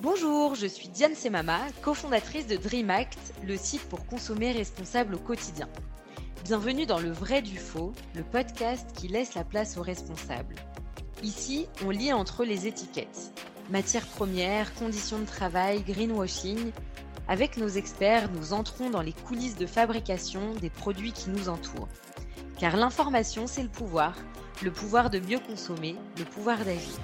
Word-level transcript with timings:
Bonjour, 0.00 0.54
je 0.54 0.68
suis 0.68 0.88
Diane 0.88 1.16
Semama, 1.16 1.58
cofondatrice 1.82 2.46
de 2.46 2.56
DreamAct, 2.56 3.18
le 3.44 3.56
site 3.56 3.82
pour 3.88 4.06
consommer 4.06 4.52
responsable 4.52 5.16
au 5.16 5.18
quotidien. 5.18 5.68
Bienvenue 6.44 6.86
dans 6.86 7.00
Le 7.00 7.10
Vrai 7.10 7.42
du 7.42 7.58
Faux, 7.58 7.92
le 8.14 8.22
podcast 8.22 8.92
qui 8.94 9.08
laisse 9.08 9.34
la 9.34 9.42
place 9.42 9.76
aux 9.76 9.82
responsables. 9.82 10.54
Ici, 11.24 11.66
on 11.84 11.90
lit 11.90 12.12
entre 12.12 12.44
les 12.44 12.68
étiquettes. 12.68 13.32
Matières 13.70 14.06
premières, 14.06 14.72
conditions 14.76 15.18
de 15.18 15.26
travail, 15.26 15.82
greenwashing. 15.82 16.70
Avec 17.26 17.56
nos 17.56 17.68
experts, 17.68 18.30
nous 18.30 18.52
entrons 18.52 18.90
dans 18.90 19.02
les 19.02 19.12
coulisses 19.12 19.56
de 19.56 19.66
fabrication 19.66 20.54
des 20.60 20.70
produits 20.70 21.12
qui 21.12 21.30
nous 21.30 21.48
entourent. 21.48 21.88
Car 22.56 22.76
l'information, 22.76 23.48
c'est 23.48 23.64
le 23.64 23.68
pouvoir, 23.68 24.14
le 24.62 24.70
pouvoir 24.70 25.10
de 25.10 25.18
mieux 25.18 25.40
consommer, 25.40 25.96
le 26.16 26.24
pouvoir 26.24 26.58
d'agir. 26.58 27.00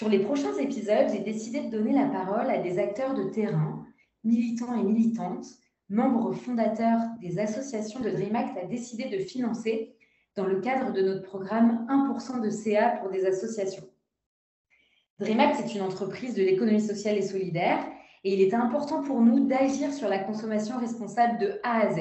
Sur 0.00 0.08
les 0.08 0.20
prochains 0.20 0.56
épisodes, 0.56 1.10
j'ai 1.12 1.20
décidé 1.20 1.60
de 1.60 1.68
donner 1.68 1.92
la 1.92 2.06
parole 2.06 2.48
à 2.48 2.56
des 2.56 2.78
acteurs 2.78 3.12
de 3.12 3.24
terrain, 3.24 3.84
militants 4.24 4.74
et 4.74 4.82
militantes, 4.82 5.44
membres 5.90 6.32
fondateurs 6.32 7.02
des 7.20 7.38
associations 7.38 8.00
de 8.00 8.08
DreamAct 8.08 8.56
a 8.56 8.64
décidé 8.64 9.10
de 9.10 9.18
financer 9.18 9.94
dans 10.36 10.46
le 10.46 10.62
cadre 10.62 10.94
de 10.94 11.02
notre 11.02 11.24
programme 11.24 11.86
1% 11.90 12.40
de 12.40 12.48
CA 12.48 12.96
pour 13.02 13.10
des 13.10 13.26
associations. 13.26 13.84
DreamAct 15.18 15.60
est 15.60 15.74
une 15.74 15.82
entreprise 15.82 16.32
de 16.32 16.44
l'économie 16.44 16.80
sociale 16.80 17.18
et 17.18 17.28
solidaire 17.28 17.86
et 18.24 18.32
il 18.32 18.40
est 18.40 18.54
important 18.54 19.02
pour 19.02 19.20
nous 19.20 19.48
d'agir 19.48 19.92
sur 19.92 20.08
la 20.08 20.20
consommation 20.20 20.78
responsable 20.78 21.38
de 21.40 21.60
A 21.62 21.78
à 21.78 21.92
Z. 21.92 21.98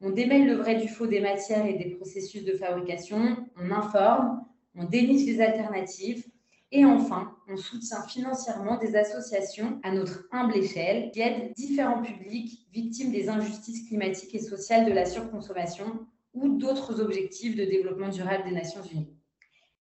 On 0.00 0.10
démêle 0.10 0.46
le 0.46 0.54
vrai 0.54 0.76
du 0.76 0.86
faux 0.86 1.08
des 1.08 1.18
matières 1.18 1.66
et 1.66 1.74
des 1.74 1.90
processus 1.96 2.44
de 2.44 2.52
fabrication, 2.52 3.36
on 3.56 3.72
informe, 3.72 4.44
on 4.76 4.84
déniche 4.84 5.26
les 5.26 5.40
alternatives, 5.40 6.24
et 6.72 6.84
enfin, 6.84 7.36
on 7.48 7.56
soutient 7.56 8.02
financièrement 8.02 8.76
des 8.76 8.96
associations 8.96 9.80
à 9.84 9.92
notre 9.92 10.26
humble 10.32 10.56
échelle 10.56 11.12
qui 11.12 11.20
aident 11.20 11.52
différents 11.54 12.02
publics 12.02 12.66
victimes 12.72 13.12
des 13.12 13.28
injustices 13.28 13.86
climatiques 13.86 14.34
et 14.34 14.40
sociales 14.40 14.84
de 14.84 14.92
la 14.92 15.04
surconsommation 15.04 16.06
ou 16.34 16.58
d'autres 16.58 17.00
objectifs 17.00 17.56
de 17.56 17.64
développement 17.64 18.08
durable 18.08 18.44
des 18.48 18.54
Nations 18.54 18.82
Unies. 18.82 19.16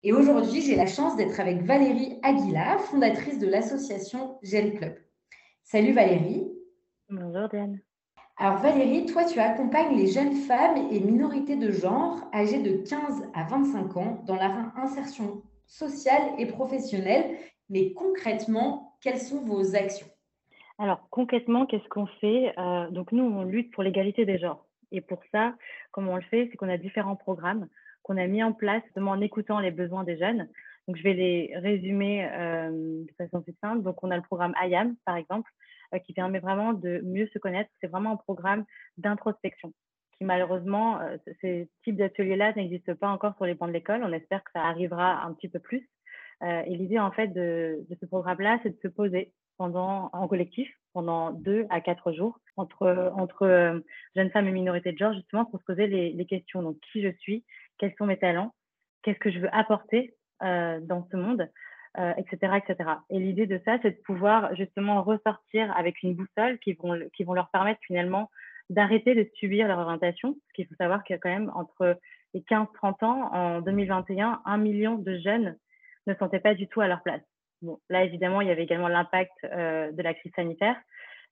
Et 0.04 0.12
aujourd'hui, 0.12 0.62
j'ai 0.62 0.76
la 0.76 0.86
chance 0.86 1.16
d'être 1.16 1.40
avec 1.40 1.64
Valérie 1.64 2.20
Aguila, 2.22 2.78
fondatrice 2.78 3.40
de 3.40 3.48
l'association 3.48 4.38
Gel 4.44 4.78
Club. 4.78 4.96
Salut 5.64 5.94
Valérie. 5.94 6.46
Bonjour 7.10 7.48
Diane. 7.50 7.80
Alors 8.38 8.62
Valérie, 8.62 9.06
toi 9.06 9.24
tu 9.24 9.40
accompagnes 9.40 9.96
les 9.96 10.08
jeunes 10.08 10.36
femmes 10.36 10.90
et 10.92 11.00
minorités 11.00 11.56
de 11.56 11.72
genre 11.72 12.20
âgées 12.34 12.62
de 12.62 12.86
15 12.86 13.30
à 13.34 13.46
25 13.46 13.96
ans 13.96 14.24
dans 14.28 14.36
la 14.36 14.74
insertion 14.76 15.42
sociale 15.68 16.34
et 16.38 16.46
professionnelle. 16.46 17.38
Mais 17.70 17.94
concrètement, 17.94 18.98
quelles 19.02 19.20
sont 19.20 19.42
vos 19.42 19.76
actions? 19.76 20.08
Alors, 20.78 21.08
concrètement, 21.10 21.66
qu'est-ce 21.66 21.88
qu'on 21.88 22.08
fait? 22.22 22.54
Euh, 22.58 22.90
Donc, 22.92 23.12
nous, 23.12 23.24
on 23.24 23.44
lutte 23.44 23.72
pour 23.74 23.84
l'égalité 23.84 24.26
des 24.26 24.38
genres. 24.38 24.66
Et 24.92 25.02
pour 25.02 25.22
ça, 25.32 25.56
comment 25.92 26.14
on 26.14 26.18
le 26.18 26.22
fait? 26.24 26.48
C'est 26.52 26.58
qu'on 26.58 26.70
a 26.70 26.78
différents 26.78 27.16
programmes 27.16 27.68
qu'on 28.06 28.18
a 28.18 28.28
mis 28.28 28.44
en 28.44 28.54
place 28.54 28.84
en 28.96 29.20
écoutant 29.20 29.60
les 29.60 29.72
besoins 29.72 30.04
des 30.04 30.16
jeunes. 30.16 30.48
Donc, 30.88 30.96
je 30.96 31.02
vais 31.02 31.16
les 31.16 31.52
résumer 31.56 32.30
euh, 32.32 33.04
de 33.04 33.12
façon 33.18 33.42
plus 33.42 33.56
simple. 33.60 33.82
Donc, 33.82 34.04
on 34.04 34.12
a 34.12 34.16
le 34.16 34.22
programme 34.22 34.54
IAM, 34.64 34.96
par 35.06 35.16
exemple, 35.16 35.50
euh, 35.94 35.98
qui 35.98 36.14
permet 36.14 36.38
vraiment 36.38 36.74
de 36.74 37.02
mieux 37.04 37.28
se 37.34 37.40
connaître. 37.40 37.72
C'est 37.82 37.88
vraiment 37.88 38.12
un 38.12 38.18
programme 38.18 38.64
d'introspection 38.98 39.74
qui 40.18 40.26
malheureusement, 40.26 41.00
euh, 41.02 41.18
ces 41.42 41.70
types 41.84 41.98
d'ateliers-là 41.98 42.54
n'existent 42.54 42.96
pas 42.96 43.10
encore 43.10 43.36
sur 43.36 43.46
les 43.46 43.54
bancs 43.54 43.70
de 43.70 43.74
l'école. 43.74 44.04
On 44.04 44.14
espère 44.14 44.44
que 44.44 44.52
ça 44.54 44.64
arrivera 44.64 45.24
un 45.24 45.34
petit 45.34 45.50
peu 45.50 45.60
plus. 45.60 45.88
Euh, 46.44 46.64
et 46.66 46.76
l'idée, 46.76 47.00
en 47.00 47.12
fait, 47.12 47.28
de, 47.28 47.86
ce 48.00 48.06
programme-là, 48.06 48.60
c'est 48.64 48.70
de 48.70 48.82
se 48.82 48.88
poser 48.88 49.32
pendant, 49.58 50.10
en 50.12 50.28
collectif 50.28 50.70
pendant 50.94 51.32
deux 51.32 51.66
à 51.70 51.82
quatre 51.82 52.12
jours 52.12 52.40
entre, 52.58 53.44
euh, 53.44 53.80
jeunes 54.16 54.32
femmes 54.32 54.48
et 54.48 54.52
minorités 54.52 54.92
de 54.92 54.98
genre, 54.98 55.14
justement, 55.14 55.46
pour 55.46 55.60
se 55.60 55.66
poser 55.66 55.88
les, 55.88 56.26
questions. 56.26 56.62
Donc, 56.62 56.78
qui 56.92 57.02
je 57.02 57.12
suis, 57.20 57.46
quels 57.78 57.94
sont 57.98 58.06
mes 58.06 58.18
talents, 58.18 58.54
qu'est-ce 59.04 59.20
que 59.20 59.32
je 59.32 59.40
veux 59.40 59.54
apporter 59.54 60.16
dans 60.42 61.08
ce 61.10 61.16
monde, 61.16 61.50
etc., 62.18 62.58
etc. 62.58 62.90
Et 63.10 63.20
l'idée 63.20 63.48
de 63.48 63.60
ça, 63.64 63.78
c'est 63.82 63.92
de 63.92 64.02
pouvoir 64.04 64.54
justement 64.56 65.02
ressortir 65.02 65.76
avec 65.78 66.04
une 66.04 66.14
boussole 66.14 66.60
qui 66.60 66.74
vont, 66.74 67.00
qui 67.16 67.24
vont 67.24 67.34
leur 67.34 67.50
permettre 67.50 67.80
finalement 67.88 68.30
d'arrêter 68.70 69.16
de 69.16 69.30
subir 69.36 69.68
leur 69.68 69.80
orientation. 69.80 70.34
Parce 70.34 70.52
qu'il 70.54 70.68
faut 70.68 70.76
savoir 70.76 71.04
qu'il 71.04 71.16
y 71.16 71.18
a 71.18 71.20
quand 71.20 71.30
même 71.30 71.52
entre 71.56 71.98
les 72.34 72.42
15-30 72.42 73.06
ans, 73.06 73.34
en 73.34 73.62
2021, 73.62 74.42
un 74.46 74.58
million 74.58 74.96
de 74.96 75.18
jeunes 75.18 75.58
ne 76.08 76.14
se 76.14 76.20
sentaient 76.20 76.40
pas 76.40 76.54
du 76.54 76.68
tout 76.68 76.82
à 76.82 76.88
leur 76.88 77.02
place. 77.02 77.22
Bon, 77.62 77.80
là, 77.90 78.04
évidemment, 78.04 78.42
il 78.42 78.48
y 78.48 78.52
avait 78.52 78.64
également 78.64 78.88
l'impact 78.88 79.32
euh, 79.46 79.92
de 79.92 80.02
la 80.02 80.14
crise 80.14 80.32
sanitaire. 80.36 80.76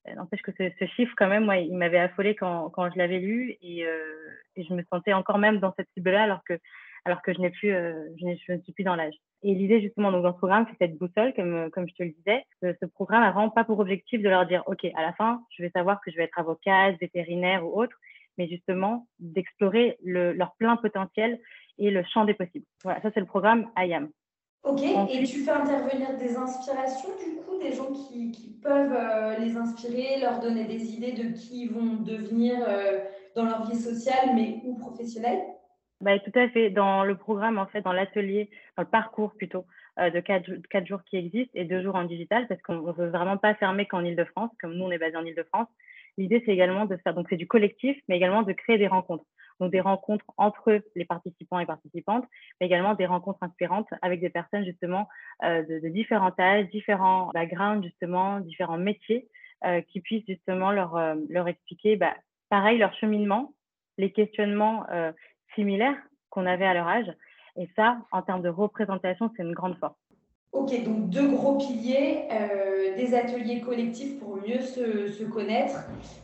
Euh, 0.08 0.16
n'empêche 0.16 0.42
que 0.42 0.52
ce, 0.58 0.86
chiffre, 0.96 1.14
quand 1.18 1.28
même, 1.28 1.46
moi, 1.46 1.58
il 1.58 1.76
m'avait 1.76 2.00
affolé 2.00 2.36
quand, 2.36 2.70
quand 2.70 2.90
je 2.92 2.98
l'avais 2.98 3.20
lu 3.20 3.58
et, 3.62 3.86
euh, 3.86 4.30
et, 4.56 4.64
je 4.64 4.74
me 4.74 4.84
sentais 4.92 5.14
encore 5.14 5.38
même 5.38 5.60
dans 5.60 5.74
cette 5.78 5.90
cible-là 5.94 6.24
alors 6.24 6.44
que 6.48 6.58
alors 7.06 7.22
que 7.22 7.34
je 7.34 7.40
n'ai 7.40 7.50
plus, 7.50 7.74
euh, 7.74 8.10
je, 8.18 8.54
ne 8.54 8.62
suis 8.62 8.74
plus 8.74 8.84
dans 8.84 8.96
l'âge. 8.96 9.16
Et 9.44 9.54
l'idée 9.54 9.82
justement 9.82 10.12
donc 10.12 10.24
dans 10.24 10.34
ce 10.34 10.38
programme, 10.38 10.66
c'est 10.70 10.86
cette 10.86 10.98
boussole, 10.98 11.34
comme 11.34 11.70
comme 11.72 11.88
je 11.88 11.94
te 11.94 12.04
le 12.04 12.12
disais. 12.12 12.46
Ce, 12.62 12.86
programme 12.86 13.24
n'a 13.24 13.32
vraiment 13.32 13.50
pas 13.50 13.66
pour 13.66 13.80
objectif 13.80 14.22
de 14.22 14.30
leur 14.30 14.46
dire, 14.46 14.64
ok, 14.68 14.86
à 14.96 15.02
la 15.02 15.14
fin, 15.14 15.42
je 15.50 15.64
vais 15.64 15.70
savoir 15.72 16.00
que 16.02 16.12
je 16.12 16.18
vais 16.18 16.24
être 16.24 16.40
avocate, 16.40 16.96
vétérinaire 17.02 17.66
ou 17.66 17.78
autre, 17.80 17.96
mais 18.38 18.48
justement 18.48 19.08
d'explorer 19.20 19.98
leur 20.04 20.54
plein 20.56 20.78
potentiel 20.78 21.40
et 21.78 21.92
le 21.92 22.04
champ 22.04 22.26
des 22.26 22.34
possibles. 22.34 22.66
Voilà, 22.84 23.02
ça 23.02 23.10
c'est 23.14 23.20
le 23.20 23.26
programme 23.26 23.70
IAM. 23.78 24.10
Ok, 24.64 24.82
et 24.82 25.24
tu 25.26 25.40
fais 25.40 25.52
intervenir 25.52 26.18
des 26.18 26.38
inspirations 26.38 27.10
du 27.18 27.36
coup, 27.42 27.60
des 27.62 27.74
gens 27.74 27.92
qui, 27.92 28.32
qui 28.32 28.58
peuvent 28.62 28.96
euh, 28.96 29.38
les 29.38 29.58
inspirer, 29.58 30.22
leur 30.22 30.40
donner 30.40 30.64
des 30.64 30.94
idées 30.94 31.12
de 31.12 31.34
qui 31.34 31.64
ils 31.64 31.72
vont 31.72 32.02
devenir 32.02 32.64
euh, 32.66 33.00
dans 33.36 33.44
leur 33.44 33.70
vie 33.70 33.76
sociale 33.76 34.34
mais 34.36 34.62
ou 34.64 34.78
professionnelle? 34.78 35.42
Bah, 36.04 36.20
tout 36.20 36.38
à 36.38 36.50
fait. 36.50 36.70
Dans 36.70 37.06
le 37.06 37.16
programme, 37.16 37.58
en 37.58 37.66
fait, 37.66 37.82
dans 37.82 37.94
l'atelier, 37.94 38.50
dans 38.76 38.84
le 38.84 38.90
parcours 38.90 39.34
plutôt, 39.36 39.66
euh, 40.00 40.10
de 40.10 40.20
quatre, 40.20 40.86
jours 40.86 41.02
qui 41.06 41.16
existent 41.16 41.52
et 41.54 41.64
deux 41.64 41.82
jours 41.82 41.96
en 41.96 42.04
digital, 42.04 42.46
parce 42.48 42.62
qu'on 42.62 42.82
ne 42.82 42.92
veut 42.92 43.08
vraiment 43.08 43.38
pas 43.38 43.56
fermer 43.56 43.86
qu'en 43.86 44.04
Ile-de-France, 44.04 44.52
comme 44.60 44.74
nous, 44.74 44.84
on 44.84 44.92
est 44.92 44.98
basé 44.98 45.16
en 45.16 45.24
Ile-de-France. 45.24 45.70
L'idée, 46.18 46.44
c'est 46.46 46.52
également 46.52 46.86
de 46.86 46.98
faire, 46.98 47.14
donc 47.14 47.28
c'est 47.30 47.38
du 47.38 47.48
collectif, 47.48 47.98
mais 48.10 48.18
également 48.18 48.44
de 48.44 48.52
créer 48.52 48.78
des 48.78 48.88
rencontres. 48.88 49.24
Donc 49.62 49.72
des 49.72 49.80
rencontres 49.80 50.26
entre 50.36 50.82
les 50.96 51.06
participants 51.06 51.60
et 51.60 51.66
participantes, 51.66 52.26
mais 52.60 52.66
également 52.66 52.96
des 52.96 53.06
rencontres 53.06 53.42
inspirantes 53.42 53.88
avec 54.02 54.20
des 54.20 54.30
personnes 54.30 54.66
justement 54.66 55.08
euh, 55.44 55.64
de, 55.64 55.88
différents 55.88 56.34
âges, 56.38 56.68
différents 56.70 57.32
backgrounds, 57.34 57.86
justement, 57.86 58.42
différents 58.42 58.78
métiers, 58.78 59.30
euh, 59.64 59.80
qui 59.82 60.02
puissent 60.02 60.26
justement 60.28 60.72
leur, 60.72 61.00
leur 61.30 61.48
expliquer, 61.48 61.96
bah, 61.96 62.14
pareil, 62.50 62.78
leur 62.78 62.94
cheminement, 62.96 63.54
les 63.98 64.12
questionnements 64.12 64.86
similaires 65.56 65.98
qu'on 66.30 66.46
avait 66.46 66.66
à 66.66 66.74
leur 66.74 66.88
âge. 66.88 67.12
Et 67.56 67.70
ça, 67.76 67.98
en 68.12 68.22
termes 68.22 68.42
de 68.42 68.50
représentation, 68.50 69.32
c'est 69.36 69.44
une 69.44 69.54
grande 69.54 69.78
force. 69.78 69.96
Ok, 70.54 70.84
donc 70.84 71.10
deux 71.10 71.30
gros 71.30 71.58
piliers, 71.58 72.26
euh, 72.32 72.96
des 72.96 73.16
ateliers 73.16 73.62
collectifs 73.62 74.20
pour 74.20 74.38
mieux 74.38 74.60
se, 74.60 75.24
connaître 75.26 75.80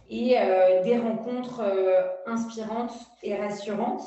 et 0.08 0.38
euh, 0.38 0.84
des 0.84 1.00
rencontres 1.00 1.62
euh, 1.62 2.04
inspirantes 2.28 2.94
et 3.24 3.36
rassurantes. 3.36 4.04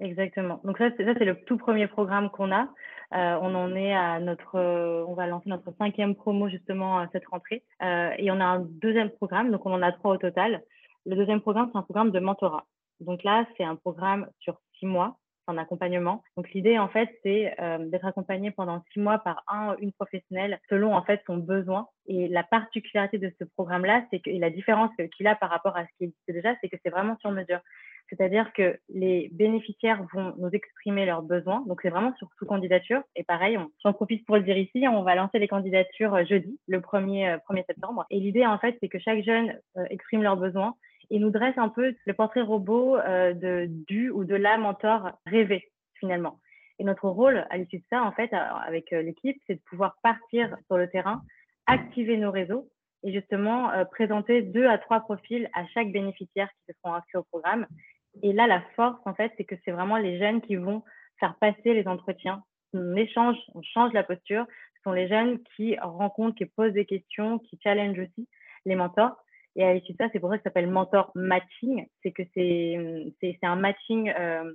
Exactement. 0.00 0.60
Donc 0.64 0.78
ça, 0.78 0.90
c'est, 0.96 1.04
ça, 1.04 1.12
c'est 1.16 1.24
le 1.24 1.36
tout 1.44 1.56
premier 1.56 1.86
programme 1.86 2.30
qu'on 2.30 2.50
a. 2.50 2.66
on 3.12 3.54
en 3.54 3.76
est 3.76 3.94
à 3.94 4.18
notre, 4.18 4.58
on 5.06 5.14
va 5.14 5.28
lancer 5.28 5.48
notre 5.48 5.72
cinquième 5.78 6.16
promo 6.16 6.48
justement 6.48 6.98
à 6.98 7.06
cette 7.12 7.26
rentrée. 7.26 7.62
et 7.80 8.28
on 8.32 8.40
a 8.40 8.44
un 8.44 8.58
deuxième 8.58 9.10
programme, 9.10 9.52
donc 9.52 9.64
on 9.66 9.72
en 9.72 9.82
a 9.82 9.92
trois 9.92 10.14
au 10.14 10.18
total. 10.18 10.64
Le 11.06 11.14
deuxième 11.14 11.40
programme, 11.40 11.68
c'est 11.70 11.78
un 11.78 11.82
programme 11.82 12.10
de 12.10 12.18
mentorat. 12.18 12.66
Donc 13.00 13.22
là, 13.24 13.46
c'est 13.56 13.64
un 13.64 13.76
programme 13.76 14.28
sur 14.40 14.60
six 14.78 14.86
mois 14.86 15.18
en 15.46 15.58
accompagnement. 15.58 16.22
Donc 16.36 16.50
l'idée 16.52 16.78
en 16.78 16.88
fait 16.88 17.08
c'est 17.22 17.54
euh, 17.60 17.78
d'être 17.78 18.06
accompagné 18.06 18.50
pendant 18.50 18.82
six 18.92 19.00
mois 19.00 19.18
par 19.18 19.42
un 19.48 19.76
une 19.78 19.92
professionnelle 19.92 20.58
selon 20.68 20.94
en 20.94 21.02
fait 21.02 21.20
son 21.26 21.36
besoin. 21.36 21.88
Et 22.06 22.28
la 22.28 22.42
particularité 22.42 23.18
de 23.18 23.32
ce 23.38 23.44
programme-là, 23.44 24.04
c'est 24.10 24.20
que 24.20 24.30
et 24.30 24.38
la 24.38 24.50
différence 24.50 24.90
qu'il 25.16 25.26
a 25.26 25.34
par 25.34 25.50
rapport 25.50 25.76
à 25.76 25.84
ce 25.84 25.90
qui 25.98 26.04
existe 26.04 26.28
déjà, 26.28 26.54
c'est 26.60 26.68
que 26.68 26.76
c'est 26.82 26.90
vraiment 26.90 27.16
sur 27.18 27.30
mesure. 27.30 27.60
C'est-à-dire 28.10 28.52
que 28.52 28.78
les 28.90 29.30
bénéficiaires 29.32 30.04
vont 30.12 30.34
nous 30.36 30.50
exprimer 30.50 31.06
leurs 31.06 31.22
besoins. 31.22 31.62
Donc 31.66 31.80
c'est 31.82 31.88
vraiment 31.88 32.14
sur 32.16 32.28
sous 32.38 32.44
candidature. 32.44 33.02
Et 33.16 33.24
pareil, 33.24 33.58
j'en 33.82 33.92
profite 33.92 34.26
pour 34.26 34.36
le 34.36 34.42
dire 34.42 34.58
ici, 34.58 34.86
on 34.88 35.02
va 35.02 35.14
lancer 35.14 35.38
les 35.38 35.48
candidatures 35.48 36.14
euh, 36.14 36.24
jeudi, 36.24 36.58
le 36.68 36.80
1er, 36.80 37.38
1er 37.48 37.60
euh, 37.60 37.62
septembre. 37.66 38.04
Et 38.10 38.20
l'idée 38.20 38.46
en 38.46 38.58
fait, 38.58 38.76
c'est 38.80 38.88
que 38.88 38.98
chaque 38.98 39.22
jeune 39.24 39.58
exprime 39.90 40.22
leurs 40.22 40.36
besoins 40.36 40.74
il 41.10 41.20
nous 41.20 41.30
dresse 41.30 41.56
un 41.56 41.68
peu 41.68 41.94
le 42.04 42.14
portrait 42.14 42.42
robot 42.42 42.96
euh, 42.96 43.32
de, 43.32 43.66
du 43.88 44.10
ou 44.10 44.24
de 44.24 44.34
la 44.34 44.58
mentor 44.58 45.12
rêvé 45.26 45.70
finalement. 45.94 46.40
Et 46.78 46.84
notre 46.84 47.08
rôle 47.08 47.46
à 47.50 47.56
l'issue 47.56 47.78
de 47.78 47.84
ça, 47.90 48.02
en 48.02 48.12
fait, 48.12 48.32
euh, 48.32 48.36
avec 48.36 48.92
euh, 48.92 49.02
l'équipe, 49.02 49.40
c'est 49.46 49.54
de 49.54 49.60
pouvoir 49.68 49.96
partir 50.02 50.56
sur 50.66 50.76
le 50.76 50.88
terrain, 50.88 51.22
activer 51.66 52.16
nos 52.16 52.30
réseaux 52.30 52.68
et 53.02 53.12
justement 53.12 53.70
présenter 53.90 54.40
deux 54.40 54.66
à 54.66 54.78
trois 54.78 55.00
profils 55.00 55.50
à 55.52 55.66
chaque 55.66 55.92
bénéficiaire 55.92 56.48
qui 56.48 56.72
se 56.72 56.78
seront 56.78 56.94
inscrits 56.94 57.18
au 57.18 57.22
programme. 57.24 57.66
Et 58.22 58.32
là, 58.32 58.46
la 58.46 58.62
force, 58.76 58.98
en 59.04 59.14
fait, 59.14 59.30
c'est 59.36 59.44
que 59.44 59.56
c'est 59.62 59.72
vraiment 59.72 59.98
les 59.98 60.18
jeunes 60.18 60.40
qui 60.40 60.56
vont 60.56 60.82
faire 61.20 61.34
passer 61.38 61.74
les 61.74 61.86
entretiens 61.86 62.42
on 62.74 62.96
échange, 62.96 63.36
on 63.54 63.62
change 63.62 63.92
la 63.92 64.02
posture. 64.02 64.46
Ce 64.76 64.82
sont 64.82 64.92
les 64.92 65.08
jeunes 65.08 65.38
qui 65.56 65.78
rencontrent, 65.78 66.36
qui 66.36 66.46
posent 66.46 66.72
des 66.72 66.84
questions, 66.84 67.38
qui 67.38 67.58
challengent 67.62 67.98
aussi 68.00 68.28
les 68.66 68.74
mentors. 68.74 69.16
Et 69.56 69.64
à 69.64 69.72
l'issue 69.72 69.92
de 69.92 69.98
ça, 69.98 70.08
c'est 70.12 70.20
pour 70.20 70.30
ça 70.30 70.36
que 70.36 70.42
ça 70.42 70.50
s'appelle 70.50 70.70
mentor 70.70 71.10
matching. 71.14 71.86
C'est 72.02 72.12
que 72.12 72.22
c'est 72.34 73.38
un 73.42 73.56
matching 73.56 74.12
euh, 74.18 74.52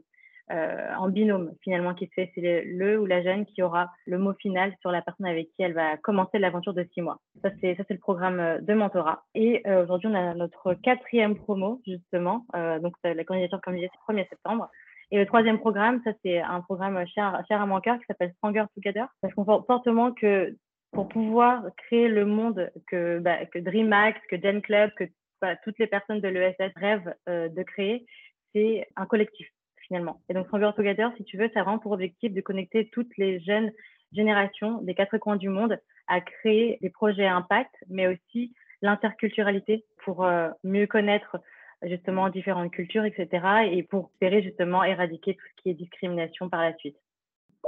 euh, 0.52 0.94
en 0.98 1.10
binôme 1.10 1.54
finalement 1.62 1.94
qui 1.94 2.08
se 2.08 2.14
fait. 2.16 2.32
C'est 2.34 2.64
le, 2.66 3.00
ou 3.00 3.06
la 3.06 3.22
jeune 3.22 3.46
qui 3.46 3.62
aura 3.62 3.90
le 4.08 4.18
mot 4.18 4.34
final 4.34 4.74
sur 4.82 4.92
la 4.92 5.02
personne 5.02 5.28
avec 5.28 5.48
qui 5.56 5.62
elle 5.62 5.74
va 5.74 5.96
commencer 5.98 6.40
l'aventure 6.40 6.74
de 6.74 6.86
six 6.94 7.02
mois. 7.02 7.20
Ça 7.44 7.52
c'est 7.62 7.76
ça 7.76 7.84
c'est 7.88 7.94
le 7.94 8.00
programme 8.00 8.40
euh, 8.40 8.60
de 8.60 8.74
mentorat. 8.74 9.24
Et 9.36 9.62
euh, 9.68 9.84
aujourd'hui 9.84 10.08
on 10.08 10.16
a 10.16 10.34
notre 10.34 10.74
quatrième 10.74 11.36
promo 11.36 11.82
justement. 11.86 12.46
donc 12.82 12.94
la 13.04 13.24
candidature 13.24 13.62
comme 13.62 13.76
je 13.76 13.82
disais 13.82 13.92
c'est 13.94 14.14
1er 14.14 14.28
septembre. 14.28 14.70
Et 15.12 15.18
le 15.18 15.26
troisième 15.26 15.60
programme, 15.60 16.02
ça 16.04 16.12
c'est 16.24 16.40
un 16.40 16.62
programme 16.62 17.04
cher, 17.08 17.44
cher 17.48 17.62
à 17.62 17.66
mon 17.66 17.80
cœur 17.80 17.98
qui 18.00 18.06
s'appelle 18.08 18.32
Stronger 18.38 18.66
Together. 18.76 19.08
Parce 19.22 19.34
qu'on 19.34 19.46
pense 19.46 19.66
fortement 19.66 20.12
que 20.12 20.56
pour 20.92 21.08
pouvoir 21.08 21.64
créer 21.78 22.08
le 22.08 22.26
monde 22.26 22.72
que, 22.88 23.20
bah, 23.20 23.46
que 23.46 23.60
DreamHack, 23.60 24.22
que 24.28 24.42
Gen 24.42 24.62
Club, 24.62 24.92
que 24.98 25.06
bah, 25.42 25.56
toutes 25.64 25.80
les 25.80 25.88
personnes 25.88 26.22
de 26.22 26.28
l'ESS 26.28 26.72
rêvent 26.76 27.14
de 27.28 27.64
créer, 27.64 28.06
c'est 28.54 28.88
un 28.96 29.06
collectif 29.06 29.48
finalement. 29.90 30.22
Et 30.30 30.34
donc, 30.34 30.46
Stronger 30.48 30.72
Together, 30.76 31.12
si 31.18 31.24
tu 31.26 31.38
veux, 31.38 31.50
ça 31.54 31.64
rend 31.64 31.80
pour 31.80 31.92
objectif 31.92 32.34
de 32.34 32.42
connecter 32.42 32.90
toutes 32.90 33.16
les 33.18 33.40
jeunes 33.40 33.72
générations 34.14 34.82
des 34.82 34.96
quatre 34.96 35.18
coins 35.18 35.36
du 35.36 35.50
monde 35.50 35.80
à 36.08 36.22
créer 36.22 36.78
des 36.82 36.90
projets 36.90 37.28
impact, 37.28 37.74
mais 37.90 38.08
aussi 38.08 38.54
l'interculturalité 38.82 39.86
pour 40.04 40.26
euh, 40.26 40.50
mieux 40.64 40.88
connaître 40.88 41.38
justement 41.84 42.30
différentes 42.30 42.72
cultures, 42.72 43.06
etc. 43.06 43.70
et 43.72 43.84
pour 43.84 44.10
espérer 44.14 44.42
justement 44.42 44.84
éradiquer 44.84 45.36
tout 45.36 45.46
ce 45.56 45.62
qui 45.62 45.70
est 45.70 45.74
discrimination 45.74 46.50
par 46.50 46.62
la 46.62 46.76
suite. 46.78 46.98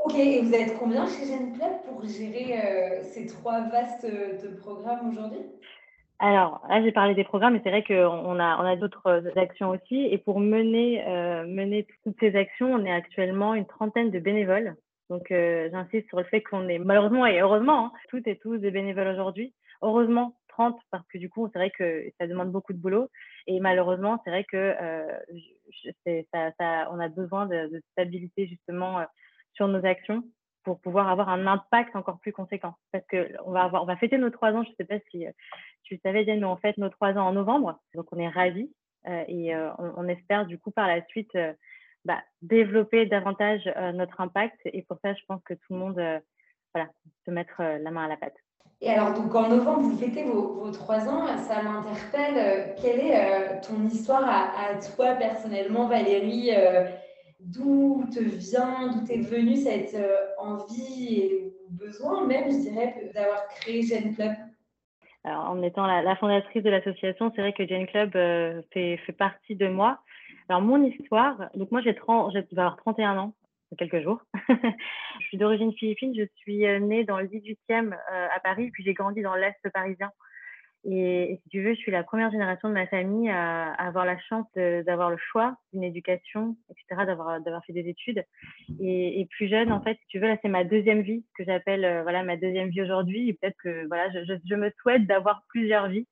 Ok, 0.03 0.15
et 0.15 0.41
vous 0.41 0.53
êtes 0.53 0.77
combien 0.79 1.05
chez 1.05 1.25
Club 1.27 1.73
pour 1.87 2.03
gérer 2.03 2.59
euh, 2.59 3.03
ces 3.03 3.27
trois 3.27 3.61
vastes 3.69 4.03
euh, 4.05 4.41
de 4.41 4.55
programmes 4.57 5.09
aujourd'hui? 5.09 5.39
Alors, 6.17 6.65
là, 6.69 6.81
j'ai 6.81 6.91
parlé 6.91 7.13
des 7.13 7.23
programmes, 7.23 7.53
mais 7.53 7.61
c'est 7.63 7.69
vrai 7.69 7.83
qu'on 7.83 8.39
a, 8.39 8.75
d'autres 8.77 9.07
euh, 9.07 9.29
actions 9.35 9.69
aussi. 9.69 10.05
Et 10.05 10.17
pour 10.17 10.39
mener, 10.39 11.85
toutes 12.03 12.19
ces 12.19 12.35
actions, 12.35 12.73
on 12.73 12.83
est 12.83 12.91
actuellement 12.91 13.53
une 13.53 13.67
trentaine 13.67 14.09
de 14.09 14.19
bénévoles. 14.19 14.75
Donc, 15.11 15.27
j'insiste 15.29 16.07
sur 16.07 16.17
le 16.17 16.23
fait 16.23 16.41
qu'on 16.41 16.67
est 16.67 16.79
malheureusement 16.79 17.25
et 17.27 17.39
heureusement, 17.41 17.87
hein, 17.87 17.91
toutes 18.09 18.27
et 18.27 18.37
tous 18.37 18.57
des 18.57 18.71
bénévoles 18.71 19.09
aujourd'hui. 19.09 19.53
Heureusement, 19.83 20.35
30, 20.47 20.79
parce 20.89 21.05
que 21.09 21.17
du 21.17 21.29
coup, 21.29 21.47
c'est 21.51 21.59
vrai 21.59 21.69
que 21.69 22.05
ça 22.19 22.27
demande 22.27 22.51
beaucoup 22.51 22.73
de 22.73 22.77
boulot. 22.79 23.09
Et 23.45 23.59
malheureusement, 23.59 24.19
c'est 24.23 24.31
vrai 24.31 24.45
que 24.45 24.73
on 26.05 26.99
a 26.99 27.07
besoin 27.09 27.45
de, 27.45 27.67
de 27.67 27.81
stabilité 27.91 28.47
justement 28.47 29.01
sur 29.53 29.67
nos 29.67 29.85
actions 29.85 30.23
pour 30.63 30.79
pouvoir 30.79 31.09
avoir 31.09 31.29
un 31.29 31.47
impact 31.47 31.95
encore 31.95 32.19
plus 32.19 32.33
conséquent. 32.33 32.75
Parce 32.91 33.05
que 33.07 33.29
on 33.45 33.51
va 33.51 33.67
va 33.67 33.95
fêter 33.97 34.17
nos 34.17 34.29
trois 34.29 34.51
ans. 34.51 34.63
Je 34.63 34.69
ne 34.69 34.75
sais 34.75 34.85
pas 34.85 34.99
si 35.11 35.25
euh, 35.25 35.31
tu 35.83 35.95
le 35.95 35.99
savais, 36.03 36.23
Diane, 36.23 36.39
mais 36.39 36.45
on 36.45 36.57
fête 36.57 36.77
nos 36.77 36.89
trois 36.89 37.13
ans 37.13 37.27
en 37.27 37.33
novembre. 37.33 37.79
Donc 37.95 38.07
on 38.11 38.19
est 38.19 38.29
ravis 38.29 38.71
euh, 39.07 39.23
et 39.27 39.55
euh, 39.55 39.69
on, 39.77 40.07
espère 40.07 40.45
du 40.45 40.59
coup 40.59 40.71
par 40.71 40.87
la 40.87 41.03
suite 41.07 41.35
bah, 42.05 42.21
développer 42.41 43.05
davantage 43.05 43.65
notre 43.93 44.21
impact. 44.21 44.59
Et 44.65 44.83
pour 44.83 44.97
ça, 45.03 45.13
je 45.13 45.21
pense 45.27 45.41
que 45.43 45.53
tout 45.53 45.73
le 45.73 45.77
monde, 45.77 46.21
voilà, 46.73 46.89
se 47.25 47.31
mettre 47.31 47.61
la 47.61 47.91
main 47.91 48.05
à 48.05 48.07
la 48.07 48.17
pâte. 48.17 48.37
Et 48.83 48.89
alors, 48.89 49.13
donc 49.13 49.33
en 49.35 49.47
novembre, 49.47 49.81
vous 49.81 49.97
fêtez 49.97 50.23
vos, 50.23 50.71
trois 50.71 51.07
ans. 51.07 51.27
Ça 51.37 51.61
m'interpelle. 51.61 52.75
Quelle 52.81 52.99
est 52.99 53.61
ton 53.61 53.85
histoire 53.85 54.27
à, 54.27 54.79
toi 54.95 55.13
personnellement, 55.13 55.87
Valérie 55.87 56.49
d'où 57.43 58.05
te 58.13 58.19
vient, 58.19 58.89
d'où 58.91 59.05
t'es 59.05 59.17
venue 59.17 59.55
cette 59.55 59.93
euh, 59.95 60.27
envie 60.37 61.15
et 61.15 61.53
besoin 61.69 62.25
même, 62.27 62.51
je 62.51 62.69
dirais, 62.69 63.11
d'avoir 63.13 63.47
créé 63.47 63.81
Gen 63.81 64.15
Club? 64.15 64.33
Alors, 65.23 65.49
en 65.49 65.61
étant 65.61 65.85
la, 65.85 66.15
fondatrice 66.15 66.63
de 66.63 66.69
l'association, 66.69 67.31
c'est 67.35 67.41
vrai 67.41 67.53
que 67.53 67.67
Gen 67.67 67.85
Club 67.87 68.15
euh, 68.15 68.61
fait, 68.71 68.97
fait, 69.05 69.13
partie 69.13 69.55
de 69.55 69.67
moi. 69.67 69.99
Alors, 70.49 70.61
mon 70.61 70.83
histoire, 70.83 71.49
donc 71.55 71.71
moi, 71.71 71.81
j'ai 71.81 71.95
30, 71.95 72.33
je 72.33 72.39
vais 72.39 72.47
avoir 72.59 72.77
31 72.77 73.17
ans, 73.17 73.33
quelques 73.77 74.01
jours. 74.01 74.21
je 74.49 75.25
suis 75.27 75.37
d'origine 75.37 75.73
philippine, 75.73 76.13
je 76.17 76.25
suis 76.37 76.65
euh, 76.65 76.79
née 76.79 77.03
dans 77.03 77.19
le 77.19 77.27
18e 77.27 77.93
à 77.93 78.39
Paris, 78.39 78.71
puis 78.71 78.83
j'ai 78.83 78.93
grandi 78.93 79.21
dans 79.21 79.35
l'Est 79.35 79.57
parisien. 79.73 80.11
Et, 80.83 81.39
si 81.43 81.49
tu 81.49 81.63
veux, 81.63 81.73
je 81.73 81.79
suis 81.79 81.91
la 81.91 82.03
première 82.03 82.31
génération 82.31 82.67
de 82.69 82.73
ma 82.73 82.87
famille 82.87 83.29
à, 83.29 83.71
avoir 83.73 84.05
la 84.05 84.17
chance 84.19 84.47
d'avoir 84.55 85.09
le 85.09 85.17
choix 85.17 85.55
d'une 85.73 85.83
éducation, 85.83 86.55
etc., 86.69 87.05
d'avoir 87.05 87.65
fait 87.65 87.73
des 87.73 87.87
études. 87.87 88.23
Et, 88.79 89.27
plus 89.31 89.47
jeune, 89.47 89.71
en 89.71 89.81
fait, 89.81 89.97
si 90.01 90.07
tu 90.07 90.19
veux, 90.19 90.27
là, 90.27 90.37
c'est 90.41 90.49
ma 90.49 90.63
deuxième 90.63 91.01
vie, 91.01 91.23
que 91.37 91.43
j'appelle 91.43 91.85
euh, 91.85 92.03
voilà 92.03 92.23
ma 92.23 92.37
deuxième 92.37 92.69
vie 92.69 92.81
aujourd'hui. 92.81 93.33
Peut-être 93.33 93.57
que 93.63 93.87
voilà, 93.87 94.09
je, 94.11 94.25
je, 94.25 94.33
je 94.49 94.55
me 94.55 94.71
souhaite 94.81 95.05
d'avoir 95.05 95.43
plusieurs 95.49 95.87
vies. 95.87 96.07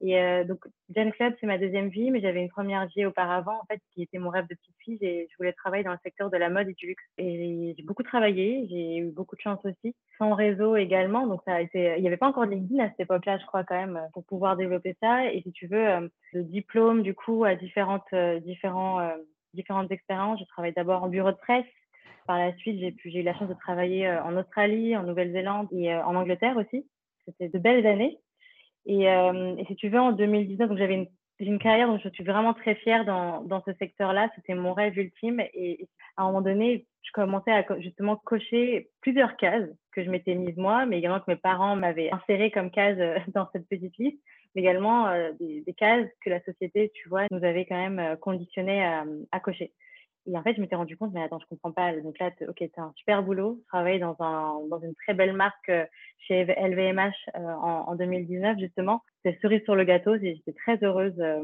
Et 0.00 0.20
euh, 0.20 0.44
donc, 0.44 0.60
Gen 0.94 1.10
Club, 1.10 1.34
c'est 1.40 1.46
ma 1.46 1.58
deuxième 1.58 1.88
vie, 1.88 2.10
mais 2.10 2.20
j'avais 2.20 2.40
une 2.40 2.48
première 2.48 2.86
vie 2.86 3.04
auparavant, 3.04 3.58
en 3.60 3.64
fait, 3.66 3.80
qui 3.92 4.02
était 4.02 4.18
mon 4.18 4.30
rêve 4.30 4.46
de 4.48 4.54
petite 4.54 4.76
fille. 4.78 4.98
Je 5.00 5.36
voulais 5.36 5.52
travailler 5.52 5.82
dans 5.82 5.92
le 5.92 5.98
secteur 6.04 6.30
de 6.30 6.36
la 6.36 6.50
mode 6.50 6.68
et 6.68 6.74
du 6.74 6.86
luxe. 6.86 7.02
Et 7.18 7.74
j'ai 7.76 7.82
beaucoup 7.82 8.04
travaillé, 8.04 8.66
j'ai 8.70 8.98
eu 8.98 9.10
beaucoup 9.10 9.34
de 9.34 9.40
chance 9.40 9.58
aussi. 9.64 9.96
Sans 10.18 10.34
réseau 10.34 10.76
également, 10.76 11.26
donc 11.26 11.40
ça, 11.44 11.62
il 11.62 12.00
n'y 12.00 12.06
avait 12.06 12.16
pas 12.16 12.28
encore 12.28 12.46
de 12.46 12.52
LinkedIn 12.52 12.84
à 12.84 12.88
cette 12.90 13.00
époque-là, 13.00 13.38
je 13.38 13.46
crois, 13.46 13.64
quand 13.64 13.76
même, 13.76 14.00
pour 14.12 14.24
pouvoir 14.24 14.56
développer 14.56 14.96
ça. 15.00 15.32
Et 15.32 15.42
si 15.42 15.52
tu 15.52 15.66
veux, 15.66 15.88
euh, 15.88 16.08
le 16.32 16.44
diplôme, 16.44 17.02
du 17.02 17.14
coup, 17.14 17.44
à 17.44 17.56
différentes, 17.56 18.06
euh, 18.12 18.38
différents, 18.40 19.00
euh, 19.00 19.16
différentes 19.54 19.90
expériences. 19.90 20.38
Je 20.38 20.44
travaille 20.46 20.74
d'abord 20.74 21.02
en 21.02 21.08
bureau 21.08 21.32
de 21.32 21.36
presse. 21.36 21.66
Par 22.26 22.38
la 22.38 22.54
suite, 22.58 22.78
j'ai 22.78 22.94
j'ai 23.10 23.20
eu 23.20 23.22
la 23.22 23.34
chance 23.34 23.48
de 23.48 23.54
travailler 23.54 24.08
en 24.10 24.36
Australie, 24.36 24.94
en 24.96 25.02
Nouvelle-Zélande 25.02 25.68
et 25.72 25.94
en 25.94 26.14
Angleterre 26.14 26.58
aussi. 26.58 26.86
C'était 27.24 27.48
de 27.48 27.58
belles 27.58 27.86
années. 27.86 28.18
Et, 28.88 29.08
euh, 29.08 29.54
si 29.66 29.76
tu 29.76 29.90
veux, 29.90 30.00
en 30.00 30.12
2019, 30.12 30.70
donc 30.70 30.78
j'avais 30.78 30.94
une, 30.94 31.08
une, 31.40 31.58
carrière 31.58 31.88
dont 31.88 31.98
je 31.98 32.08
suis 32.08 32.24
vraiment 32.24 32.54
très 32.54 32.74
fière 32.74 33.04
dans, 33.04 33.42
dans 33.42 33.62
ce 33.64 33.72
secteur-là. 33.74 34.30
C'était 34.34 34.54
mon 34.54 34.72
rêve 34.72 34.98
ultime. 34.98 35.40
Et, 35.52 35.88
à 36.16 36.22
un 36.22 36.26
moment 36.26 36.40
donné, 36.40 36.86
je 37.02 37.12
commençais 37.12 37.52
à 37.52 37.64
justement 37.80 38.16
cocher 38.16 38.88
plusieurs 39.02 39.36
cases 39.36 39.68
que 39.92 40.02
je 40.02 40.10
m'étais 40.10 40.34
mise 40.34 40.56
moi, 40.56 40.86
mais 40.86 40.98
également 40.98 41.20
que 41.20 41.30
mes 41.30 41.36
parents 41.36 41.76
m'avaient 41.76 42.10
inséré 42.10 42.50
comme 42.50 42.70
cases 42.70 42.98
euh, 42.98 43.18
dans 43.34 43.46
cette 43.52 43.68
petite 43.68 43.96
liste, 43.98 44.18
mais 44.54 44.62
également 44.62 45.06
euh, 45.08 45.32
des, 45.38 45.60
des, 45.60 45.74
cases 45.74 46.08
que 46.24 46.30
la 46.30 46.42
société, 46.42 46.90
tu 46.94 47.10
vois, 47.10 47.26
nous 47.30 47.44
avait 47.44 47.66
quand 47.66 47.76
même 47.76 48.16
conditionnées 48.16 48.82
à, 48.82 49.04
à 49.32 49.40
cocher. 49.40 49.72
Et 50.28 50.36
en 50.36 50.42
fait, 50.42 50.54
je 50.54 50.60
m'étais 50.60 50.76
rendu 50.76 50.96
compte, 50.96 51.12
mais 51.14 51.22
attends, 51.22 51.38
je 51.40 51.46
comprends 51.46 51.72
pas. 51.72 51.96
Donc 52.00 52.18
là, 52.18 52.30
ok, 52.46 52.56
c'est 52.58 52.78
un 52.78 52.92
super 52.96 53.22
boulot. 53.22 53.62
Travailler 53.68 53.98
dans, 53.98 54.16
un, 54.20 54.60
dans 54.68 54.78
une 54.80 54.94
très 54.94 55.14
belle 55.14 55.32
marque 55.32 55.68
euh, 55.70 55.86
chez 56.18 56.44
LVMH 56.44 57.12
euh, 57.34 57.40
en, 57.40 57.88
en, 57.88 57.94
2019, 57.94 58.58
justement. 58.58 59.02
C'est 59.24 59.40
cerise 59.40 59.62
sur 59.64 59.74
le 59.74 59.84
gâteau. 59.84 60.18
J'étais 60.18 60.52
très 60.52 60.78
heureuse 60.84 61.18
euh, 61.18 61.42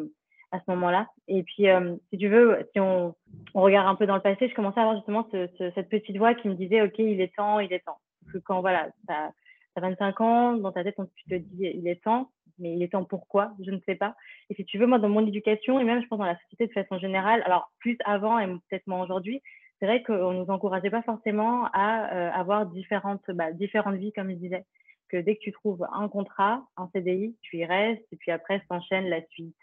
à 0.52 0.58
ce 0.58 0.64
moment-là. 0.68 1.08
Et 1.28 1.42
puis, 1.44 1.66
si 2.10 2.18
tu 2.18 2.28
veux, 2.28 2.58
si 2.72 2.80
on, 2.80 3.14
on, 3.54 3.62
regarde 3.62 3.88
un 3.88 3.94
peu 3.94 4.06
dans 4.06 4.16
le 4.16 4.20
passé, 4.20 4.48
je 4.48 4.54
commençais 4.54 4.78
à 4.78 4.82
avoir 4.82 4.96
justement 4.96 5.26
ce, 5.32 5.48
ce, 5.58 5.70
cette 5.74 5.88
petite 5.88 6.18
voix 6.18 6.34
qui 6.34 6.48
me 6.48 6.54
disait, 6.54 6.82
ok, 6.82 6.98
il 6.98 7.20
est 7.20 7.34
temps, 7.34 7.58
il 7.58 7.72
est 7.72 7.84
temps. 7.84 7.98
Parce 8.20 8.34
que 8.34 8.38
quand, 8.38 8.60
voilà, 8.60 8.90
tu 9.08 9.14
as, 9.14 9.32
25 9.76 10.20
ans, 10.20 10.52
dans 10.52 10.70
ta 10.70 10.84
tête, 10.84 10.94
tu 11.16 11.24
te 11.24 11.34
dis, 11.34 11.72
il 11.74 11.88
est 11.88 12.00
temps 12.04 12.30
mais 12.58 12.72
il 12.72 12.82
est 12.82 12.92
temps 12.92 13.04
pourquoi? 13.04 13.52
Je 13.64 13.70
ne 13.70 13.80
sais 13.86 13.94
pas. 13.94 14.14
Et 14.50 14.54
si 14.54 14.64
tu 14.64 14.78
veux, 14.78 14.86
moi, 14.86 14.98
dans 14.98 15.08
mon 15.08 15.26
éducation, 15.26 15.78
et 15.80 15.84
même, 15.84 16.02
je 16.02 16.06
pense, 16.06 16.18
dans 16.18 16.24
la 16.24 16.38
société 16.40 16.66
de 16.66 16.72
façon 16.72 16.98
générale, 16.98 17.42
alors 17.44 17.72
plus 17.78 17.96
avant 18.04 18.38
et 18.38 18.46
peut-être 18.46 18.86
moins 18.86 19.02
aujourd'hui, 19.02 19.42
c'est 19.78 19.86
vrai 19.86 20.02
qu'on 20.02 20.32
ne 20.32 20.38
nous 20.38 20.50
encourageait 20.50 20.90
pas 20.90 21.02
forcément 21.02 21.66
à 21.72 22.14
euh, 22.14 22.30
avoir 22.32 22.66
différentes, 22.66 23.30
bah, 23.30 23.52
différentes 23.52 23.96
vies, 23.96 24.12
comme 24.12 24.30
je 24.30 24.36
disais. 24.36 24.64
Que 25.08 25.18
dès 25.18 25.36
que 25.36 25.40
tu 25.40 25.52
trouves 25.52 25.86
un 25.92 26.08
contrat, 26.08 26.64
un 26.76 26.88
CDI, 26.92 27.36
tu 27.42 27.58
y 27.58 27.64
restes, 27.64 28.04
et 28.10 28.16
puis 28.16 28.30
après 28.30 28.62
s'enchaîne 28.68 29.08
la 29.08 29.20
suite, 29.28 29.56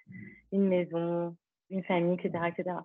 une 0.51 0.67
maison, 0.67 1.35
une 1.71 1.83
famille, 1.83 2.13
etc. 2.13 2.45
etc. 2.47 2.75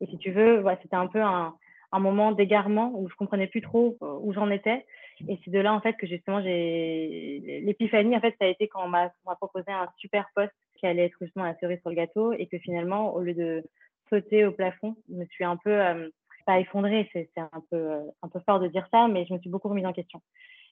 Et 0.00 0.06
si 0.06 0.16
tu 0.18 0.30
veux, 0.30 0.64
c'était 0.82 0.96
un 0.96 1.08
peu 1.08 1.20
un, 1.20 1.54
un 1.92 1.98
moment 1.98 2.32
d'égarement 2.32 2.92
où 2.94 3.08
je 3.08 3.14
comprenais 3.14 3.46
plus 3.46 3.62
trop 3.62 3.96
euh, 4.02 4.18
où 4.20 4.32
j'en 4.32 4.50
étais. 4.50 4.86
Et 5.28 5.38
c'est 5.44 5.50
de 5.50 5.58
là, 5.58 5.72
en 5.72 5.80
fait, 5.80 5.94
que 5.94 6.06
justement, 6.06 6.42
j'ai 6.42 7.62
l'épiphanie, 7.64 8.16
en 8.16 8.20
fait, 8.20 8.34
ça 8.38 8.46
a 8.46 8.48
été 8.48 8.68
quand 8.68 8.84
on 8.84 8.88
m'a 8.88 9.10
proposé 9.40 9.70
un 9.70 9.88
super 9.98 10.28
poste 10.34 10.52
qui 10.76 10.86
allait 10.86 11.06
être 11.06 11.16
justement 11.20 11.44
la 11.44 11.56
cerise 11.58 11.80
sur 11.80 11.90
le 11.90 11.96
gâteau 11.96 12.32
et 12.32 12.46
que 12.46 12.58
finalement, 12.58 13.14
au 13.14 13.20
lieu 13.20 13.34
de 13.34 13.64
sauter 14.10 14.44
au 14.44 14.52
plafond, 14.52 14.96
je 15.08 15.14
me 15.14 15.24
suis 15.26 15.44
un 15.44 15.56
peu, 15.56 15.70
euh, 15.70 16.08
pas 16.46 16.60
effondrée, 16.60 17.10
c'est 17.12 17.28
un 17.38 17.62
peu, 17.70 17.76
euh, 17.76 18.02
un 18.22 18.28
peu 18.28 18.40
fort 18.40 18.60
de 18.60 18.68
dire 18.68 18.86
ça, 18.92 19.08
mais 19.08 19.26
je 19.26 19.34
me 19.34 19.38
suis 19.40 19.50
beaucoup 19.50 19.68
remise 19.68 19.84
en 19.84 19.92
question. 19.92 20.22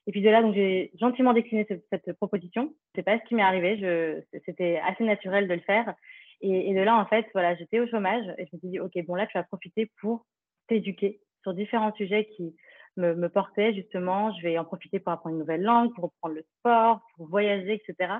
Et 0.07 0.11
puis 0.11 0.21
de 0.21 0.29
là, 0.29 0.41
donc 0.41 0.55
j'ai 0.55 0.91
gentiment 0.99 1.33
décliné 1.33 1.67
cette, 1.67 2.13
proposition. 2.13 2.73
C'est 2.93 3.03
pas 3.03 3.19
ce 3.19 3.25
qui 3.25 3.35
m'est 3.35 3.41
arrivé, 3.41 4.23
c'était 4.45 4.79
assez 4.87 5.03
naturel 5.03 5.47
de 5.47 5.53
le 5.53 5.61
faire. 5.61 5.93
Et, 6.41 6.69
et, 6.69 6.73
de 6.73 6.81
là, 6.81 6.97
en 6.97 7.05
fait, 7.05 7.25
voilà, 7.33 7.55
j'étais 7.55 7.79
au 7.79 7.87
chômage 7.87 8.23
et 8.37 8.45
je 8.45 8.55
me 8.55 8.59
suis 8.59 8.69
dit, 8.69 8.79
ok, 8.79 8.93
bon 9.05 9.15
là, 9.15 9.25
tu 9.25 9.37
vas 9.37 9.43
profiter 9.43 9.89
pour 9.99 10.25
t'éduquer 10.67 11.19
sur 11.41 11.53
différents 11.53 11.93
sujets 11.93 12.25
qui 12.35 12.55
me, 12.97 13.15
me, 13.15 13.29
portaient 13.29 13.73
justement. 13.73 14.33
Je 14.35 14.43
vais 14.43 14.57
en 14.57 14.65
profiter 14.65 14.99
pour 14.99 15.11
apprendre 15.11 15.35
une 15.35 15.39
nouvelle 15.39 15.63
langue, 15.63 15.93
pour 15.93 16.05
reprendre 16.05 16.35
le 16.35 16.45
sport, 16.59 17.01
pour 17.15 17.27
voyager, 17.27 17.73
etc. 17.73 18.13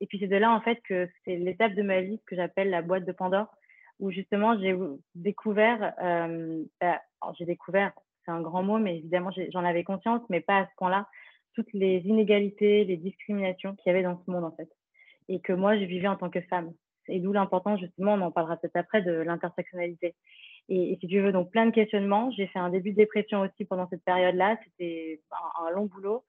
Et 0.00 0.06
puis 0.06 0.18
c'est 0.18 0.26
de 0.26 0.36
là 0.36 0.52
en 0.52 0.60
fait 0.60 0.80
que 0.88 1.08
c'est 1.24 1.36
l'étape 1.36 1.74
de 1.74 1.82
ma 1.82 2.00
vie 2.00 2.20
que 2.26 2.36
j'appelle 2.36 2.70
la 2.70 2.82
boîte 2.82 3.04
de 3.04 3.12
Pandore, 3.12 3.54
où 3.98 4.10
justement 4.10 4.58
j'ai 4.60 4.76
découvert, 5.14 5.94
euh, 6.02 6.62
bah, 6.80 7.00
j'ai 7.38 7.46
découvert 7.46 7.92
c'est 8.26 8.32
un 8.32 8.42
grand 8.42 8.62
mot, 8.62 8.78
mais 8.78 8.98
évidemment, 8.98 9.30
j'en 9.52 9.64
avais 9.64 9.84
conscience, 9.84 10.20
mais 10.28 10.40
pas 10.40 10.58
à 10.58 10.66
ce 10.66 10.74
point-là, 10.76 11.06
toutes 11.54 11.72
les 11.72 11.98
inégalités, 12.04 12.84
les 12.84 12.96
discriminations 12.96 13.74
qu'il 13.76 13.86
y 13.86 13.90
avait 13.90 14.02
dans 14.02 14.20
ce 14.24 14.30
monde, 14.30 14.44
en 14.44 14.50
fait. 14.50 14.68
Et 15.28 15.40
que 15.40 15.52
moi, 15.52 15.78
je 15.78 15.84
vivais 15.84 16.08
en 16.08 16.16
tant 16.16 16.28
que 16.28 16.40
femme. 16.42 16.72
Et 17.08 17.20
d'où 17.20 17.32
l'importance, 17.32 17.80
justement, 17.80 18.14
on 18.14 18.20
en 18.20 18.32
parlera 18.32 18.56
peut-être 18.56 18.76
après, 18.76 19.00
de 19.00 19.12
l'intersectionnalité. 19.12 20.14
Et, 20.68 20.98
si 21.00 21.06
tu 21.06 21.20
veux, 21.20 21.32
donc 21.32 21.50
plein 21.50 21.66
de 21.66 21.70
questionnements. 21.70 22.30
J'ai 22.32 22.46
fait 22.48 22.58
un 22.58 22.70
début 22.70 22.90
de 22.90 22.96
dépression 22.96 23.42
aussi 23.42 23.64
pendant 23.64 23.88
cette 23.88 24.04
période-là. 24.04 24.58
C'était 24.64 25.20
un, 25.60 25.70
long 25.70 25.86
boulot. 25.86 26.24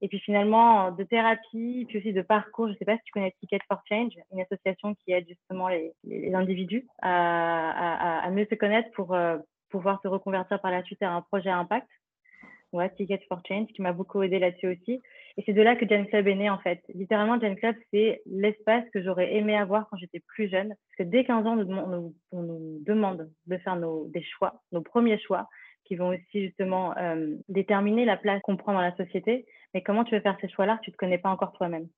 Et 0.00 0.08
puis 0.08 0.18
finalement, 0.18 0.90
de 0.90 1.04
thérapie, 1.04 1.86
puis 1.88 1.98
aussi 1.98 2.12
de 2.12 2.22
parcours. 2.22 2.66
Je 2.66 2.72
ne 2.72 2.76
sais 2.78 2.84
pas 2.84 2.96
si 2.96 3.04
tu 3.04 3.12
connais 3.12 3.34
Ticket 3.40 3.60
for 3.68 3.80
Change, 3.88 4.12
une 4.32 4.40
association 4.40 4.94
qui 4.94 5.12
aide 5.12 5.28
justement 5.28 5.68
les, 5.68 5.92
les 6.04 6.34
individus 6.34 6.86
à, 7.00 8.18
à, 8.20 8.26
à, 8.26 8.30
mieux 8.30 8.46
se 8.50 8.56
connaître 8.56 8.90
pour 8.92 9.14
euh, 9.14 9.38
pouvoir 9.68 10.00
se 10.02 10.08
reconvertir 10.08 10.60
par 10.60 10.72
la 10.72 10.82
suite 10.82 11.02
à 11.02 11.12
un 11.12 11.22
projet 11.22 11.50
à 11.50 11.58
impact. 11.58 11.86
Ouais, 12.72 12.90
Ticket 12.96 13.20
for 13.28 13.40
Change, 13.46 13.68
qui 13.68 13.82
m'a 13.82 13.92
beaucoup 13.92 14.22
aidé 14.22 14.38
là-dessus 14.38 14.68
aussi. 14.68 15.02
Et 15.36 15.42
c'est 15.46 15.52
de 15.52 15.62
là 15.62 15.76
que 15.76 15.88
Gen 15.88 16.06
Club 16.06 16.28
est 16.28 16.34
né, 16.34 16.50
en 16.50 16.58
fait. 16.58 16.82
Littéralement, 16.94 17.40
Gen 17.40 17.56
Club, 17.56 17.74
c'est 17.90 18.22
l'espace 18.26 18.84
que 18.92 19.02
j'aurais 19.02 19.34
aimé 19.34 19.56
avoir 19.56 19.88
quand 19.88 19.96
j'étais 19.96 20.20
plus 20.20 20.48
jeune. 20.50 20.68
Parce 20.68 20.96
que 20.98 21.02
dès 21.04 21.24
15 21.24 21.46
ans, 21.46 21.58
on 22.32 22.42
nous, 22.42 22.78
demande 22.84 23.30
de 23.46 23.58
faire 23.58 23.76
nos, 23.76 24.08
des 24.08 24.22
choix, 24.22 24.62
nos 24.72 24.82
premiers 24.82 25.18
choix, 25.18 25.48
qui 25.84 25.96
vont 25.96 26.08
aussi 26.08 26.46
justement 26.46 26.96
euh, 26.98 27.34
déterminer 27.48 28.04
la 28.04 28.16
place 28.16 28.42
qu'on 28.42 28.56
prend 28.56 28.74
dans 28.74 28.80
la 28.80 28.94
société. 28.96 29.46
Mais 29.74 29.82
comment 29.82 30.04
tu 30.04 30.14
veux 30.14 30.20
faire 30.20 30.36
ces 30.40 30.48
choix-là 30.48 30.78
Tu 30.82 30.90
ne 30.90 30.92
te 30.92 30.98
connais 30.98 31.18
pas 31.18 31.30
encore 31.30 31.52
toi-même? 31.52 31.88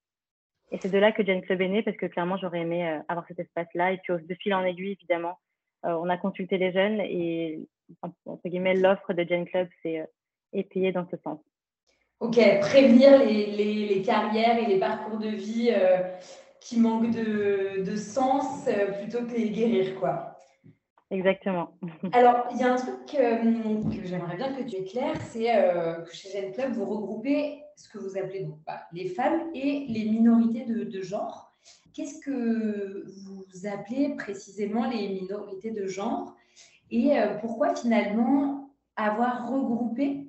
Et 0.71 0.79
c'est 0.79 0.91
de 0.91 0.99
là 0.99 1.13
que 1.13 1.25
Gen 1.25 1.43
Club 1.43 1.61
est 1.61 1.69
né, 1.69 1.83
parce 1.83 1.97
que 1.97 2.07
clairement, 2.07 2.37
j'aurais 2.37 2.61
aimé 2.61 2.89
euh, 2.89 3.01
avoir 3.09 3.27
cet 3.27 3.41
espace-là. 3.41 3.93
Et 3.93 3.99
puis, 3.99 4.15
de 4.15 4.35
fil 4.37 4.55
en 4.55 4.65
aiguille, 4.65 4.93
évidemment, 4.93 5.39
euh, 5.85 5.93
on 6.01 6.09
a 6.09 6.17
consulté 6.17 6.57
les 6.57 6.73
jeunes 6.73 7.01
et, 7.01 7.61
entre 8.03 8.49
guillemets, 8.49 8.75
l'offre 8.75 9.13
de 9.13 9.25
Gen 9.29 9.45
Club 9.45 9.69
s'est 9.83 10.07
étayée 10.53 10.93
dans 10.93 11.07
ce 11.11 11.17
sens. 11.19 11.41
Ok, 12.25 12.41
prévenir 12.61 13.19
les, 13.19 13.87
les, 13.87 14.01
carrières 14.01 14.57
et 14.57 14.65
les 14.65 14.79
parcours 14.79 15.19
de 15.19 15.29
vie 15.29 15.69
euh, 15.71 15.99
qui 16.59 16.81
manquent 16.81 17.11
de, 17.11 17.85
de 17.85 17.97
sens 17.97 18.67
euh, 18.67 18.93
plutôt 18.93 19.27
que 19.27 19.33
les 19.33 19.51
guérir, 19.51 19.95
quoi. 20.01 20.39
Exactement. 21.11 21.77
Alors, 22.13 22.47
il 22.51 22.61
y 22.61 22.63
a 22.63 22.73
un 22.73 22.77
truc 22.77 23.15
euh, 23.21 23.37
que 23.91 24.07
j'aimerais 24.07 24.37
bien 24.37 24.55
que 24.55 24.63
tu 24.63 24.77
éclaires, 24.77 25.21
c'est 25.21 25.53
que 26.07 26.15
chez 26.15 26.31
Gen 26.31 26.53
Club, 26.53 26.73
vous 26.73 26.87
regroupez 26.87 27.63
ce 27.77 27.91
que 27.91 27.99
vous 27.99 28.17
appelez 28.17 28.45
donc, 28.45 28.57
bah, 28.67 28.81
les 28.95 29.09
femmes 29.09 29.51
et 29.53 29.85
les 29.91 30.09
minorités 30.09 30.65
de, 30.65 30.85
de 30.85 31.03
genre. 31.03 31.53
Qu'est-ce 31.93 32.21
que 32.21 33.05
vous 33.27 33.67
appelez 33.67 34.17
précisément 34.17 34.89
les 34.89 35.09
minorités 35.09 35.73
de 35.73 35.87
genre? 35.87 36.35
Et 36.91 37.11
pourquoi 37.43 37.75
finalement 37.75 38.71
avoir 38.97 39.51
regroupé 39.51 40.24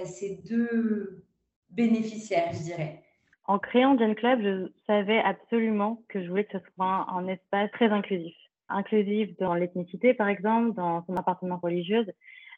euh, 0.00 0.04
ces 0.04 0.40
deux 0.48 1.24
bénéficiaires, 1.70 2.52
je 2.52 2.62
dirais 2.62 3.02
En 3.46 3.58
créant 3.58 3.98
Gen 3.98 4.14
Club, 4.14 4.40
je 4.42 4.68
savais 4.86 5.18
absolument 5.18 6.02
que 6.08 6.22
je 6.22 6.28
voulais 6.28 6.44
que 6.44 6.58
ce 6.58 6.64
soit 6.74 7.06
un, 7.10 7.26
espace 7.28 7.70
très 7.72 7.88
inclusif. 7.88 8.34
Inclusif 8.68 9.36
dans 9.38 9.54
l'ethnicité, 9.54 10.14
par 10.14 10.28
exemple, 10.28 10.74
dans 10.74 11.04
son 11.06 11.16
appartenance 11.16 11.60
religieuse, 11.60 12.06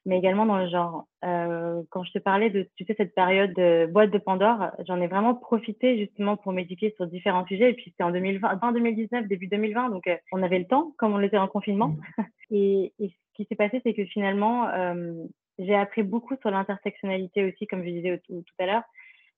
mais 0.04 0.18
également 0.18 0.46
dans 0.46 0.58
le 0.58 0.68
genre. 0.68 1.06
Euh, 1.24 1.82
quand 1.90 2.02
je 2.04 2.12
te 2.12 2.18
parlais 2.18 2.50
de 2.50 2.68
tu 2.76 2.84
sais, 2.84 2.94
cette 2.96 3.14
période 3.14 3.54
de 3.54 3.86
boîte 3.86 4.10
de 4.10 4.18
Pandore, 4.18 4.70
j'en 4.86 5.00
ai 5.00 5.06
vraiment 5.06 5.34
profité 5.34 5.98
justement 5.98 6.36
pour 6.36 6.52
m'éduquer 6.52 6.92
sur 6.96 7.06
différents 7.06 7.46
sujets. 7.46 7.70
Et 7.70 7.74
puis 7.74 7.84
c'était 7.90 8.02
en 8.02 8.10
2020, 8.10 8.58
fin 8.58 8.72
2019, 8.72 9.28
début 9.28 9.46
2020, 9.46 9.90
donc 9.90 10.06
euh, 10.08 10.16
on 10.32 10.42
avait 10.42 10.58
le 10.58 10.66
temps, 10.66 10.92
comme 10.98 11.14
on 11.14 11.22
était 11.22 11.38
en 11.38 11.48
confinement. 11.48 11.88
Mmh. 11.88 12.22
Et, 12.54 12.92
et, 12.98 13.08
ce 13.08 13.36
qui 13.36 13.46
s'est 13.48 13.56
passé, 13.56 13.80
c'est 13.82 13.94
que 13.94 14.04
finalement, 14.04 14.68
euh, 14.68 15.24
j'ai 15.58 15.74
appris 15.74 16.02
beaucoup 16.02 16.36
sur 16.40 16.50
l'intersectionnalité 16.50 17.44
aussi, 17.44 17.66
comme 17.66 17.84
je 17.84 17.90
disais 17.90 18.22
tout, 18.26 18.44
à 18.58 18.66
l'heure. 18.66 18.82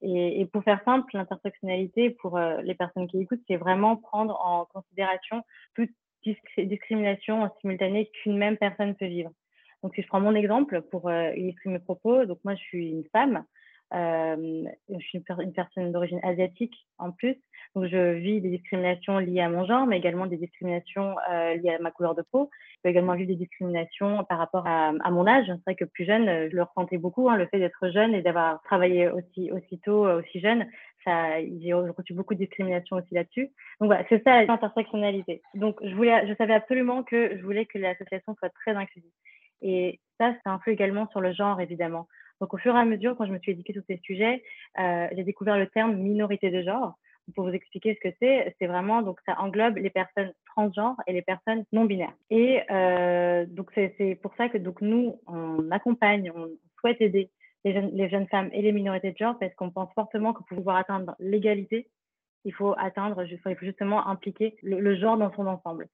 Et, 0.02 0.46
pour 0.52 0.62
faire 0.62 0.82
simple, 0.84 1.10
l'intersectionnalité, 1.14 2.10
pour 2.10 2.36
euh, 2.36 2.60
les 2.62 2.74
personnes 2.74 3.06
qui 3.08 3.20
écoutent, 3.20 3.40
c'est 3.48 3.56
vraiment 3.56 3.96
prendre 3.96 4.38
en 4.44 4.66
considération 4.66 5.42
toute 5.74 5.90
discrimination 6.56 7.42
en 7.42 7.54
simultané 7.60 8.10
qu'une 8.10 8.36
même 8.36 8.56
personne 8.56 8.94
peut 8.94 9.06
vivre. 9.06 9.30
Donc, 9.82 9.94
si 9.94 10.02
je 10.02 10.06
prends 10.06 10.20
mon 10.20 10.34
exemple 10.34 10.82
pour 10.90 11.08
euh, 11.08 11.32
illustrer 11.34 11.70
mes 11.70 11.78
propos, 11.78 12.24
donc 12.24 12.38
moi, 12.44 12.54
je 12.54 12.62
suis 12.62 12.90
une 12.90 13.04
femme, 13.12 13.44
euh, 13.94 14.64
je 14.88 14.98
suis 14.98 15.24
une, 15.38 15.52
personne 15.52 15.92
d'origine 15.92 16.20
asiatique 16.22 16.74
en 16.98 17.12
plus, 17.12 17.36
donc 17.74 17.86
je 17.86 18.12
vis 18.14 18.40
des 18.40 18.50
discriminations 18.50 19.18
liées 19.18 19.40
à 19.40 19.48
mon 19.48 19.64
genre, 19.66 19.86
mais 19.86 19.98
également 19.98 20.26
des 20.26 20.36
discriminations 20.36 21.16
euh, 21.30 21.54
liées 21.54 21.74
à 21.74 21.78
ma 21.80 21.90
couleur 21.90 22.14
de 22.14 22.22
peau. 22.22 22.50
Je 22.70 22.76
peux 22.82 22.88
également 22.90 23.14
vivre 23.14 23.28
des 23.28 23.36
discriminations 23.36 24.24
par 24.24 24.38
rapport 24.38 24.66
à, 24.66 24.92
mon 25.10 25.26
âge. 25.26 25.46
C'est 25.46 25.64
vrai 25.64 25.74
que 25.74 25.84
plus 25.84 26.04
jeune, 26.04 26.28
euh, 26.28 26.48
je 26.50 26.56
le 26.56 26.62
ressentais 26.62 26.98
beaucoup, 26.98 27.28
hein, 27.28 27.36
le 27.36 27.46
fait 27.46 27.58
d'être 27.58 27.90
jeune 27.90 28.14
et 28.14 28.22
d'avoir 28.22 28.62
travaillé 28.62 29.08
aussi 29.08 29.50
euh, 29.50 30.18
aussi 30.20 30.40
jeune. 30.40 30.66
J'ai 31.06 31.72
reçu 31.72 32.14
beaucoup 32.14 32.34
de 32.34 32.38
discrimination 32.38 32.96
aussi 32.96 33.12
là-dessus. 33.12 33.50
Donc 33.80 33.88
voilà, 33.88 34.04
c'est 34.08 34.22
ça 34.24 34.42
l'intersectionnalité. 34.44 35.42
Donc 35.54 35.76
je 35.82 35.94
voulais, 35.94 36.26
je 36.28 36.34
savais 36.34 36.54
absolument 36.54 37.02
que 37.02 37.36
je 37.36 37.42
voulais 37.42 37.66
que 37.66 37.78
l'association 37.78 38.34
soit 38.38 38.50
très 38.50 38.74
inclusive. 38.74 39.10
Et 39.62 40.00
ça, 40.18 40.34
ça 40.44 40.50
influe 40.52 40.72
également 40.72 41.08
sur 41.08 41.20
le 41.20 41.32
genre, 41.32 41.60
évidemment. 41.60 42.06
Donc, 42.40 42.54
au 42.54 42.58
fur 42.58 42.74
et 42.74 42.78
à 42.78 42.84
mesure, 42.84 43.16
quand 43.16 43.26
je 43.26 43.32
me 43.32 43.38
suis 43.38 43.52
éduquée 43.52 43.72
sur 43.72 43.82
ces 43.86 43.98
sujets, 43.98 44.42
euh, 44.78 45.06
j'ai 45.12 45.24
découvert 45.24 45.58
le 45.58 45.66
terme 45.68 45.96
minorité 45.96 46.50
de 46.50 46.62
genre. 46.62 46.94
Pour 47.34 47.48
vous 47.48 47.54
expliquer 47.54 47.94
ce 47.94 48.08
que 48.08 48.14
c'est, 48.20 48.54
c'est 48.58 48.66
vraiment, 48.66 49.00
donc 49.00 49.18
ça 49.24 49.40
englobe 49.40 49.78
les 49.78 49.88
personnes 49.88 50.32
transgenres 50.44 50.96
et 51.06 51.14
les 51.14 51.22
personnes 51.22 51.64
non 51.72 51.86
binaires. 51.86 52.12
Et 52.28 52.60
euh, 52.70 53.46
donc, 53.46 53.70
c'est 53.74 54.18
pour 54.22 54.34
ça 54.36 54.48
que 54.48 54.58
donc, 54.58 54.82
nous, 54.82 55.18
on 55.26 55.70
accompagne, 55.70 56.30
on 56.34 56.48
souhaite 56.80 57.00
aider 57.00 57.30
les 57.64 57.72
jeunes, 57.72 57.90
les 57.94 58.10
jeunes 58.10 58.28
femmes 58.28 58.50
et 58.52 58.60
les 58.60 58.72
minorités 58.72 59.12
de 59.12 59.16
genre 59.16 59.38
parce 59.38 59.54
qu'on 59.54 59.70
pense 59.70 59.90
fortement 59.94 60.34
que 60.34 60.42
pour 60.44 60.58
pouvoir 60.58 60.76
atteindre 60.76 61.14
l'égalité, 61.18 61.88
il 62.44 62.52
faut 62.52 62.74
atteindre, 62.76 63.24
il 63.24 63.38
faut 63.38 63.64
justement 63.64 64.06
impliquer 64.06 64.56
le 64.62 64.94
genre 64.96 65.16
dans 65.16 65.32
son 65.32 65.46
ensemble. 65.46 65.88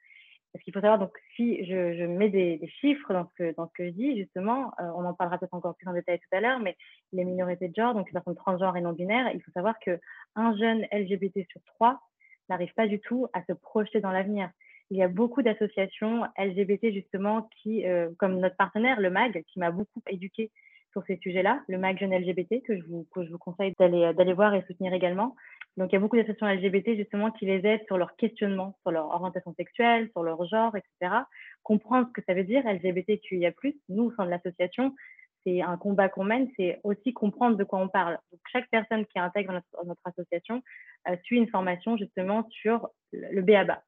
Parce 0.52 0.64
qu'il 0.64 0.74
faut 0.74 0.80
savoir, 0.80 0.98
donc, 0.98 1.16
si 1.36 1.64
je, 1.64 2.04
mets 2.06 2.28
des, 2.28 2.60
chiffres 2.80 3.12
dans 3.12 3.28
ce, 3.28 3.34
que, 3.34 3.54
dans 3.56 3.68
ce 3.68 3.72
que 3.72 3.86
je 3.86 3.90
dis, 3.90 4.16
justement, 4.16 4.72
euh, 4.80 4.90
on 4.96 5.04
en 5.04 5.14
parlera 5.14 5.38
peut-être 5.38 5.54
encore 5.54 5.76
plus 5.76 5.88
en 5.88 5.92
détail 5.92 6.18
tout 6.18 6.36
à 6.36 6.40
l'heure, 6.40 6.58
mais 6.58 6.76
les 7.12 7.24
minorités 7.24 7.68
de 7.68 7.74
genre, 7.74 7.94
donc 7.94 8.06
les 8.08 8.12
personnes 8.12 8.34
transgenres 8.34 8.76
et 8.76 8.80
non 8.80 8.92
binaires, 8.92 9.30
il 9.32 9.40
faut 9.42 9.52
savoir 9.52 9.78
qu'un 9.78 10.56
jeune 10.56 10.86
LGBT 10.92 11.46
sur 11.48 11.62
trois 11.64 12.00
n'arrive 12.48 12.74
pas 12.74 12.88
du 12.88 12.98
tout 12.98 13.28
à 13.32 13.44
se 13.44 13.52
projeter 13.52 14.00
dans 14.00 14.10
l'avenir. 14.10 14.50
Il 14.90 14.96
y 14.96 15.02
a 15.04 15.08
beaucoup 15.08 15.42
d'associations 15.42 16.24
LGBT, 16.36 16.92
justement, 16.92 17.48
qui, 17.62 17.86
euh, 17.86 18.10
comme 18.18 18.40
notre 18.40 18.56
partenaire, 18.56 19.00
le 19.00 19.10
MAG, 19.10 19.44
qui 19.44 19.60
m'a 19.60 19.70
beaucoup 19.70 20.02
éduqué 20.08 20.50
sur 20.90 21.04
ces 21.06 21.16
sujets-là, 21.18 21.62
le 21.68 21.78
MAG 21.78 21.98
Jeune 21.98 22.12
LGBT, 22.12 22.62
que 22.66 22.76
je 22.76 22.82
vous, 22.88 23.06
que 23.14 23.24
je 23.24 23.30
vous 23.30 23.38
conseille 23.38 23.72
d'aller 23.78 24.32
voir 24.32 24.52
et 24.54 24.64
soutenir 24.66 24.92
également. 24.92 25.36
Donc, 25.80 25.92
il 25.92 25.94
y 25.94 25.96
a 25.96 26.00
beaucoup 26.00 26.16
d'associations 26.16 26.46
LGBT 26.46 26.94
justement 26.94 27.30
qui 27.30 27.46
les 27.46 27.66
aident 27.66 27.86
sur 27.86 27.96
leur 27.96 28.14
questionnement, 28.16 28.76
sur 28.82 28.90
leur 28.90 29.06
orientation 29.06 29.54
sexuelle, 29.54 30.10
sur 30.10 30.22
leur 30.22 30.44
genre, 30.44 30.76
etc. 30.76 31.22
Comprendre 31.62 32.06
ce 32.08 32.12
que 32.12 32.22
ça 32.26 32.34
veut 32.34 32.44
dire 32.44 32.62
LGBTQIA+. 32.66 33.52
Nous, 33.88 34.04
au 34.04 34.12
sein 34.14 34.26
de 34.26 34.30
l'association, 34.30 34.94
c'est 35.42 35.62
un 35.62 35.78
combat 35.78 36.10
qu'on 36.10 36.24
mène, 36.24 36.50
c'est 36.58 36.80
aussi 36.84 37.14
comprendre 37.14 37.56
de 37.56 37.64
quoi 37.64 37.78
on 37.78 37.88
parle. 37.88 38.18
Donc, 38.30 38.40
chaque 38.52 38.68
personne 38.68 39.06
qui 39.06 39.18
intègre 39.18 39.54
notre, 39.54 39.86
notre 39.86 40.02
association 40.04 40.62
euh, 41.08 41.16
suit 41.22 41.38
une 41.38 41.48
formation 41.48 41.96
justement 41.96 42.46
sur 42.50 42.90
le 43.12 43.40
BABA. 43.40 43.82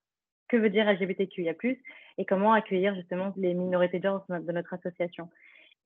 Que 0.49 0.57
veut 0.57 0.71
dire 0.71 0.91
LGBTQIA+, 0.91 1.53
et 2.17 2.25
comment 2.25 2.55
accueillir 2.55 2.95
justement 2.95 3.35
les 3.37 3.53
minorités 3.53 3.99
de 3.99 4.05
genre 4.05 4.25
de 4.31 4.53
notre 4.53 4.73
association. 4.73 5.29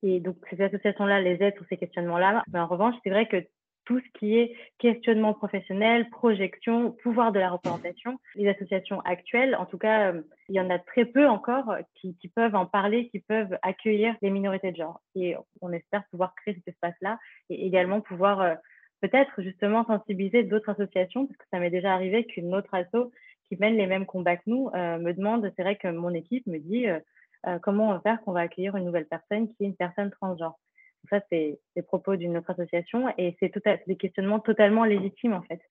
Et 0.03 0.21
donc, 0.21 0.37
ces 0.49 0.61
associations-là 0.61 1.19
les 1.19 1.43
aident 1.43 1.55
sur 1.55 1.65
ces 1.67 1.75
questionnements-là. 1.75 2.43
Mais 2.53 2.59
en 2.59 2.67
revanche, 2.67 2.95
c'est 3.03 3.09
vrai 3.09 3.27
que 3.27 3.43
tout 3.87 4.01
ce 4.01 4.19
qui 4.19 4.37
est 4.37 4.53
questionnement 4.79 5.33
professionnel, 5.33 6.09
projection, 6.09 6.91
pouvoir 6.91 7.31
de 7.31 7.39
la 7.39 7.49
représentation. 7.49 8.19
Les 8.35 8.49
associations 8.49 8.99
actuelles, 9.01 9.55
en 9.55 9.65
tout 9.65 9.77
cas, 9.77 10.11
euh, 10.11 10.21
il 10.49 10.55
y 10.55 10.59
en 10.59 10.69
a 10.69 10.77
très 10.77 11.05
peu 11.05 11.25
encore 11.25 11.73
qui, 11.95 12.15
peuvent 12.35 12.55
en 12.55 12.65
parler, 12.65 13.07
qui 13.07 13.19
peuvent 13.19 13.57
accueillir 13.61 14.13
les 14.21 14.29
minorités 14.29 14.73
de 14.73 14.75
genre. 14.75 15.01
Et 15.15 15.35
on 15.61 15.71
espère 15.71 16.03
pouvoir 16.11 16.35
créer 16.35 16.55
cet 16.55 16.67
espace-là 16.67 17.17
et 17.49 17.65
également 17.65 18.01
pouvoir 18.01 18.41
euh, 18.41 18.55
peut-être 18.99 19.41
justement 19.41 19.85
sensibiliser 19.85 20.43
d'autres 20.43 20.69
associations, 20.69 21.25
parce 21.25 21.37
que 21.37 21.45
ça 21.49 21.59
m'est 21.59 21.69
déjà 21.69 21.93
arrivé 21.93 22.25
qu'une 22.25 22.53
autre 22.53 22.73
asso 22.73 23.11
qui 23.47 23.55
mène 23.57 23.77
les 23.77 23.87
mêmes 23.87 24.05
combats 24.05 24.35
que 24.35 24.43
nous 24.47 24.69
euh, 24.75 24.97
me 24.97 25.13
demande, 25.13 25.49
c'est 25.55 25.63
vrai 25.63 25.77
que 25.77 25.87
mon 25.87 26.13
équipe 26.13 26.45
me 26.47 26.57
dit 26.57 26.87
comment 27.61 27.87
on 27.87 27.93
va 27.93 28.01
faire 28.01 28.21
qu'on 28.21 28.33
va 28.33 28.41
accueillir 28.41 28.75
une 28.75 28.83
nouvelle 28.83 29.07
personne 29.07 29.47
qui 29.47 29.63
est 29.63 29.67
une 29.67 29.75
personne 29.77 30.11
transgenre 30.11 30.59
ça, 31.09 31.19
c'est 31.29 31.59
des 31.75 31.81
propos 31.81 32.15
d'une 32.15 32.37
autre 32.37 32.49
association 32.49 33.07
et 33.17 33.35
c'est 33.39 33.51
des 33.87 33.95
questionnements 33.95 34.39
totalement 34.39 34.83
légitimes 34.83 35.33
en 35.33 35.41
fait. 35.43 35.61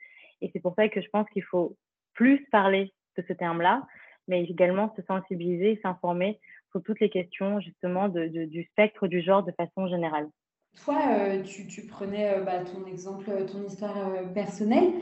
Et 0.40 0.50
c'est 0.52 0.61
pour 0.61 0.75
ça 0.75 0.88
que 0.88 1.00
je 1.00 1.09
pense 1.09 1.28
qu'il 1.31 1.45
faut 1.45 1.76
plus 2.14 2.47
parler 2.50 2.93
de 3.16 3.25
ce 3.26 3.33
terme-là, 3.33 3.87
mais 4.28 4.45
également 4.45 4.93
se 4.97 5.02
sensibiliser, 5.02 5.78
s'informer 5.83 6.40
sur 6.71 6.83
toutes 6.83 7.00
les 7.00 7.11
questions 7.11 7.61
justement 7.61 8.09
de, 8.09 8.26
du 8.26 8.64
spectre 8.64 9.07
du 9.07 9.23
genre 9.23 9.43
de 9.43 9.52
façon 9.52 9.87
générale. 9.88 10.28
Toi, 10.85 11.00
euh, 11.09 11.43
tu, 11.43 11.66
tu, 11.66 11.87
prenais 11.87 12.35
euh, 12.35 12.43
bah, 12.43 12.62
ton 12.64 12.85
exemple, 12.87 13.31
euh, 13.31 13.47
ton 13.47 13.64
histoire 13.64 13.97
personnelle, 14.35 14.93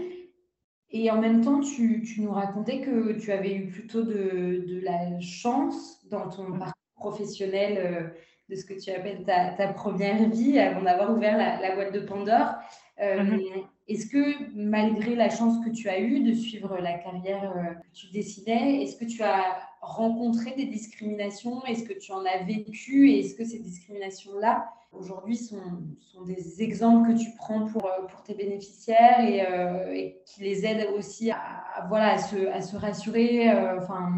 et 0.90 1.10
en 1.10 1.20
même 1.20 1.40
temps, 1.40 1.60
tu, 1.60 2.02
tu, 2.02 2.20
nous 2.20 2.30
racontais 2.30 2.80
que 2.80 3.18
tu 3.18 3.32
avais 3.32 3.56
eu 3.56 3.66
plutôt 3.66 4.02
de, 4.02 4.64
de 4.68 4.80
la 4.84 5.18
chance 5.20 6.06
dans 6.08 6.28
ton 6.28 6.50
mmh. 6.50 6.58
parcours 6.60 6.74
professionnel 6.94 8.14
de 8.48 8.54
ce 8.54 8.64
que 8.64 8.74
tu 8.74 8.90
appelles 8.90 9.24
ta, 9.24 9.68
première 9.68 10.28
vie 10.28 10.58
avant 10.58 10.82
d'avoir 10.82 11.10
ouvert 11.10 11.36
la, 11.36 11.74
boîte 11.74 11.92
de 11.92 12.00
Pandore. 12.00 12.54
Euh, 13.00 13.22
mhm. 13.22 13.40
Est-ce 13.88 14.06
que 14.06 14.54
malgré 14.54 15.14
la 15.14 15.28
chance 15.28 15.62
que 15.64 15.70
tu 15.70 15.88
as 15.88 16.00
eue 16.00 16.20
de 16.20 16.32
suivre 16.32 16.78
la 16.78 16.94
carrière 16.94 17.52
euh, 17.56 17.74
que 17.74 17.92
tu 17.92 18.06
dessinais, 18.12 18.82
est-ce 18.82 18.96
que 18.96 19.04
tu 19.04 19.22
as 19.22 19.58
rencontré 19.84 20.52
des 20.52 20.66
discriminations? 20.66 21.64
Est-ce 21.64 21.84
que 21.84 21.98
tu 21.98 22.12
en 22.12 22.24
as 22.24 22.44
vécu? 22.44 23.10
Et 23.10 23.20
est-ce 23.20 23.34
que 23.34 23.44
ces 23.44 23.58
discriminations-là, 23.58 24.66
aujourd'hui, 24.92 25.36
sont, 25.36 25.60
sont, 26.00 26.24
des 26.24 26.62
exemples 26.62 27.12
que 27.12 27.18
tu 27.18 27.30
prends 27.36 27.66
pour, 27.66 27.86
euh, 27.86 28.06
pour 28.08 28.22
tes 28.22 28.34
bénéficiaires 28.34 29.20
et, 29.20 30.16
qui 30.26 30.42
les 30.42 30.66
aident 30.66 30.88
aussi 30.96 31.30
à, 31.30 31.86
voilà, 31.88 32.14
à, 32.14 32.18
se, 32.18 32.48
à 32.48 32.60
se 32.60 32.76
rassurer 32.76 33.50
enfin, 33.76 34.10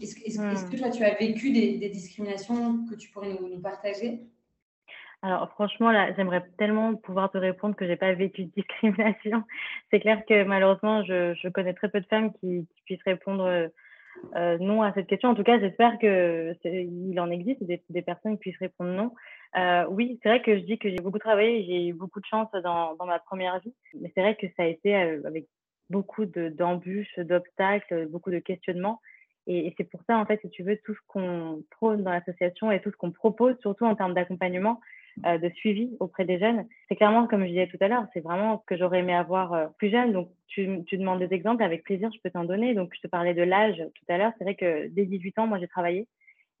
Est-ce 0.00 0.18
est 0.18 0.38
hmm. 0.38 0.70
que 0.70 0.76
toi, 0.76 0.90
tu 0.90 1.04
as 1.04 1.14
vécu 1.14 1.52
des, 1.52 1.78
des, 1.78 1.88
discriminations 1.88 2.84
que 2.86 2.94
tu 2.94 3.10
pourrais 3.10 3.30
nous, 3.30 3.48
nous 3.48 3.60
partager? 3.60 4.20
Alors 5.22 5.50
franchement, 5.50 5.90
là, 5.90 6.14
j'aimerais 6.14 6.42
tellement 6.56 6.94
pouvoir 6.94 7.30
te 7.30 7.36
répondre 7.36 7.76
que 7.76 7.86
j'ai 7.86 7.96
pas 7.96 8.14
vécu 8.14 8.44
de 8.44 8.50
discrimination. 8.56 9.44
C'est 9.90 10.00
clair 10.00 10.22
que 10.26 10.44
malheureusement, 10.44 11.04
je, 11.04 11.34
je, 11.34 11.48
connais 11.48 11.74
très 11.74 11.90
peu 11.90 12.00
de 12.00 12.06
femmes 12.06 12.32
qui, 12.32 12.66
qui 12.74 12.82
puissent 12.86 13.02
répondre 13.04 13.70
euh, 14.36 14.58
non 14.58 14.82
à 14.82 14.92
cette 14.92 15.06
question. 15.06 15.30
En 15.30 15.34
tout 15.34 15.42
cas, 15.42 15.58
j'espère 15.58 15.98
que 15.98 16.54
il 16.64 17.18
en 17.20 17.30
existe 17.30 17.62
des, 17.64 17.82
des, 17.88 18.02
personnes 18.02 18.34
qui 18.34 18.50
puissent 18.50 18.58
répondre 18.58 18.90
non. 18.90 19.12
Euh, 19.56 19.86
oui, 19.90 20.18
c'est 20.22 20.28
vrai 20.28 20.42
que 20.42 20.56
je 20.56 20.62
dis 20.62 20.78
que 20.78 20.88
j'ai 20.88 20.98
beaucoup 20.98 21.18
travaillé, 21.18 21.64
j'ai 21.64 21.88
eu 21.88 21.92
beaucoup 21.92 22.20
de 22.20 22.26
chance 22.26 22.48
dans, 22.62 22.94
dans 22.94 23.06
ma 23.06 23.18
première 23.18 23.58
vie, 23.60 23.74
mais 24.00 24.12
c'est 24.14 24.20
vrai 24.20 24.36
que 24.36 24.46
ça 24.56 24.62
a 24.62 24.66
été 24.66 24.94
euh, 24.94 25.20
avec 25.24 25.46
beaucoup 25.88 26.24
d'embûches, 26.24 27.18
d'obstacles, 27.18 28.06
beaucoup 28.06 28.30
de 28.30 28.38
questionnements. 28.38 29.00
Et, 29.46 29.66
et 29.66 29.74
c'est 29.76 29.90
pour 29.90 30.02
ça, 30.06 30.18
en 30.18 30.26
fait, 30.26 30.40
si 30.42 30.50
tu 30.50 30.62
veux, 30.62 30.78
tout 30.84 30.94
ce 30.94 31.00
qu'on 31.08 31.64
prône 31.70 32.04
dans 32.04 32.12
l'association 32.12 32.70
et 32.70 32.80
tout 32.80 32.90
ce 32.92 32.96
qu'on 32.96 33.10
propose, 33.10 33.58
surtout 33.60 33.84
en 33.84 33.96
termes 33.96 34.14
d'accompagnement, 34.14 34.80
euh, 35.26 35.38
de 35.38 35.48
suivi 35.50 35.96
auprès 36.00 36.24
des 36.24 36.38
jeunes. 36.38 36.66
C'est 36.88 36.96
clairement, 36.96 37.26
comme 37.26 37.42
je 37.42 37.48
disais 37.48 37.66
tout 37.66 37.78
à 37.80 37.88
l'heure, 37.88 38.06
c'est 38.12 38.20
vraiment 38.20 38.60
ce 38.60 38.66
que 38.66 38.76
j'aurais 38.76 39.00
aimé 39.00 39.14
avoir 39.14 39.52
euh, 39.52 39.66
plus 39.78 39.90
jeune. 39.90 40.12
Donc, 40.12 40.30
tu, 40.46 40.66
demandes 40.66 41.20
des 41.20 41.34
exemples, 41.34 41.62
avec 41.62 41.84
plaisir, 41.84 42.10
je 42.12 42.20
peux 42.22 42.30
t'en 42.30 42.44
donner. 42.44 42.74
Donc, 42.74 42.92
je 42.94 43.00
te 43.00 43.06
parlais 43.06 43.34
de 43.34 43.42
l'âge 43.42 43.76
tout 43.76 44.04
à 44.08 44.18
l'heure. 44.18 44.32
C'est 44.38 44.44
vrai 44.44 44.54
que 44.54 44.88
dès 44.88 45.04
18 45.04 45.38
ans, 45.38 45.46
moi, 45.46 45.58
j'ai 45.58 45.68
travaillé. 45.68 46.06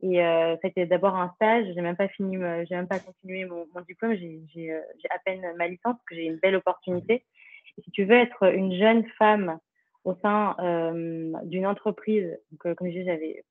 Et 0.02 0.22
euh, 0.22 0.56
été 0.64 0.86
d'abord 0.86 1.16
un 1.16 1.32
stage. 1.36 1.66
J'ai 1.74 1.80
même 1.80 1.96
pas 1.96 2.08
fini, 2.08 2.36
j'ai 2.68 2.74
même 2.74 2.88
pas 2.88 3.00
continué 3.00 3.44
mon, 3.44 3.66
diplôme. 3.86 4.14
J'ai 4.14 4.70
à 5.10 5.18
peine 5.24 5.44
ma 5.56 5.68
licence 5.68 5.94
parce 5.96 6.04
que 6.08 6.14
j'ai 6.14 6.24
une 6.24 6.38
belle 6.38 6.56
opportunité. 6.56 7.24
Si 7.84 7.90
tu 7.90 8.04
veux 8.04 8.16
être 8.16 8.54
une 8.54 8.74
jeune 8.74 9.04
femme 9.18 9.58
au 10.04 10.14
sein 10.22 10.56
euh, 10.60 11.32
d'une 11.44 11.66
entreprise, 11.66 12.38
comme 12.58 12.74
je 12.80 12.90
disais, 12.90 13.04
j'avais 13.04 13.44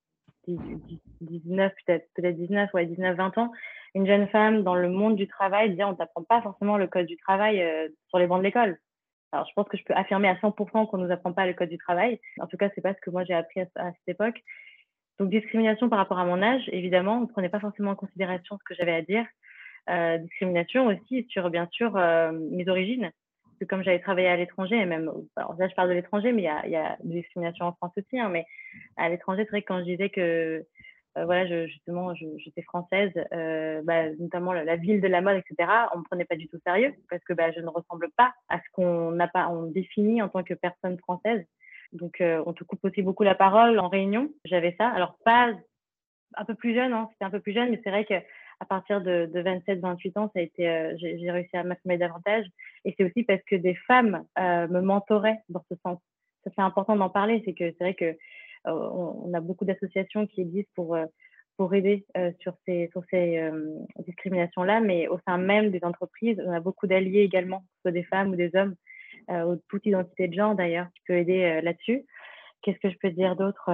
19, 1.22 1.74
peut-être 1.86 2.08
peut 2.16 2.32
19, 2.32 2.74
ouais, 2.74 2.86
19, 2.86 3.16
20 3.16 3.38
ans, 3.38 3.52
une 3.96 4.08
jeune 4.08 4.28
femme 4.30 4.64
dans 4.64 4.76
le 4.76 4.90
monde 4.90 5.16
du 5.16 5.28
travail, 5.28 5.76
dire 5.76 5.88
on 5.88 5.96
t'apprend 5.96 6.24
pas 6.24 6.42
forcément 6.42 6.78
le 6.78 6.88
code 6.88 7.06
du 7.06 7.18
travail 7.18 7.62
euh, 7.62 7.88
sur 8.10 8.20
les 8.20 8.28
bancs 8.28 8.40
de 8.40 8.44
l'école. 8.44 8.78
Alors, 9.32 9.46
je 9.48 9.54
pense 9.54 9.68
que 9.68 9.78
je 9.78 9.84
peux 9.84 9.94
affirmer 9.94 10.28
à 10.28 10.36
100% 10.36 10.90
qu'on 10.90 10.98
nous 10.98 11.12
apprend 11.12 11.34
pas 11.34 11.46
le 11.46 11.54
code 11.54 11.70
du 11.70 11.78
travail. 11.78 12.20
En 12.40 12.48
tout 12.48 12.58
cas, 12.58 12.70
c'est 12.74 12.82
pas 12.82 12.94
ce 12.94 13.00
que 13.02 13.12
moi 13.12 13.24
j'ai 13.26 13.34
appris 13.34 13.62
à, 13.62 13.66
cette 13.92 14.08
époque. 14.08 14.42
Donc, 15.20 15.30
discrimination 15.30 15.90
par 15.90 16.00
rapport 16.00 16.18
à 16.20 16.26
mon 16.26 16.42
âge, 16.42 16.64
évidemment, 16.72 17.18
on 17.18 17.22
ne 17.22 17.26
prenait 17.28 17.50
pas 17.50 17.60
forcément 17.60 17.92
en 17.92 17.96
considération 17.96 18.58
ce 18.58 18.64
que 18.64 18.76
j'avais 18.76 18.94
à 18.94 19.02
dire. 19.02 19.26
Euh, 19.90 20.18
discrimination 20.18 20.88
aussi 20.88 21.28
sur, 21.30 21.50
bien 21.50 21.68
sûr, 21.72 21.96
euh, 21.96 22.32
mes 22.32 22.68
origines. 22.70 23.12
Que 23.60 23.66
comme 23.66 23.84
j'avais 23.84 24.00
travaillé 24.00 24.28
à 24.28 24.38
l'étranger, 24.38 24.78
et 24.78 24.86
même, 24.86 25.12
alors 25.36 25.56
là, 25.58 25.68
je 25.68 25.76
parle 25.76 25.90
de 25.90 25.94
l'étranger, 25.94 26.32
mais 26.32 26.44
il 26.44 26.46
y 26.46 26.48
a, 26.48 26.68
y 26.68 26.98
des 27.04 27.22
discriminations 27.22 27.66
en 27.66 27.74
France 27.74 27.92
aussi, 27.98 28.20
hein, 28.20 28.30
mais 28.30 28.46
à 28.96 29.10
l'étranger, 29.10 29.44
c'est 29.44 29.52
vrai 29.52 29.62
que 29.62 29.68
quand 29.68 29.80
je 29.80 29.86
disais 29.86 30.10
que 30.10 30.66
euh, 31.18 31.26
voilà, 31.26 31.48
je, 31.48 31.68
justement, 31.68 32.14
j'étais 32.14 32.62
française, 32.62 33.12
euh, 33.34 33.82
bah, 33.84 34.10
notamment 34.20 34.54
la, 34.54 34.76
ville 34.76 35.02
de 35.02 35.08
la 35.08 35.22
mode, 35.22 35.38
etc. 35.38 35.70
On 35.94 36.00
me 36.00 36.04
prenait 36.04 36.26
pas 36.26 36.36
du 36.36 36.48
tout 36.48 36.60
sérieux 36.66 36.94
parce 37.10 37.24
que 37.24 37.34
bah, 37.34 37.52
je 37.52 37.60
ne 37.60 37.68
ressemble 37.68 38.10
pas 38.16 38.34
à 38.48 38.60
ce 38.60 38.66
qu'on 38.74 39.12
n'a 39.12 39.28
pas, 39.28 39.52
définit 39.74 40.22
en 40.22 40.30
tant 40.30 40.44
que 40.44 40.54
personne 40.54 40.98
française. 41.00 41.46
Donc, 41.94 42.22
euh, 42.22 42.44
on 42.46 42.54
te 42.54 42.64
coupe 42.64 42.84
aussi 42.86 43.02
beaucoup 43.02 43.24
la 43.24 43.36
parole 43.36 43.80
en 43.80 43.90
réunion. 43.90 44.30
J'avais 44.46 44.76
ça. 44.78 44.88
Alors, 44.90 45.18
pas 45.26 45.52
un 46.36 46.46
peu 46.46 46.54
plus 46.54 46.76
jeune, 46.76 46.94
hein, 46.94 47.10
c'était 47.12 47.26
un 47.26 47.32
peu 47.32 47.40
plus 47.40 47.54
jeune, 47.54 47.72
mais 47.72 47.82
c'est 47.84 47.90
vrai 47.90 48.06
que 48.06 48.14
à 48.60 48.66
partir 48.66 49.02
de, 49.02 49.30
de 49.34 49.42
27-28 49.42 50.20
ans, 50.20 50.32
ça 50.34 50.40
a 50.40 50.42
été, 50.42 50.96
j'ai 50.98 51.32
réussi 51.32 51.56
à 51.56 51.64
m'affirmer 51.64 51.98
davantage. 51.98 52.46
Et 52.86 52.94
c'est 52.98 53.06
aussi 53.06 53.24
parce 53.24 53.42
que 53.44 53.56
des 53.56 53.76
femmes 53.88 54.24
me 54.38 54.82
mentoraient 54.82 55.40
dans 55.50 55.64
ce 55.70 55.76
sens. 55.84 56.00
Ça, 56.44 56.52
c'est 56.56 56.62
important 56.62 56.96
d'en 56.96 57.10
parler. 57.10 57.42
C'est 57.46 57.54
que 57.54 57.72
c'est 57.72 57.84
vrai 57.84 57.94
que 57.94 58.18
euh, 58.68 58.72
on, 58.72 59.34
a 59.34 59.40
beaucoup 59.40 59.66
d'associations 59.66 60.28
qui 60.28 60.42
existent 60.42 60.72
pour 60.76 60.96
euh, 60.96 61.06
pour 61.58 61.74
aider 61.74 62.06
euh, 62.16 62.32
sur 62.40 62.54
ces, 62.66 62.88
sur 62.94 63.04
ces 63.10 63.52
discriminations-là, 64.08 64.80
mais 64.80 65.10
au 65.10 65.20
sein 65.28 65.38
même 65.38 65.72
des 65.72 65.84
entreprises, 65.84 66.42
on 66.46 66.54
a 66.54 66.62
beaucoup 66.62 66.88
d'alliés 66.88 67.20
également, 67.20 67.60
que 67.60 67.66
ce 67.66 67.82
soit 67.82 67.92
des 67.92 68.04
femmes 68.04 68.30
ou 68.30 68.38
des 68.38 68.56
hommes, 68.56 68.76
ou 69.30 69.58
toute 69.68 69.86
identité 69.86 70.30
de 70.30 70.34
genre 70.34 70.56
d'ailleurs, 70.56 70.88
qui 70.96 71.02
peut 71.06 71.18
aider 71.18 71.60
là-dessus. 71.62 72.06
Qu'est-ce 72.62 72.80
que 72.80 72.90
je 72.90 72.98
peux 72.98 73.12
dire 73.12 73.36
d'autre 73.36 73.70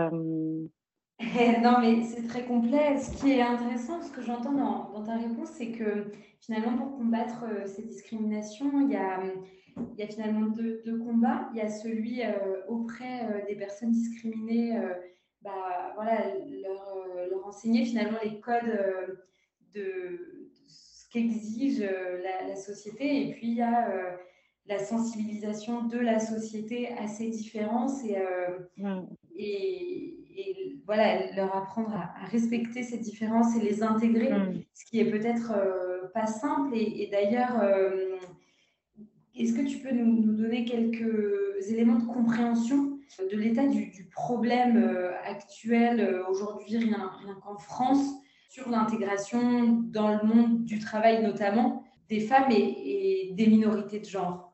Non, 1.64 1.80
mais 1.80 2.04
c'est 2.04 2.28
très 2.28 2.46
complet. 2.46 2.98
Ce 2.98 3.22
qui 3.22 3.32
est 3.32 3.42
intéressant, 3.42 4.02
ce 4.02 4.12
que 4.12 4.22
j'entends 4.22 4.52
dans, 4.52 4.92
dans, 4.92 5.04
ta 5.04 5.18
réponse, 5.18 5.50
c'est 5.50 5.72
que 5.72 6.12
finalement, 6.40 6.78
pour 6.78 6.98
combattre 6.98 7.46
ces 7.66 7.84
discriminations, 7.84 8.82
il 8.82 8.92
y 8.92 8.98
a 8.98 9.22
il 9.78 10.00
y 10.00 10.04
a 10.04 10.08
finalement 10.08 10.48
deux, 10.48 11.00
combats. 11.00 11.50
Il 11.54 11.58
y 11.58 11.62
a 11.62 11.70
celui 11.70 12.22
euh, 12.22 12.66
auprès 12.68 13.26
euh, 13.26 13.46
des 13.48 13.56
personnes 13.56 13.92
discriminées, 13.92 14.78
euh, 14.78 14.94
bah, 15.42 15.92
voilà, 15.96 16.34
leur, 16.38 17.08
leur, 17.30 17.48
enseigner 17.48 17.86
finalement 17.86 18.18
les 18.24 18.40
codes 18.40 18.78
de, 19.74 20.50
ce 20.68 21.10
qu'exige 21.10 21.82
la, 21.82 22.56
société. 22.56 23.30
Et 23.30 23.34
puis 23.34 23.48
il 23.48 23.56
y 23.56 23.62
a 23.62 24.18
la 24.68 24.80
sensibilisation 24.80 25.84
de 25.84 26.00
la 26.00 26.20
société 26.20 26.88
à 26.94 27.08
ces 27.08 27.30
différences 27.30 28.04
et, 28.06 28.18
et, 29.36 30.25
et, 30.36 30.78
voilà, 30.86 31.32
leur 31.36 31.56
apprendre 31.56 31.94
à, 31.94 32.26
respecter 32.28 32.84
ces 32.84 32.98
différences 32.98 33.56
et 33.56 33.62
les 33.62 33.84
intégrer, 33.84 34.32
mmh. 34.32 34.64
ce 34.74 34.86
qui 34.86 35.00
est 35.00 35.10
peut-être 35.10 35.54
pas 36.14 36.28
simple. 36.28 36.76
Et, 36.76 37.10
d'ailleurs, 37.12 37.62
est-ce 39.38 39.54
que 39.54 39.68
tu 39.68 39.80
peux 39.80 39.92
nous, 39.92 40.34
donner 40.34 40.64
quelques 40.64 41.70
éléments 41.70 42.00
de 42.00 42.06
compréhension 42.06 43.00
de 43.20 43.38
l'état 43.38 43.68
du, 43.68 44.10
problème 44.12 44.78
euh, 44.78 45.12
actuel 45.26 46.00
euh, 46.00 46.26
aujourd'hui, 46.30 46.78
rien, 46.78 47.12
qu'en 47.44 47.58
France, 47.58 48.14
sur 48.50 48.70
l'intégration 48.70 49.84
dans 49.92 50.10
le 50.10 50.24
monde 50.24 50.64
du 50.64 50.80
travail 50.80 51.22
notamment 51.22 51.84
des 52.10 52.22
femmes 52.22 52.52
et, 52.52 53.32
des 53.34 53.48
minorités 53.48 54.00
de 54.00 54.06
genre? 54.06 54.45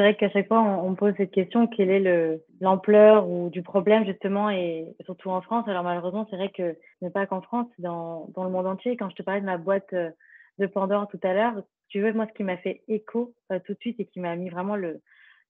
C'est 0.00 0.04
vrai 0.04 0.16
qu'à 0.16 0.30
chaque 0.30 0.48
fois, 0.48 0.62
on, 0.62 0.94
pose 0.94 1.12
cette 1.18 1.30
question 1.30 1.66
quelle 1.66 1.90
est 1.90 2.40
l'ampleur 2.62 3.28
ou 3.28 3.50
du 3.50 3.62
problème 3.62 4.06
justement 4.06 4.48
et 4.48 4.86
surtout 5.04 5.28
en 5.28 5.42
France. 5.42 5.68
Alors 5.68 5.84
malheureusement, 5.84 6.26
c'est 6.30 6.36
vrai 6.36 6.48
que 6.48 6.74
n'est 7.02 7.10
pas 7.10 7.26
qu'en 7.26 7.42
France, 7.42 7.68
dans, 7.78 8.26
dans 8.34 8.44
le 8.44 8.50
monde 8.50 8.66
entier. 8.66 8.96
Quand 8.96 9.10
je 9.10 9.14
te 9.16 9.22
parlais 9.22 9.42
de 9.42 9.46
ma 9.46 9.58
boîte 9.58 9.92
euh, 9.92 10.08
de 10.58 10.66
Pandore 10.66 11.06
tout 11.08 11.20
à 11.22 11.34
l'heure, 11.34 11.62
tu 11.90 12.00
veux, 12.00 12.14
moi, 12.14 12.26
ce 12.26 12.32
qui 12.32 12.44
m'a 12.44 12.56
fait 12.56 12.80
écho 12.88 13.34
euh, 13.52 13.58
tout 13.66 13.74
de 13.74 13.78
suite 13.78 14.00
et 14.00 14.06
qui 14.06 14.20
m'a 14.20 14.36
mis 14.36 14.48
vraiment 14.48 14.74
le, 14.74 15.02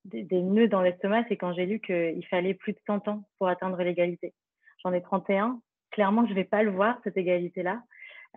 des, 0.05 0.43
nœuds 0.43 0.67
dans 0.67 0.83
l'estomac, 0.83 1.27
c'est 1.29 1.37
quand 1.37 1.53
j'ai 1.53 1.67
lu 1.67 1.79
qu'il 1.79 2.27
fallait 2.29 2.55
plus 2.55 2.73
de 2.73 2.81
100 2.89 3.07
ans 3.07 3.23
pour 3.39 3.47
atteindre 3.47 3.81
l'égalité. 3.81 4.35
J'en 4.83 4.93
ai 4.93 5.01
31. 5.01 5.61
Clairement, 5.93 6.25
je 6.25 6.31
ne 6.31 6.35
vais 6.35 6.45
pas 6.45 6.65
le 6.65 6.73
voir, 6.73 6.99
cette 7.05 7.17
égalité-là. 7.17 7.83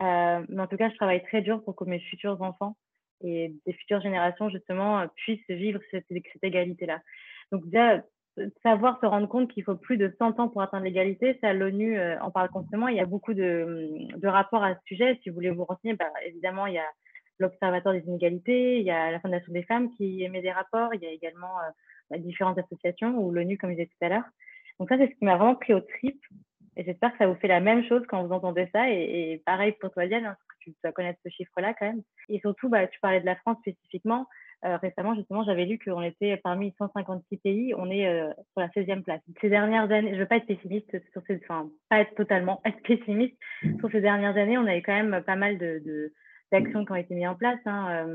Euh, 0.03 0.45
mais 0.47 0.61
en 0.61 0.67
tout 0.67 0.77
cas, 0.77 0.91
je 0.91 0.95
travaille 0.95 1.23
très 1.23 1.41
dur 1.41 1.63
pour 1.63 1.75
que 1.75 1.85
mes 1.85 1.99
futurs 2.01 2.39
enfants 2.43 2.75
et 3.23 3.53
des 3.65 3.73
futures 3.73 4.01
générations, 4.01 4.49
justement, 4.49 4.99
euh, 4.99 5.07
puissent 5.15 5.49
vivre 5.49 5.79
cette, 5.91 6.05
égalité-là. 6.41 7.01
Donc, 7.51 7.65
déjà, 7.65 8.03
savoir 8.63 8.99
se 8.99 9.05
rendre 9.05 9.27
compte 9.27 9.51
qu'il 9.51 9.63
faut 9.63 9.75
plus 9.75 9.97
de 9.97 10.13
100 10.17 10.39
ans 10.39 10.49
pour 10.49 10.61
atteindre 10.61 10.85
l'égalité, 10.85 11.37
ça 11.41 11.53
l'ONU 11.53 11.99
en 12.19 12.31
parle 12.31 12.49
constamment. 12.49 12.87
Il 12.87 12.97
y 12.97 12.99
a 12.99 13.05
beaucoup 13.05 13.35
de, 13.35 13.91
de, 14.17 14.27
rapports 14.27 14.63
à 14.63 14.73
ce 14.73 14.79
sujet. 14.85 15.19
Si 15.21 15.29
vous 15.29 15.35
voulez 15.35 15.51
vous 15.51 15.65
renseigner, 15.65 15.93
bah, 15.93 16.11
évidemment, 16.25 16.65
il 16.65 16.73
y 16.73 16.79
a 16.79 16.87
l'Observatoire 17.39 17.93
des 17.93 18.05
inégalités, 18.07 18.79
il 18.79 18.85
y 18.85 18.91
a 18.91 19.11
la 19.11 19.19
Fondation 19.19 19.51
des 19.53 19.63
femmes 19.63 19.91
qui 19.95 20.23
émet 20.23 20.41
des 20.41 20.51
rapports, 20.51 20.93
il 20.93 21.01
y 21.01 21.05
a 21.05 21.11
également 21.11 21.59
euh, 21.59 21.69
bah, 22.09 22.17
différentes 22.17 22.57
associations 22.57 23.17
ou 23.17 23.31
l'ONU, 23.31 23.57
comme 23.57 23.71
je 23.71 23.75
disais 23.75 23.87
tout 23.87 24.05
à 24.05 24.09
l'heure. 24.09 24.25
Donc 24.79 24.89
ça, 24.89 24.97
c'est 24.97 25.07
ce 25.07 25.15
qui 25.15 25.25
m'a 25.25 25.37
vraiment 25.37 25.55
pris 25.55 25.73
au 25.73 25.81
trip. 25.81 26.19
Et 26.75 26.83
j'espère 26.83 27.11
que 27.11 27.19
ça 27.19 27.27
vous 27.27 27.35
fait 27.35 27.47
la 27.47 27.59
même 27.59 27.83
chose 27.85 28.03
quand 28.07 28.23
vous 28.23 28.33
entendez 28.33 28.67
ça. 28.71 28.89
Et, 28.89 29.41
pareil 29.45 29.73
pour 29.79 29.91
toi, 29.91 30.07
Diane, 30.07 30.25
hein, 30.25 30.37
tu 30.71 30.75
dois 30.83 30.91
connaître 30.91 31.19
ce 31.23 31.29
chiffre-là 31.29 31.73
quand 31.73 31.85
même. 31.85 32.01
Et 32.29 32.39
surtout, 32.39 32.69
bah, 32.69 32.87
tu 32.87 32.99
parlais 32.99 33.21
de 33.21 33.25
la 33.25 33.35
France 33.37 33.57
spécifiquement. 33.59 34.27
Euh, 34.65 34.77
récemment, 34.77 35.13
justement, 35.15 35.43
j'avais 35.43 35.65
lu 35.65 35.77
qu'on 35.77 36.01
était 36.01 36.37
parmi 36.37 36.73
156 36.77 37.37
pays, 37.37 37.73
on 37.75 37.91
est 37.91 38.07
euh, 38.07 38.31
sur 38.53 38.61
la 38.61 38.69
16e 38.69 39.03
place. 39.03 39.19
Ces 39.41 39.49
dernières 39.49 39.91
années, 39.91 40.11
je 40.11 40.15
ne 40.15 40.19
veux 40.21 40.25
pas 40.25 40.37
être 40.37 40.45
pessimiste 40.45 40.89
sur 41.11 41.21
ces, 41.27 41.39
enfin, 41.43 41.69
pas 41.89 41.99
être 41.99 42.15
totalement 42.15 42.61
être 42.63 42.81
pessimiste. 42.87 43.35
Sur 43.79 43.91
ces 43.91 43.99
dernières 43.99 44.37
années, 44.37 44.57
on 44.57 44.65
avait 44.65 44.81
quand 44.81 44.95
même 44.95 45.21
pas 45.23 45.35
mal 45.35 45.57
de, 45.57 45.81
de 45.85 46.13
d'actions 46.53 46.85
qui 46.85 46.91
ont 46.91 46.95
été 46.95 47.15
mises 47.15 47.27
en 47.27 47.35
place, 47.35 47.59
hein, 47.65 48.05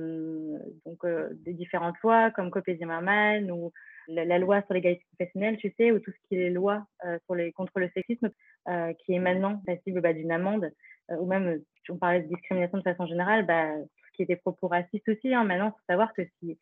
donc 0.86 1.04
des 1.44 1.52
différentes 1.52 1.96
lois 2.02 2.30
comme 2.30 2.50
Copé 2.50 2.76
Zimmermann 2.76 3.50
ou 3.50 3.72
la, 4.08 4.38
loi 4.38 4.62
sur 4.62 4.74
l'égalité 4.74 5.04
professionnelle, 5.16 5.56
tu 5.58 5.72
sais, 5.76 5.92
ou 5.92 5.98
tout 5.98 6.10
ce 6.10 6.28
qui 6.28 6.36
est 6.36 6.50
loi 6.50 6.86
sur 7.26 7.34
les, 7.34 7.52
contre 7.52 7.78
le 7.80 7.90
sexisme, 7.90 8.30
qui 9.00 9.12
est 9.12 9.18
maintenant 9.18 9.60
passible 9.66 10.00
bah, 10.00 10.12
d'une 10.12 10.32
amende, 10.32 10.70
ou 11.10 11.26
même, 11.26 11.60
on 11.90 11.96
parlait 11.96 12.22
de 12.22 12.28
discrimination 12.28 12.78
de 12.78 12.82
façon 12.82 13.06
générale, 13.06 13.44
bah, 13.44 13.74
ce 13.76 14.16
qui 14.16 14.22
est 14.22 14.26
des 14.26 14.36
propos 14.36 14.68
racistes 14.68 15.08
aussi. 15.08 15.34
Hein, 15.34 15.44
maintenant, 15.44 15.68
il 15.68 15.72
faut 15.72 15.92
savoir 15.92 16.12
que 16.14 16.22
si 16.40 16.58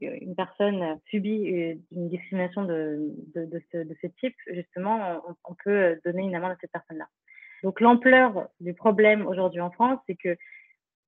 une 0.00 0.34
personne 0.34 0.98
subit 1.06 1.76
une 1.92 2.08
discrimination 2.08 2.64
de, 2.64 3.12
de, 3.34 3.62
ce, 3.72 4.06
type, 4.20 4.36
justement, 4.52 5.22
on, 5.44 5.54
peut 5.64 5.98
donner 6.04 6.22
une 6.22 6.34
amende 6.34 6.52
à 6.52 6.56
cette 6.60 6.72
personne-là. 6.72 7.08
Donc 7.62 7.80
l'ampleur 7.80 8.48
du 8.60 8.74
problème 8.74 9.26
aujourd'hui 9.26 9.60
en 9.60 9.70
France, 9.70 9.98
c'est 10.06 10.14
que 10.14 10.36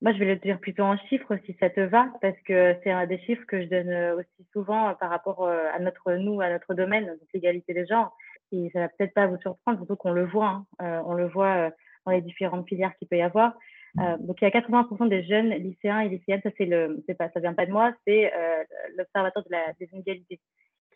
moi, 0.02 0.12
je 0.12 0.18
vais 0.18 0.24
le 0.26 0.36
dire 0.36 0.58
plutôt 0.58 0.82
en 0.82 0.96
chiffres 0.96 1.36
si 1.44 1.56
ça 1.60 1.70
te 1.70 1.80
va, 1.80 2.08
parce 2.20 2.38
que 2.46 2.74
c'est 2.82 2.90
un 2.90 3.06
des 3.06 3.18
chiffres 3.20 3.44
que 3.46 3.62
je 3.62 3.68
donne 3.68 4.18
aussi 4.18 4.48
souvent 4.52 4.94
par 4.94 5.10
rapport 5.10 5.46
à 5.46 5.78
notre 5.78 6.12
nous, 6.14 6.40
à 6.40 6.48
notre 6.48 6.74
domaine, 6.74 7.06
donc 7.06 7.28
l'égalité 7.34 7.74
des 7.74 7.86
genres. 7.86 8.16
Et 8.52 8.70
ça 8.72 8.80
va 8.80 8.88
peut-être 8.88 9.14
pas 9.14 9.26
vous 9.26 9.38
surprendre, 9.38 9.78
surtout 9.78 9.96
qu'on 9.96 10.12
le 10.12 10.24
voit, 10.24 10.62
hein. 10.78 11.02
on 11.04 11.14
le 11.14 11.28
voit 11.28 11.70
dans 12.06 12.12
les 12.12 12.22
différentes 12.22 12.66
filières 12.68 12.96
qu'il 12.96 13.08
peut 13.08 13.18
y 13.18 13.22
avoir. 13.22 13.54
Euh, 13.98 14.16
donc 14.18 14.40
il 14.40 14.44
y 14.44 14.46
a 14.46 14.50
80% 14.50 15.08
des 15.08 15.24
jeunes 15.24 15.50
lycéens 15.50 16.00
et 16.00 16.08
lycéennes, 16.08 16.40
ça 16.42 16.50
c'est 16.56 16.64
le, 16.64 17.02
c'est 17.06 17.14
pas, 17.14 17.28
ça 17.30 17.40
vient 17.40 17.54
pas 17.54 17.66
de 17.66 17.72
moi, 17.72 17.92
c'est 18.06 18.32
euh, 18.32 18.62
l'observateur 18.96 19.42
de 19.44 19.50
la, 19.50 19.72
des 19.80 19.88
inégalités 19.92 20.40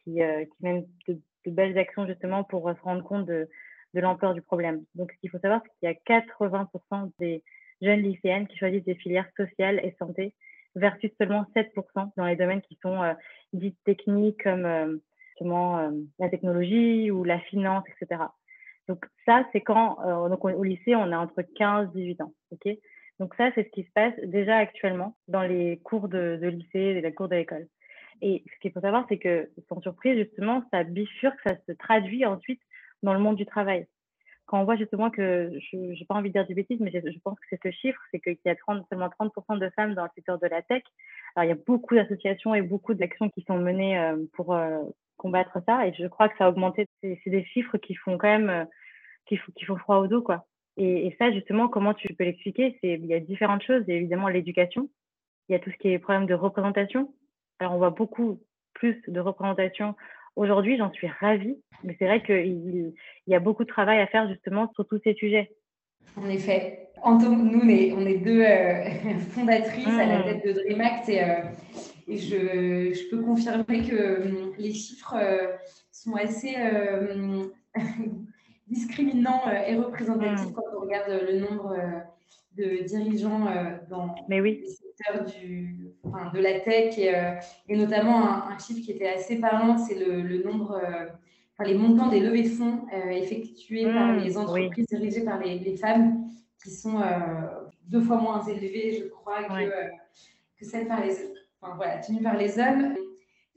qui, 0.02 0.22
euh, 0.22 0.44
qui 0.44 0.62
mène 0.62 0.86
de, 1.08 1.14
de, 1.46 1.50
belles 1.50 1.76
actions 1.76 2.06
justement 2.06 2.44
pour 2.44 2.70
se 2.70 2.80
rendre 2.82 3.02
compte 3.02 3.26
de, 3.26 3.48
de 3.94 4.00
l'ampleur 4.00 4.34
du 4.34 4.42
problème. 4.42 4.84
Donc 4.94 5.10
ce 5.10 5.18
qu'il 5.18 5.30
faut 5.30 5.40
savoir, 5.40 5.60
c'est 5.64 5.70
qu'il 5.80 5.88
y 5.88 6.14
a 6.14 6.20
80% 6.20 7.10
des 7.18 7.42
jeunes 7.84 8.00
lycéennes 8.00 8.46
qui 8.46 8.58
choisissent 8.58 8.84
des 8.84 8.94
filières 8.94 9.30
sociales 9.36 9.80
et 9.84 9.94
santé 9.98 10.34
versus 10.74 11.10
seulement 11.18 11.46
7% 11.54 12.10
dans 12.16 12.26
les 12.26 12.36
domaines 12.36 12.62
qui 12.62 12.78
sont 12.82 13.02
euh, 13.02 13.14
dits 13.52 13.76
techniques 13.84 14.42
comme 14.42 14.64
euh, 14.64 14.96
justement 15.30 15.90
la 16.18 16.28
technologie 16.28 17.10
ou 17.10 17.24
la 17.24 17.40
finance, 17.40 17.84
etc. 17.88 18.22
Donc 18.88 19.06
ça, 19.24 19.44
c'est 19.52 19.60
quand 19.60 19.98
euh, 20.04 20.28
donc 20.28 20.44
au 20.44 20.62
lycée, 20.62 20.94
on 20.94 21.12
a 21.12 21.18
entre 21.18 21.42
15 21.42 21.88
et 21.94 22.00
18 22.00 22.20
ans. 22.20 22.34
ok? 22.52 22.76
Donc 23.20 23.34
ça, 23.36 23.50
c'est 23.54 23.64
ce 23.64 23.70
qui 23.70 23.84
se 23.84 23.92
passe 23.92 24.14
déjà 24.24 24.56
actuellement 24.56 25.16
dans 25.28 25.42
les 25.42 25.78
cours 25.84 26.08
de, 26.08 26.38
lycée 26.42 26.78
et 26.78 27.00
les 27.00 27.14
cours 27.14 27.28
de 27.28 27.36
l'école. 27.36 27.68
Et 28.20 28.44
ce 28.46 28.60
qu'il 28.60 28.72
faut 28.72 28.80
savoir, 28.80 29.06
c'est 29.08 29.18
que, 29.18 29.50
sans 29.68 29.80
surprise, 29.80 30.18
justement, 30.18 30.64
ça 30.72 30.82
bifurque, 30.82 31.38
ça 31.46 31.56
se 31.66 31.72
traduit 31.72 32.26
ensuite 32.26 32.60
dans 33.02 33.12
le 33.12 33.20
monde 33.20 33.36
du 33.36 33.46
travail. 33.46 33.86
Quand 34.46 34.60
on 34.60 34.64
voit 34.64 34.76
justement 34.76 35.10
que, 35.10 35.50
je 35.58 35.76
n'ai 35.76 36.04
pas 36.06 36.14
envie 36.14 36.28
de 36.28 36.34
dire 36.34 36.46
du 36.46 36.54
bêtise, 36.54 36.78
mais 36.80 36.90
je, 36.90 37.18
pense 37.20 37.38
que 37.40 37.46
c'est 37.48 37.60
ce 37.62 37.70
chiffre, 37.70 38.00
c'est 38.10 38.20
qu'il 38.20 38.36
y 38.44 38.48
a 38.48 38.56
30, 38.56 38.86
seulement 38.90 39.08
30% 39.08 39.58
de 39.58 39.70
femmes 39.70 39.94
dans 39.94 40.04
le 40.04 40.10
secteur 40.14 40.38
de 40.38 40.46
la 40.46 40.60
tech. 40.62 40.82
Alors, 41.34 41.44
il 41.44 41.48
y 41.48 41.58
a 41.58 41.62
beaucoup 41.66 41.94
d'associations 41.94 42.54
et 42.54 42.60
beaucoup 42.60 42.94
d'actions 42.94 43.30
qui 43.30 43.42
sont 43.46 43.58
menées 43.58 43.98
euh, 43.98 44.16
pour, 44.34 44.54
euh, 44.54 44.82
combattre 45.16 45.58
ça. 45.66 45.86
Et 45.86 45.94
je 45.94 46.06
crois 46.06 46.28
que 46.28 46.36
ça 46.36 46.46
a 46.46 46.48
augmenté. 46.50 46.86
C'est 47.02 47.18
des 47.26 47.44
chiffres 47.44 47.78
qui 47.78 47.94
font 47.94 48.18
quand 48.18 48.28
même, 48.28 48.50
euh, 48.50 48.64
qui, 49.26 49.36
font 49.36 49.76
froid 49.76 49.96
au 49.98 50.06
dos, 50.06 50.22
quoi. 50.22 50.46
Et, 50.76 51.06
et 51.06 51.16
ça, 51.18 51.32
justement, 51.32 51.68
comment 51.68 51.94
tu 51.94 52.12
peux 52.14 52.24
l'expliquer? 52.24 52.78
Il 52.82 53.06
y 53.06 53.14
a 53.14 53.20
différentes 53.20 53.62
choses. 53.62 53.84
A 53.88 53.92
évidemment 53.92 54.28
l'éducation. 54.28 54.90
Il 55.48 55.52
y 55.52 55.56
a 55.56 55.58
tout 55.58 55.70
ce 55.70 55.76
qui 55.76 55.88
est 55.88 55.98
problème 55.98 56.26
de 56.26 56.34
représentation. 56.34 57.14
Alors, 57.60 57.74
on 57.74 57.78
voit 57.78 57.90
beaucoup 57.90 58.40
plus 58.74 59.00
de 59.08 59.20
représentation 59.20 59.94
aujourd'hui. 60.36 60.76
J'en 60.76 60.92
suis 60.92 61.08
ravie. 61.08 61.56
Mais 61.82 61.96
c'est 61.98 62.06
vrai 62.06 62.22
qu'il 62.22 62.94
il 63.26 63.30
y 63.30 63.34
a 63.34 63.40
beaucoup 63.40 63.64
de 63.64 63.68
travail 63.68 64.00
à 64.00 64.06
faire 64.06 64.28
justement 64.28 64.70
sur 64.74 64.86
tous 64.86 65.00
ces 65.04 65.14
sujets. 65.14 65.50
En 66.16 66.28
effet. 66.28 66.88
nous, 67.04 67.60
on 67.62 67.68
est, 67.68 67.92
on 67.92 68.06
est 68.06 68.18
deux 68.18 68.42
euh, 68.42 68.84
fondatrices 69.30 69.86
à 69.88 70.06
la 70.06 70.18
mmh. 70.20 70.24
tête 70.24 70.46
de 70.46 70.52
DreamAct 70.52 71.08
et, 71.08 71.22
euh, 71.22 71.26
et 72.06 72.18
je, 72.18 72.92
je, 72.94 73.10
peux 73.10 73.22
confirmer 73.22 73.82
que 73.82 74.22
hum, 74.22 74.52
les 74.58 74.72
chiffres 74.72 75.16
euh, 75.16 75.48
sont 75.90 76.14
assez 76.14 76.54
euh, 76.56 77.44
discriminants 78.68 79.42
euh, 79.48 79.66
et 79.66 79.76
représentatifs 79.76 80.50
mmh. 80.50 80.52
quand 80.52 80.62
on 80.76 80.80
regarde 80.80 81.10
le 81.10 81.40
nombre 81.40 81.76
de 82.56 82.84
dirigeants 82.84 83.46
dans 83.88 84.14
Mais 84.28 84.40
oui. 84.40 84.64
Du, 85.26 85.92
enfin, 86.04 86.30
de 86.32 86.40
la 86.40 86.60
tech 86.60 86.98
et, 86.98 87.12
et 87.68 87.76
notamment 87.76 88.18
un, 88.26 88.50
un, 88.50 88.58
chiffre 88.58 88.80
qui 88.84 88.92
était 88.92 89.08
assez 89.08 89.40
parlant, 89.40 89.78
c'est 89.78 89.94
le, 89.94 90.22
le, 90.22 90.42
nombre, 90.42 90.80
enfin, 91.52 91.68
les 91.68 91.74
montants 91.74 92.08
des 92.08 92.20
levées 92.20 92.42
de 92.42 92.48
fonds 92.48 92.86
effectués 93.10 93.86
mmh, 93.86 93.94
par 93.94 94.16
les 94.16 94.38
entreprises 94.38 94.86
oui. 94.90 94.98
dirigées 94.98 95.24
par 95.24 95.38
les, 95.40 95.58
les, 95.58 95.76
femmes 95.76 96.28
qui 96.62 96.70
sont 96.70 97.00
deux 97.86 98.00
fois 98.00 98.16
moins 98.16 98.42
élevés, 98.44 98.98
je 98.98 99.08
crois, 99.08 99.44
que, 99.44 99.70
que 100.58 100.64
celles 100.64 100.86
par 100.86 101.04
les 101.04 101.16
enfin, 101.64 101.74
voilà, 101.76 101.98
tenues 101.98 102.22
par 102.22 102.36
les 102.36 102.58
hommes. 102.58 102.94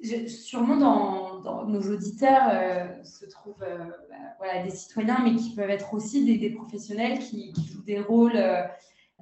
Je, 0.01 0.27
sûrement 0.27 0.77
dans, 0.77 1.39
dans, 1.39 1.65
nos 1.65 1.81
auditeurs 1.81 2.49
euh, 2.51 3.03
se 3.03 3.25
trouvent 3.25 3.63
euh, 3.63 3.77
bah, 4.09 4.15
voilà, 4.37 4.63
des 4.63 4.69
citoyens, 4.69 5.19
mais 5.23 5.35
qui 5.35 5.55
peuvent 5.55 5.69
être 5.71 5.93
aussi 5.93 6.23
des, 6.23 6.37
des 6.37 6.51
professionnels 6.51 7.17
qui, 7.17 7.51
qui, 7.51 7.67
jouent 7.67 7.83
des 7.83 7.99
rôles 7.99 8.35
euh, 8.35 8.61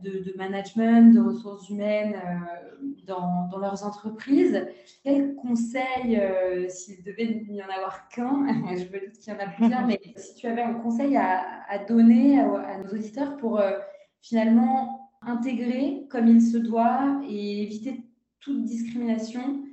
de, 0.03 0.19
de, 0.19 0.33
management, 0.37 1.13
de 1.13 1.21
ressources 1.21 1.69
humaines 1.69 2.15
euh, 2.15 2.85
dans, 3.05 3.47
dans, 3.49 3.59
leurs 3.59 3.85
entreprises. 3.85 4.65
Quels 5.03 5.35
conseils, 5.35 6.17
euh, 6.19 6.67
s'il 6.67 7.03
devait 7.03 7.45
n'y 7.47 7.63
en 7.63 7.69
avoir 7.69 8.07
qu'un, 8.09 8.45
je 8.75 8.83
veux 8.85 8.99
dire 8.99 9.11
qu'il 9.13 9.33
y 9.33 9.35
en 9.35 9.39
a 9.39 9.47
plusieurs, 9.47 9.85
mais 9.87 9.99
si 10.17 10.35
tu 10.35 10.47
avais 10.47 10.61
un 10.61 10.73
conseil 10.75 11.15
à, 11.15 11.63
à 11.69 11.79
donner 11.79 12.39
à, 12.39 12.53
à, 12.61 12.77
nos 12.79 12.89
auditeurs 12.89 13.37
pour 13.37 13.61
finalement 14.21 15.11
intégrer 15.21 16.05
comme 16.09 16.27
il 16.27 16.41
se 16.41 16.57
doit 16.57 17.21
et 17.27 17.63
éviter 17.63 18.03
toute 18.39 18.63
discrimination, 18.63 19.63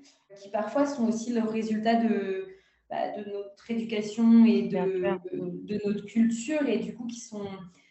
qui 0.40 0.48
parfois 0.50 0.86
sont 0.86 1.08
aussi 1.08 1.32
le 1.32 1.42
résultat 1.42 1.96
de, 1.96 2.46
bah, 2.88 3.10
de 3.16 3.30
notre 3.30 3.70
éducation 3.70 4.44
et 4.44 4.68
de, 4.68 5.18
de, 5.34 5.80
notre 5.84 6.04
culture, 6.06 6.66
et 6.68 6.78
du 6.78 6.94
coup 6.94 7.06
qui 7.06 7.20
sont 7.20 7.46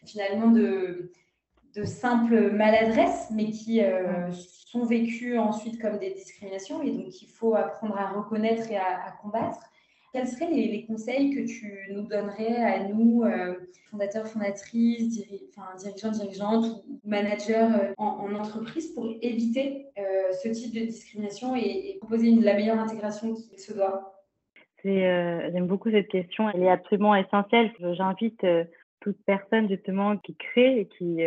finalement 0.06 0.50
de, 0.50 1.12
de 1.76 1.84
simples 1.84 2.52
maladresses, 2.52 3.30
mais 3.32 3.50
qui 3.52 3.82
euh, 3.82 4.30
sont 4.32 4.86
vécues 4.86 5.38
ensuite 5.38 5.82
comme 5.82 5.98
des 5.98 6.12
discriminations, 6.12 6.82
et 6.82 6.92
donc 6.92 7.22
il 7.22 7.28
faut 7.28 7.56
apprendre 7.56 7.98
à 7.98 8.10
reconnaître 8.12 8.70
et 8.72 8.78
à, 8.78 9.14
combattre. 9.22 9.60
Quels 10.14 10.28
seraient 10.28 10.50
les, 10.50 10.86
conseils 10.86 11.34
que 11.34 11.48
tu 11.48 11.88
nous 11.94 12.02
donnerais 12.02 12.58
à 12.58 12.84
nous, 12.90 13.24
euh, 13.24 13.56
fondateurs, 13.90 14.28
fondatrices, 14.28 15.08
dirigeants, 15.08 16.18
dirigeantes 16.18 16.84
ou 16.90 17.00
managers 17.06 17.56
euh, 17.56 17.94
en, 17.98 18.28
en, 18.28 18.36
entreprise 18.36 18.92
pour 18.94 19.08
éviter 19.22 19.88
ce 20.44 20.50
type 20.50 20.74
de 20.74 20.82
discrimination 20.82 21.56
et, 21.56 21.98
proposer 22.02 22.32
la 22.32 22.56
meilleure 22.56 22.80
intégration 22.80 23.34
qui 23.36 23.58
se 23.58 23.74
doit? 23.74 24.18
J'aime 24.84 25.68
beaucoup 25.68 25.92
cette 25.92 26.10
question. 26.10 26.50
Elle 26.50 26.64
est 26.64 26.70
absolument 26.70 27.16
essentielle. 27.16 27.72
J'invite 27.80 28.46
toute 29.00 29.18
personne 29.26 29.70
justement 29.70 30.18
qui 30.18 30.36
crée 30.36 30.80
et 30.80 30.88
qui 30.88 31.22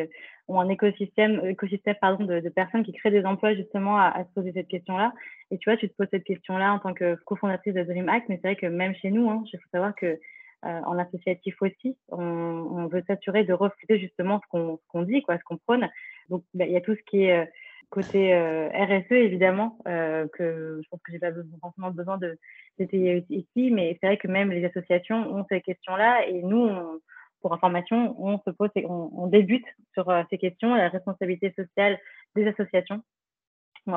ont 0.48 0.61
un 0.61 0.68
écosystème, 0.68 1.44
écosystème 1.46 1.96
pardon, 2.00 2.24
de, 2.24 2.40
de, 2.40 2.48
personnes 2.48 2.85
qui 2.85 2.92
créent 2.92 3.11
des 3.11 3.24
emplois 3.24 3.54
justement 3.54 3.98
à, 3.98 4.09
à 4.09 4.24
se 4.24 4.30
poser 4.35 4.52
cette 4.52 4.68
question-là. 4.68 5.12
Et 5.50 5.59
tu 5.59 5.70
vois, 5.70 5.76
tu 5.76 5.88
te 5.88 5.94
poses 5.94 6.09
cette 6.11 6.24
question-là 6.24 6.72
en 6.72 6.78
tant 6.78 6.94
que 6.94 7.16
cofondatrice 7.24 7.74
de 7.74 7.83
DreamHack, 7.83 8.24
mais 8.28 8.37
c'est 8.37 8.48
vrai 8.48 8.57
que 8.57 8.66
même 8.66 8.94
chez 8.94 9.11
nous, 9.11 9.28
hein, 9.30 9.42
il 9.52 9.59
faut 9.59 9.68
savoir 9.72 9.94
que 9.94 10.07
euh, 10.07 10.80
en 10.87 10.98
associatif 10.98 11.61
aussi, 11.61 11.96
on, 12.09 12.22
on 12.22 12.87
veut 12.87 13.02
s'assurer 13.07 13.44
de 13.44 13.52
refléter 13.52 13.98
justement 13.98 14.40
ce 14.42 14.48
qu'on 14.48 14.78
qu 14.92 15.07
dit, 15.07 15.22
quoi, 15.22 15.37
ce 15.38 15.44
qu'on 15.44 15.59
prône. 15.59 15.88
Donc, 16.30 16.42
bah, 16.54 16.64
il 16.64 16.72
y 16.72 16.76
a 16.76 16.80
tout 16.80 16.94
ce 16.94 17.02
qui 17.02 17.24
est 17.24 17.38
euh, 17.38 17.44
côté 17.90 18.35
euh, 18.35 18.68
RSE, 18.70 19.12
évidemment, 19.12 19.78
euh, 19.87 20.26
que 20.33 20.80
je 20.83 20.88
pense 20.88 21.00
que 21.02 21.12
j'ai 21.12 21.18
pas 21.18 21.33
forcément 21.61 21.90
besoin 21.90 22.18
de 22.18 22.38
d'étayer 22.78 23.24
ici, 23.30 23.70
mais 23.70 23.96
c'est 24.00 24.07
vrai 24.09 24.16
que 24.16 24.26
même 24.26 24.50
les 24.50 24.64
associations 24.64 25.33
ont 25.33 25.44
ces 25.48 25.61
questions-là, 25.61 26.26
et 26.26 26.42
nous, 26.42 26.59
on, 26.59 26.98
pour 27.44 27.52
information, 27.52 28.16
on 28.18 28.38
se 28.38 28.50
pose, 28.50 28.70
on, 28.87 29.26
débute 29.26 29.66
sur 29.92 30.09
euh, 30.09 30.22
ces 30.30 30.38
questions, 30.38 30.74
la 30.74 30.88
responsabilité 30.88 31.52
sociale 31.54 31.98
des 32.35 32.46
associations. 32.46 33.02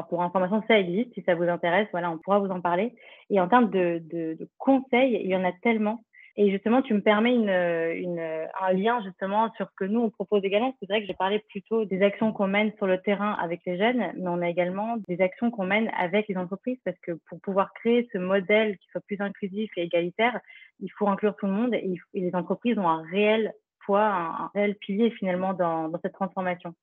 pour 0.10 0.22
information, 0.22 0.62
ça 0.68 0.78
existe. 0.78 1.14
Si 1.14 1.22
ça 1.22 1.34
vous 1.34 1.46
intéresse, 1.46 1.88
voilà, 1.92 2.12
on 2.12 2.18
pourra 2.18 2.40
vous 2.40 2.50
en 2.50 2.60
parler. 2.60 2.94
Et 3.30 3.40
en 3.40 3.48
termes 3.48 3.70
de 3.70 4.38
conseils, 4.58 5.22
il 5.24 5.30
y 5.30 5.36
en 5.38 5.46
a 5.46 5.54
tellement. 5.64 6.04
Et 6.40 6.52
justement, 6.52 6.84
tu 6.84 6.94
me 6.94 7.02
permets 7.02 7.34
une, 7.34 7.50
une, 7.50 8.20
un 8.20 8.74
lien 8.74 9.02
justement 9.04 9.52
sur 9.54 9.68
ce 9.68 9.76
que 9.76 9.86
nous, 9.86 10.02
on 10.02 10.12
propose 10.12 10.44
également. 10.44 10.76
C'est 10.80 10.88
vrai 10.88 11.02
que 11.02 11.08
j'ai 11.08 11.16
parlé 11.16 11.40
plutôt 11.50 11.84
des 11.84 12.04
actions 12.04 12.32
qu'on 12.32 12.46
mène 12.46 12.72
sur 12.78 12.86
le 12.86 13.02
terrain 13.02 13.34
avec 13.42 13.62
les 13.66 13.76
jeunes, 13.76 14.12
mais 14.16 14.28
on 14.28 14.44
a 14.44 14.48
également 14.48 14.98
des 15.08 15.20
actions 15.20 15.50
qu'on 15.50 15.66
mène 15.66 15.90
avec 15.98 16.28
les 16.28 16.38
entreprises 16.38 16.78
parce 16.86 16.98
que 17.00 17.14
pour 17.28 17.42
pouvoir 17.42 17.74
créer 17.74 18.08
ce 18.14 18.20
modèle 18.20 18.78
qui 18.78 18.88
soit 18.90 19.02
plus 19.02 19.20
inclusif 19.20 19.72
et 19.78 19.84
égalitaire, 19.84 20.40
il 20.80 20.92
faut 20.92 21.08
inclure 21.08 21.36
tout 21.38 21.48
le 21.48 21.54
monde 21.54 21.74
et, 21.74 21.96
et 22.14 22.22
les 22.22 22.36
entreprises 22.36 22.78
ont 22.78 22.88
un 22.88 23.02
réel 23.12 23.52
poids, 23.84 24.06
un, 24.06 24.52
réel 24.54 24.76
pilier 24.76 25.10
finalement 25.10 25.56
dans, 25.56 25.92
cette 26.04 26.14
transformation. 26.14 26.76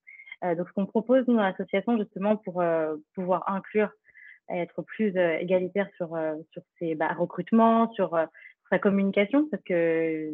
Euh, 0.42 0.56
donc, 0.56 0.66
ce 0.66 0.72
qu'on 0.72 0.86
propose, 0.86 1.28
nous, 1.28 1.36
dans 1.36 1.42
l'association, 1.42 1.96
justement, 1.96 2.36
pour 2.38 2.60
euh, 2.60 2.96
pouvoir 3.14 3.48
inclure 3.48 3.90
être 4.48 4.82
plus 4.82 5.16
euh, 5.16 5.38
égalitaire 5.38 5.88
sur, 5.96 6.14
euh, 6.14 6.34
ces 6.78 6.94
bah, 6.94 7.12
recrutements, 7.16 7.90
sur 7.92 8.14
euh, 8.14 8.26
sa 8.74 8.78
communication, 8.80 9.46
parce 9.50 9.62
que 9.62 10.32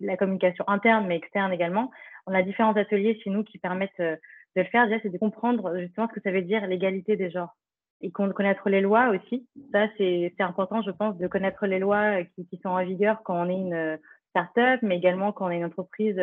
la 0.00 0.16
communication 0.16 0.64
interne 0.68 1.06
mais 1.08 1.16
externe 1.16 1.52
également. 1.52 1.90
On 2.26 2.34
a 2.34 2.42
différents 2.42 2.76
ateliers 2.76 3.18
chez 3.24 3.30
nous 3.30 3.42
qui 3.42 3.58
permettent 3.58 4.00
de 4.00 4.16
le 4.54 4.64
faire 4.64 4.86
déjà, 4.86 5.00
c'est 5.02 5.10
de 5.10 5.18
comprendre 5.18 5.76
justement 5.78 6.06
ce 6.08 6.14
que 6.14 6.20
ça 6.22 6.30
veut 6.30 6.42
dire 6.42 6.64
l'égalité 6.66 7.16
des 7.16 7.30
genres 7.30 7.56
et 8.00 8.10
connaître 8.10 8.70
les 8.70 8.80
lois 8.80 9.10
aussi. 9.10 9.46
Ça, 9.72 9.88
c'est 9.98 10.32
important, 10.38 10.82
je 10.82 10.90
pense, 10.90 11.18
de 11.18 11.26
connaître 11.26 11.66
les 11.66 11.78
lois 11.78 12.22
qui, 12.24 12.46
qui, 12.46 12.56
sont 12.62 12.70
en 12.70 12.84
vigueur 12.84 13.22
quand 13.24 13.34
on 13.34 13.48
est 13.50 13.54
une 13.54 13.98
start-up, 14.30 14.80
mais 14.82 14.96
également 14.96 15.32
quand 15.32 15.46
on 15.46 15.50
est 15.50 15.56
une 15.56 15.64
entreprise 15.64 16.16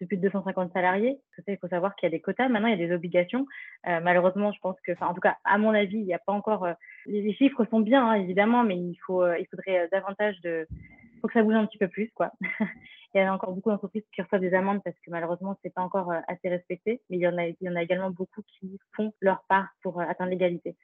de 0.00 0.06
plus 0.06 0.16
de 0.16 0.22
250 0.22 0.72
salariés. 0.72 1.18
Il 1.48 1.58
faut 1.58 1.68
savoir 1.68 1.94
qu'il 1.96 2.06
y 2.06 2.12
a 2.12 2.16
des 2.16 2.20
quotas. 2.20 2.48
Maintenant, 2.48 2.68
il 2.68 2.78
y 2.78 2.82
a 2.84 2.86
des 2.86 2.94
obligations. 2.94 3.46
Euh, 3.86 4.00
malheureusement, 4.00 4.52
je 4.52 4.60
pense 4.60 4.76
que, 4.80 4.92
enfin, 4.92 5.06
en 5.06 5.14
tout 5.14 5.20
cas, 5.20 5.36
à 5.44 5.58
mon 5.58 5.74
avis, 5.74 5.98
il 5.98 6.04
n'y 6.04 6.14
a 6.14 6.18
pas 6.18 6.32
encore. 6.32 6.64
Euh, 6.64 6.74
les 7.06 7.34
chiffres 7.34 7.64
sont 7.70 7.80
bien, 7.80 8.08
hein, 8.08 8.14
évidemment, 8.14 8.64
mais 8.64 8.76
il 8.76 8.98
faut, 9.06 9.22
euh, 9.22 9.38
il 9.38 9.46
faudrait 9.46 9.88
davantage 9.92 10.40
de. 10.42 10.66
Faut 11.24 11.28
que 11.28 11.32
ça 11.32 11.42
bouge 11.42 11.54
un 11.54 11.64
petit 11.64 11.78
peu 11.78 11.88
plus, 11.88 12.10
quoi. 12.14 12.32
il 12.60 13.18
y 13.18 13.20
a 13.20 13.32
encore 13.32 13.54
beaucoup 13.54 13.70
d'entreprises 13.70 14.04
qui 14.14 14.20
reçoivent 14.20 14.42
des 14.42 14.52
amendes 14.52 14.82
parce 14.84 14.94
que 15.00 15.10
malheureusement, 15.10 15.56
c'est 15.62 15.72
pas 15.72 15.80
encore 15.80 16.12
assez 16.28 16.50
respecté. 16.50 17.00
Mais 17.08 17.16
il 17.16 17.20
y 17.20 17.26
en 17.26 17.38
a, 17.38 17.46
il 17.46 17.56
y 17.62 17.68
en 17.70 17.76
a 17.76 17.82
également 17.82 18.10
beaucoup 18.10 18.42
qui 18.42 18.78
font 18.94 19.10
leur 19.22 19.42
part 19.48 19.68
pour 19.82 20.02
atteindre 20.02 20.32
l'égalité. 20.32 20.76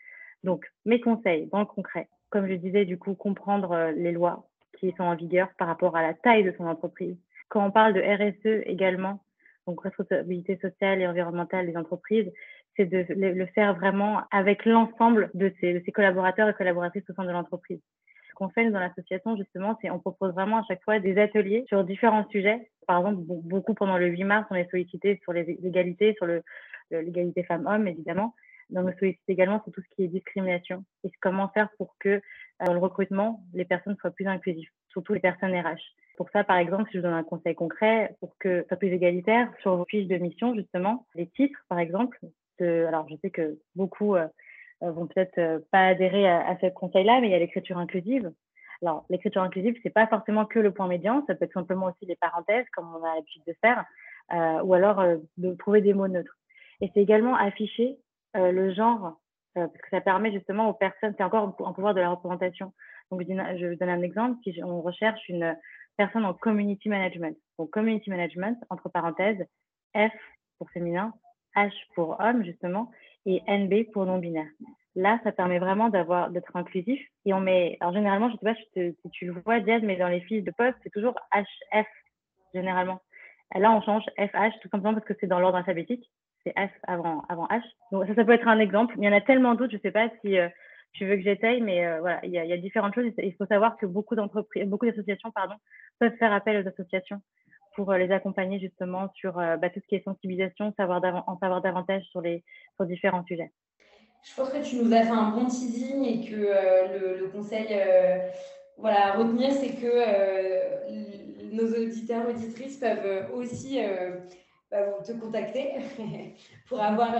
Donc, 0.42 0.64
mes 0.86 0.98
conseils 0.98 1.50
dans 1.52 1.58
le 1.58 1.66
concret, 1.66 2.08
comme 2.30 2.48
je 2.48 2.54
disais, 2.54 2.86
du 2.86 2.98
coup, 2.98 3.14
comprendre 3.14 3.92
les 3.94 4.12
lois 4.12 4.48
qui 4.78 4.94
sont 4.96 5.02
en 5.02 5.14
vigueur 5.14 5.50
par 5.58 5.68
rapport 5.68 5.94
à 5.94 6.00
la 6.00 6.14
taille 6.14 6.44
de 6.44 6.54
son 6.56 6.64
entreprise, 6.64 7.18
quand 7.50 7.62
on 7.62 7.70
parle 7.70 7.92
de 7.92 8.00
RSE 8.00 8.62
également, 8.64 9.22
donc 9.66 9.82
responsabilité 9.82 10.56
sociale 10.56 11.02
et 11.02 11.06
environnementale 11.06 11.66
des 11.66 11.76
entreprises, 11.76 12.32
c'est 12.76 12.86
de 12.86 13.04
le 13.12 13.46
faire 13.48 13.74
vraiment 13.74 14.22
avec 14.30 14.64
l'ensemble 14.64 15.30
de 15.34 15.52
ses, 15.60 15.82
collaborateurs 15.92 16.48
et 16.48 16.54
collaboratrices 16.54 17.04
au 17.10 17.12
sein 17.12 17.24
de 17.24 17.30
l'entreprise. 17.30 17.82
Qu'on 18.40 18.48
fait 18.48 18.70
dans 18.70 18.80
l'association, 18.80 19.36
justement, 19.36 19.78
c'est 19.82 19.90
on 19.90 19.98
propose 19.98 20.32
vraiment 20.32 20.56
à 20.56 20.64
chaque 20.66 20.82
fois 20.82 20.98
des 20.98 21.18
ateliers 21.18 21.66
sur 21.68 21.84
différents 21.84 22.26
sujets. 22.30 22.70
Par 22.86 22.98
exemple, 22.98 23.18
beaucoup 23.26 23.74
pendant 23.74 23.98
le 23.98 24.06
8 24.06 24.24
mars, 24.24 24.46
on 24.50 24.54
est 24.54 24.70
sollicité 24.70 25.20
sur 25.22 25.34
les 25.34 25.42
égalités, 25.62 26.14
sur 26.14 26.26
l'égalité 26.90 27.42
femmes-hommes, 27.42 27.86
évidemment. 27.86 28.34
Donc, 28.70 28.88
on 28.88 28.98
sollicite 28.98 29.28
également 29.28 29.62
sur 29.62 29.72
tout 29.72 29.82
ce 29.82 29.94
qui 29.94 30.04
est 30.04 30.08
discrimination 30.08 30.86
et 31.04 31.10
comment 31.20 31.50
faire 31.50 31.68
pour 31.76 31.96
que, 32.00 32.08
euh, 32.08 32.20
dans 32.64 32.72
le 32.72 32.78
recrutement, 32.78 33.42
les 33.52 33.66
personnes 33.66 33.96
soient 34.00 34.10
plus 34.10 34.26
inclusives, 34.26 34.70
surtout 34.88 35.12
les 35.12 35.20
personnes 35.20 35.54
RH. 35.54 35.82
Pour 36.16 36.30
ça, 36.30 36.42
par 36.42 36.56
exemple, 36.56 36.88
si 36.90 36.96
je 36.96 37.02
donne 37.02 37.12
un 37.12 37.22
conseil 37.22 37.54
concret, 37.54 38.16
pour 38.20 38.38
que 38.38 38.64
soit 38.68 38.78
plus 38.78 38.88
égalitaire, 38.88 39.52
sur 39.60 39.76
vos 39.76 39.84
fiches 39.84 40.08
de 40.08 40.16
mission, 40.16 40.54
justement, 40.54 41.06
les 41.14 41.26
titres, 41.26 41.62
par 41.68 41.78
exemple, 41.78 42.18
alors 42.58 43.06
je 43.08 43.16
sais 43.22 43.30
que 43.30 43.58
beaucoup 43.74 44.16
euh, 44.16 44.26
vont 44.80 45.06
peut-être 45.06 45.38
euh, 45.38 45.58
pas 45.70 45.88
adhérer 45.88 46.28
à, 46.28 46.56
ce 46.60 46.66
conseil-là, 46.68 47.20
mais 47.20 47.28
il 47.28 47.30
y 47.30 47.34
a 47.34 47.38
l'écriture 47.38 47.78
inclusive. 47.78 48.32
Alors, 48.82 49.04
l'écriture 49.10 49.42
inclusive, 49.42 49.76
c'est 49.82 49.90
pas 49.90 50.06
forcément 50.06 50.46
que 50.46 50.58
le 50.58 50.72
point 50.72 50.88
médian, 50.88 51.24
ça 51.26 51.34
peut 51.34 51.44
être 51.44 51.52
simplement 51.52 51.86
aussi 51.86 52.06
les 52.06 52.16
parenthèses, 52.16 52.66
comme 52.72 52.94
on 52.94 53.04
a 53.04 53.14
l'habitude 53.14 53.42
de 53.46 53.54
faire, 53.60 53.84
ou 54.64 54.72
alors 54.72 55.04
de 55.36 55.54
trouver 55.56 55.82
des 55.82 55.92
mots 55.92 56.08
neutres. 56.08 56.38
Et 56.80 56.90
c'est 56.94 57.00
également 57.00 57.34
afficher 57.34 57.98
le 58.34 58.72
genre, 58.72 59.20
parce 59.54 59.70
que 59.70 59.90
ça 59.90 60.00
permet 60.00 60.32
justement 60.32 60.70
aux 60.70 60.72
personnes, 60.72 61.14
c'est 61.18 61.24
encore 61.24 61.54
un 61.62 61.72
pouvoir 61.74 61.92
de 61.92 62.00
la 62.00 62.08
représentation. 62.08 62.72
Donc, 63.10 63.20
je 63.20 63.66
vous 63.66 63.76
donne 63.76 63.90
un 63.90 64.00
exemple, 64.00 64.38
si 64.42 64.58
on 64.64 64.80
recherche 64.80 65.28
une, 65.28 65.54
personne 66.00 66.24
en 66.24 66.32
community 66.32 66.88
management. 66.88 67.36
Donc, 67.58 67.70
community 67.70 68.08
management, 68.08 68.56
entre 68.70 68.88
parenthèses, 68.88 69.44
F 69.94 70.16
pour 70.56 70.70
féminin, 70.70 71.12
H 71.54 71.72
pour 71.94 72.18
homme, 72.20 72.42
justement, 72.42 72.90
et 73.26 73.42
NB 73.46 73.90
pour 73.92 74.06
non-binaire. 74.06 74.48
Là, 74.96 75.20
ça 75.22 75.32
permet 75.32 75.58
vraiment 75.58 75.88
d'avoir, 75.88 76.30
d'être 76.30 76.56
inclusif. 76.56 77.00
Et 77.24 77.32
on 77.32 77.40
met, 77.40 77.76
alors 77.80 77.92
généralement, 77.92 78.28
je 78.30 78.36
sais 78.36 78.54
pas 78.54 78.60
si 78.74 79.10
tu 79.12 79.26
le 79.26 79.40
vois, 79.44 79.60
Diaz, 79.60 79.82
mais 79.82 79.96
dans 79.96 80.08
les 80.08 80.20
fiches 80.20 80.42
de 80.42 80.50
poste, 80.50 80.76
c'est 80.82 80.90
toujours 80.90 81.14
HF, 81.32 81.86
généralement. 82.54 83.00
Là, 83.54 83.72
on 83.72 83.82
change 83.82 84.04
FH, 84.16 84.60
tout 84.62 84.68
simplement 84.68 84.94
parce 84.94 85.06
que 85.06 85.14
c'est 85.20 85.26
dans 85.26 85.40
l'ordre 85.40 85.58
alphabétique. 85.58 86.10
C'est 86.44 86.54
F 86.58 86.70
avant, 86.84 87.22
H. 87.28 87.62
Donc, 87.92 88.06
ça, 88.06 88.14
ça 88.14 88.24
peut 88.24 88.32
être 88.32 88.48
un 88.48 88.58
exemple. 88.58 88.94
Il 88.96 89.04
y 89.04 89.08
en 89.08 89.12
a 89.12 89.20
tellement 89.20 89.54
d'autres, 89.54 89.72
je 89.72 89.78
sais 89.78 89.90
pas 89.90 90.08
si, 90.22 90.38
euh, 90.38 90.48
tu 90.92 91.06
veux 91.06 91.16
que 91.16 91.22
j'étaye, 91.22 91.60
mais 91.60 91.86
euh, 91.86 92.00
voilà, 92.00 92.20
il 92.24 92.30
y, 92.30 92.38
a, 92.38 92.44
y, 92.44 92.52
a, 92.52 92.56
différentes 92.56 92.94
choses. 92.94 93.12
Il 93.18 93.34
faut 93.34 93.46
savoir 93.46 93.76
que 93.76 93.86
beaucoup 93.86 94.16
d'entreprises, 94.16 94.66
beaucoup 94.66 94.86
d'associations, 94.86 95.30
pardon, 95.30 95.54
peuvent 95.98 96.16
faire 96.16 96.32
appel 96.32 96.64
aux 96.64 96.68
associations 96.68 97.20
pour 97.74 97.90
euh, 97.90 97.98
les 97.98 98.10
accompagner 98.10 98.58
justement 98.58 99.08
sur 99.14 99.38
euh, 99.38 99.56
bah, 99.56 99.70
tout 99.70 99.80
ce 99.80 99.86
qui 99.86 99.94
est 99.94 100.04
sensibilisation, 100.04 100.66
en 100.66 101.38
savoir 101.38 101.60
davantage 101.62 102.02
sur 102.10 102.20
les 102.20 102.44
sur 102.76 102.86
différents 102.86 103.24
sujets. 103.24 103.52
Je 104.22 104.34
pense 104.34 104.50
que 104.50 104.62
tu 104.62 104.76
nous 104.76 104.92
as 104.92 105.02
fait 105.02 105.10
un 105.10 105.30
bon 105.30 105.46
teasing 105.46 106.04
et 106.04 106.28
que 106.28 106.34
le, 106.36 107.18
le, 107.18 107.28
conseil, 107.28 107.68
voilà, 108.76 109.06
à 109.06 109.16
retenir, 109.16 109.50
c'est 109.50 109.76
que 109.76 111.54
nos 111.54 111.66
auditeurs 111.66 112.28
auditrices 112.28 112.76
peuvent 112.76 113.30
aussi 113.32 113.80
bah, 114.70 114.82
te 115.02 115.12
contacter 115.12 115.70
pour 116.68 116.82
avoir 116.82 117.14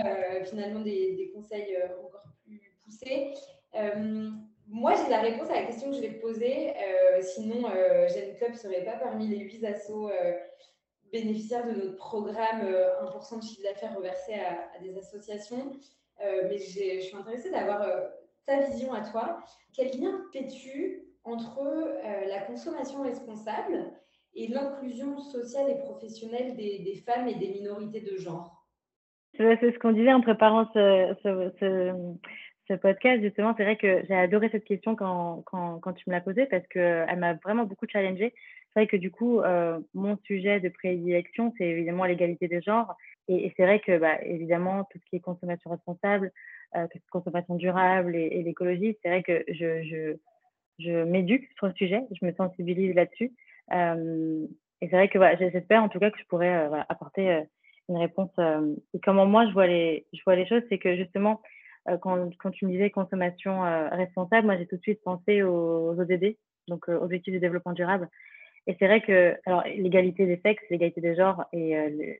finalement 0.44 0.80
des 0.80 1.32
conseils 1.34 1.74
encore 2.04 2.24
plus 2.44 2.60
poussés. 2.84 3.32
Euh, 4.70 4.74
moi, 4.74 4.94
j'ai 4.94 5.10
la 5.10 5.20
réponse 5.20 5.50
à 5.50 5.54
la 5.54 5.66
question 5.66 5.90
que 5.90 5.96
je 5.96 6.00
vais 6.00 6.14
te 6.14 6.20
poser. 6.20 6.70
Euh, 6.70 7.20
sinon, 7.20 7.68
euh, 7.68 8.06
Club 8.38 8.52
ne 8.52 8.56
serait 8.56 8.84
pas 8.84 8.96
parmi 8.96 9.28
les 9.28 9.38
huit 9.38 9.64
assos 9.64 10.10
bénéficiaires 11.12 11.66
de 11.66 11.72
notre 11.72 11.96
programme 11.96 12.62
1% 12.62 13.38
de 13.38 13.42
chiffre 13.42 13.62
d'affaires 13.64 13.96
reversé 13.96 14.34
à, 14.34 14.78
des 14.80 14.96
associations. 14.96 15.72
mais 16.20 16.58
je 16.58 17.00
suis 17.00 17.16
intéressée 17.16 17.50
d'avoir 17.50 17.84
ta 18.46 18.60
vision 18.60 18.92
à 18.92 19.00
toi. 19.00 19.42
Quel 19.74 20.00
lien 20.00 20.22
fais-tu 20.32 21.02
entre 21.24 21.60
la 22.28 22.40
consommation 22.42 23.02
responsable 23.02 23.92
et 24.34 24.46
l'inclusion 24.46 25.18
sociale 25.18 25.68
et 25.70 25.78
professionnelle 25.80 26.56
des, 26.56 27.02
femmes 27.04 27.26
et 27.26 27.34
des 27.34 27.48
minorités 27.48 28.02
de 28.02 28.16
genre? 28.16 28.64
C'est 29.36 29.58
ce 29.60 29.78
qu'on 29.80 29.92
disait 29.92 30.12
en 30.12 30.20
préparant 30.20 30.70
ce 30.72 32.14
podcast, 32.74 33.22
justement, 33.22 33.54
c'est 33.56 33.64
vrai 33.64 33.76
que 33.76 34.02
j'ai 34.08 34.14
adoré 34.14 34.48
cette 34.50 34.64
question 34.64 34.96
quand, 34.96 35.42
tu 35.96 36.04
me 36.08 36.14
l'as 36.14 36.20
posée 36.20 36.46
parce 36.46 36.66
qu'elle 36.68 37.18
m'a 37.18 37.34
vraiment 37.34 37.64
beaucoup 37.64 37.86
challengée. 37.88 38.32
C'est 38.72 38.80
vrai 38.80 38.86
que 38.86 38.96
du 38.96 39.10
coup, 39.10 39.40
euh, 39.40 39.80
mon 39.94 40.16
sujet 40.24 40.60
de 40.60 40.68
prédilection, 40.68 41.52
c'est 41.58 41.66
évidemment 41.66 42.04
l'égalité 42.04 42.48
des 42.48 42.60
genres. 42.60 42.96
Et, 43.28 43.52
c'est 43.56 43.64
vrai 43.64 43.80
que, 43.80 43.98
bah, 43.98 44.22
évidemment, 44.22 44.84
tout 44.90 44.98
ce 44.98 45.10
qui 45.10 45.16
est 45.16 45.20
consommation 45.20 45.70
responsable, 45.70 46.32
euh, 46.76 46.86
consommation 47.10 47.54
durable 47.56 48.14
et, 48.14 48.42
l'écologie, 48.42 48.96
c'est 49.02 49.08
vrai 49.08 49.22
que 49.22 49.44
je, 49.48 50.16
m'éduque 51.04 51.48
sur 51.56 51.66
le 51.66 51.74
sujet, 51.74 52.02
je 52.18 52.24
me 52.24 52.32
sensibilise 52.32 52.94
là-dessus. 52.94 53.32
Euh, 53.72 54.46
et 54.80 54.88
c'est 54.88 54.96
vrai 54.96 55.08
que 55.08 55.18
j'espère 55.38 55.82
en 55.82 55.88
tout 55.88 55.98
cas 55.98 56.10
que 56.10 56.18
je 56.18 56.24
pourrais 56.24 56.66
euh, 56.66 56.80
apporter 56.88 57.42
une 57.88 57.98
réponse. 57.98 58.30
et 58.94 59.00
comment 59.00 59.26
moi 59.26 59.46
je 59.46 59.52
vois 59.52 59.66
les, 59.66 60.06
choses, 60.48 60.62
c'est 60.68 60.78
que 60.78 60.96
justement, 60.96 61.40
euh, 61.42 61.59
quand, 62.00 62.30
quand, 62.38 62.50
tu 62.50 62.66
me 62.66 62.72
disais 62.72 62.90
consommation 62.90 63.64
euh, 63.64 63.88
responsable, 63.88 64.46
moi 64.46 64.56
j'ai 64.58 64.66
tout 64.66 64.76
de 64.76 64.82
suite 64.82 65.02
pensé 65.02 65.42
aux, 65.42 65.98
ODD, 65.98 66.36
donc 66.68 66.88
euh, 66.88 66.98
objectifs 66.98 67.34
de 67.34 67.38
développement 67.38 67.72
durable. 67.72 68.08
Et 68.66 68.76
c'est 68.78 68.86
vrai 68.86 69.00
que 69.00 69.36
alors 69.46 69.64
l'égalité 69.64 70.26
des 70.26 70.38
sexes, 70.44 70.62
l'égalité 70.68 71.00
des 71.00 71.16
genres 71.16 71.44
et 71.52 71.74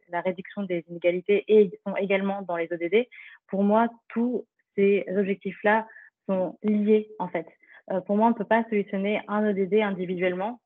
la 0.08 0.22
réduction 0.22 0.62
des 0.62 0.84
inégalités 0.88 1.44
sont 1.86 1.94
également 1.96 2.40
dans 2.40 2.56
les 2.56 2.66
ODD. 2.72 3.06
Pour 3.48 3.62
moi, 3.62 3.88
tous 4.08 4.46
ces 4.74 5.04
objectifs-là 5.14 5.86
sont 6.26 6.58
liés 6.62 7.10
en 7.18 7.28
fait. 7.28 7.46
pour 8.06 8.16
moi, 8.16 8.28
on 8.28 8.30
ne 8.30 8.34
peut 8.34 8.46
pas 8.46 8.64
solutionner 8.70 9.20
un 9.28 9.50
ODD 9.50 9.74
individuellement. 9.74 10.60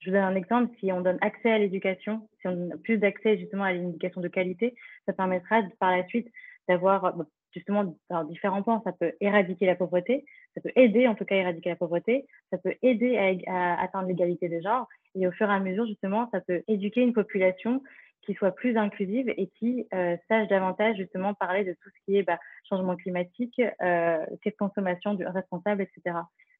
Je 0.00 0.08
vous 0.08 0.16
donne 0.16 0.24
un 0.24 0.34
exemple. 0.34 0.74
Si 0.80 0.90
on 0.90 1.02
donne 1.02 1.18
accès 1.20 1.52
à 1.52 1.58
l'éducation, 1.58 2.26
si 2.40 2.48
on 2.48 2.52
donne 2.52 2.80
plus 2.80 2.96
d'accès 2.96 3.36
justement 3.36 3.64
à 3.64 3.74
l'éducation 3.74 4.22
de 4.22 4.28
qualité, 4.28 4.74
ça 5.04 5.12
permettra 5.12 5.62
par 5.78 5.90
la 5.90 6.06
suite 6.06 6.28
d'avoir 6.66 7.14
justement 7.52 7.96
dans 8.08 8.24
différents 8.24 8.62
points. 8.62 8.80
Ça 8.84 8.92
peut 8.92 9.12
éradiquer 9.20 9.66
la 9.66 9.74
pauvreté, 9.74 10.24
ça 10.54 10.60
peut 10.60 10.72
aider 10.76 11.06
en 11.06 11.14
tout 11.14 11.24
cas 11.24 11.36
à 11.36 11.38
éradiquer 11.38 11.70
la 11.70 11.76
pauvreté, 11.76 12.26
ça 12.50 12.58
peut 12.58 12.74
aider 12.82 13.42
à, 13.46 13.80
atteindre 13.80 14.08
l'égalité 14.08 14.48
des 14.48 14.62
genres 14.62 14.88
et 15.14 15.26
au 15.26 15.32
fur 15.32 15.50
et 15.50 15.54
à 15.54 15.60
mesure 15.60 15.86
justement 15.86 16.28
ça 16.32 16.40
peut 16.40 16.62
éduquer 16.68 17.00
une 17.00 17.12
population 17.12 17.82
qui 18.22 18.34
soit 18.34 18.52
plus 18.52 18.76
inclusive 18.76 19.32
et 19.36 19.48
qui 19.58 19.86
euh, 19.94 20.16
sache 20.28 20.48
davantage 20.48 20.96
justement 20.96 21.34
parler 21.34 21.64
de 21.64 21.72
tout 21.72 21.88
ce 21.88 22.04
qui 22.04 22.18
est 22.18 22.22
bah, 22.22 22.38
changement 22.68 22.96
climatique, 22.96 23.60
euh, 23.82 24.26
consommation 24.58 25.16
responsable, 25.18 25.82
etc. 25.82 26.16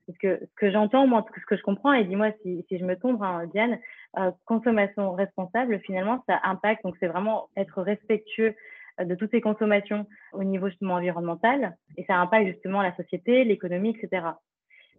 Parce 0.07 0.19
que 0.19 0.41
ce 0.45 0.55
que 0.57 0.71
j'entends, 0.71 1.07
moi, 1.07 1.25
ce 1.39 1.47
que 1.47 1.57
je 1.57 1.63
comprends, 1.63 1.93
et 1.93 2.05
dis-moi 2.05 2.33
si, 2.43 2.65
si, 2.69 2.79
je 2.79 2.85
me 2.85 2.97
trompe, 2.97 3.23
hein, 3.23 3.47
Diane, 3.53 3.79
euh, 4.19 4.31
consommation 4.45 5.13
responsable, 5.13 5.81
finalement, 5.81 6.25
ça 6.29 6.41
impacte, 6.43 6.83
donc 6.83 6.97
c'est 6.99 7.07
vraiment 7.07 7.49
être 7.57 7.83
respectueux 7.83 8.55
de 9.05 9.15
toutes 9.15 9.31
ces 9.31 9.41
consommations 9.41 10.07
au 10.33 10.45
niveau 10.45 10.69
justement 10.69 10.95
environnemental 10.95 11.77
et 11.97 12.05
ça 12.05 12.17
impacte 12.17 12.49
justement 12.49 12.83
la 12.83 12.95
société, 12.97 13.45
l'économie, 13.45 13.97
etc. 13.97 14.27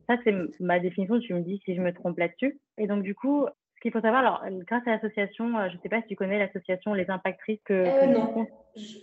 Ça, 0.07 0.17
c'est 0.23 0.33
ma 0.59 0.79
définition. 0.79 1.19
Tu 1.19 1.33
me 1.33 1.41
dis 1.41 1.61
si 1.65 1.75
je 1.75 1.81
me 1.81 1.93
trompe 1.93 2.17
là-dessus. 2.17 2.59
Et 2.77 2.87
donc, 2.87 3.03
du 3.03 3.15
coup, 3.15 3.45
ce 3.75 3.81
qu'il 3.81 3.91
faut 3.91 4.01
savoir, 4.01 4.21
alors, 4.21 4.59
grâce 4.67 4.85
à 4.87 4.91
l'association, 4.91 5.57
euh, 5.57 5.69
je 5.69 5.75
ne 5.75 5.81
sais 5.81 5.89
pas 5.89 6.01
si 6.01 6.07
tu 6.07 6.15
connais 6.15 6.39
l'association 6.39 6.93
Les 6.93 7.09
Impactrices 7.09 7.61
que, 7.65 7.73
euh, 7.73 8.43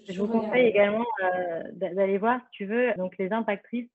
je, 0.08 0.18
vous 0.18 0.28
conseille 0.28 0.66
également 0.66 1.04
euh, 1.22 1.62
d'aller 1.72 2.18
voir 2.18 2.40
si 2.44 2.50
tu 2.52 2.66
veux. 2.66 2.92
Donc, 2.96 3.16
Les 3.18 3.32
Impactrices, 3.32 3.88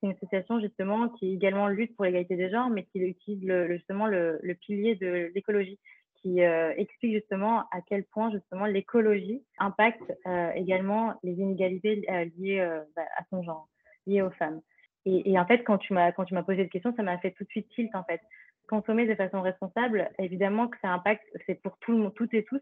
c'est 0.00 0.06
une 0.06 0.12
association 0.12 0.60
justement 0.60 1.08
qui 1.08 1.34
également 1.34 1.68
lutte 1.68 1.94
pour 1.96 2.04
l'égalité 2.04 2.36
des 2.36 2.50
genres, 2.50 2.70
mais 2.70 2.84
qui 2.84 3.00
utilise 3.00 3.44
le, 3.44 3.68
justement 3.68 4.06
le, 4.06 4.38
le, 4.42 4.54
pilier 4.54 4.94
de 4.94 5.32
l'écologie 5.34 5.78
qui 6.22 6.40
explique 6.40 7.14
justement 7.14 7.60
à 7.70 7.80
quel 7.86 8.04
point 8.04 8.30
justement 8.32 8.66
l'écologie 8.66 9.42
impacte 9.58 10.12
également 10.54 11.14
les 11.22 11.32
inégalités 11.34 12.06
liées 12.36 12.80
bah, 12.96 13.02
à 13.16 13.24
son 13.30 13.42
genre, 13.42 13.68
liées 14.06 14.22
aux 14.22 14.30
femmes. 14.30 14.60
Et, 15.06 15.38
en 15.38 15.46
fait, 15.46 15.64
quand 15.64 15.78
tu 15.78 15.94
m'as 15.94 16.12
quand 16.12 16.24
tu 16.24 16.34
m'as 16.34 16.42
posé 16.42 16.62
cette 16.62 16.72
question, 16.72 16.92
ça 16.94 17.02
m'a 17.02 17.18
fait 17.18 17.30
tout 17.30 17.44
de 17.44 17.48
suite 17.48 17.68
tilt 17.70 17.94
en 17.94 18.04
fait. 18.04 18.20
Consommer 18.68 19.06
de 19.06 19.14
façon 19.14 19.40
responsable, 19.40 20.10
évidemment 20.18 20.68
que 20.68 20.76
ça 20.82 20.88
impacte, 20.88 21.24
c'est 21.46 21.62
pour 21.62 21.78
tout 21.78 21.92
le 21.92 21.98
monde, 21.98 22.14
toutes 22.14 22.34
et 22.34 22.44
tous. 22.44 22.60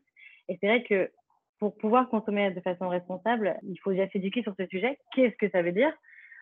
Et 0.49 0.57
c'est 0.61 0.69
vrai 0.69 0.85
que 0.85 1.11
pour 1.59 1.77
pouvoir 1.77 2.09
consommer 2.09 2.51
de 2.51 2.61
façon 2.61 2.89
responsable, 2.89 3.59
il 3.65 3.77
faut 3.79 3.91
déjà 3.91 4.09
s'éduquer 4.11 4.43
sur 4.43 4.55
ce 4.59 4.67
sujet. 4.67 4.99
Qu'est-ce 5.15 5.37
que 5.37 5.51
ça 5.51 5.63
veut 5.63 5.73
dire? 5.73 5.93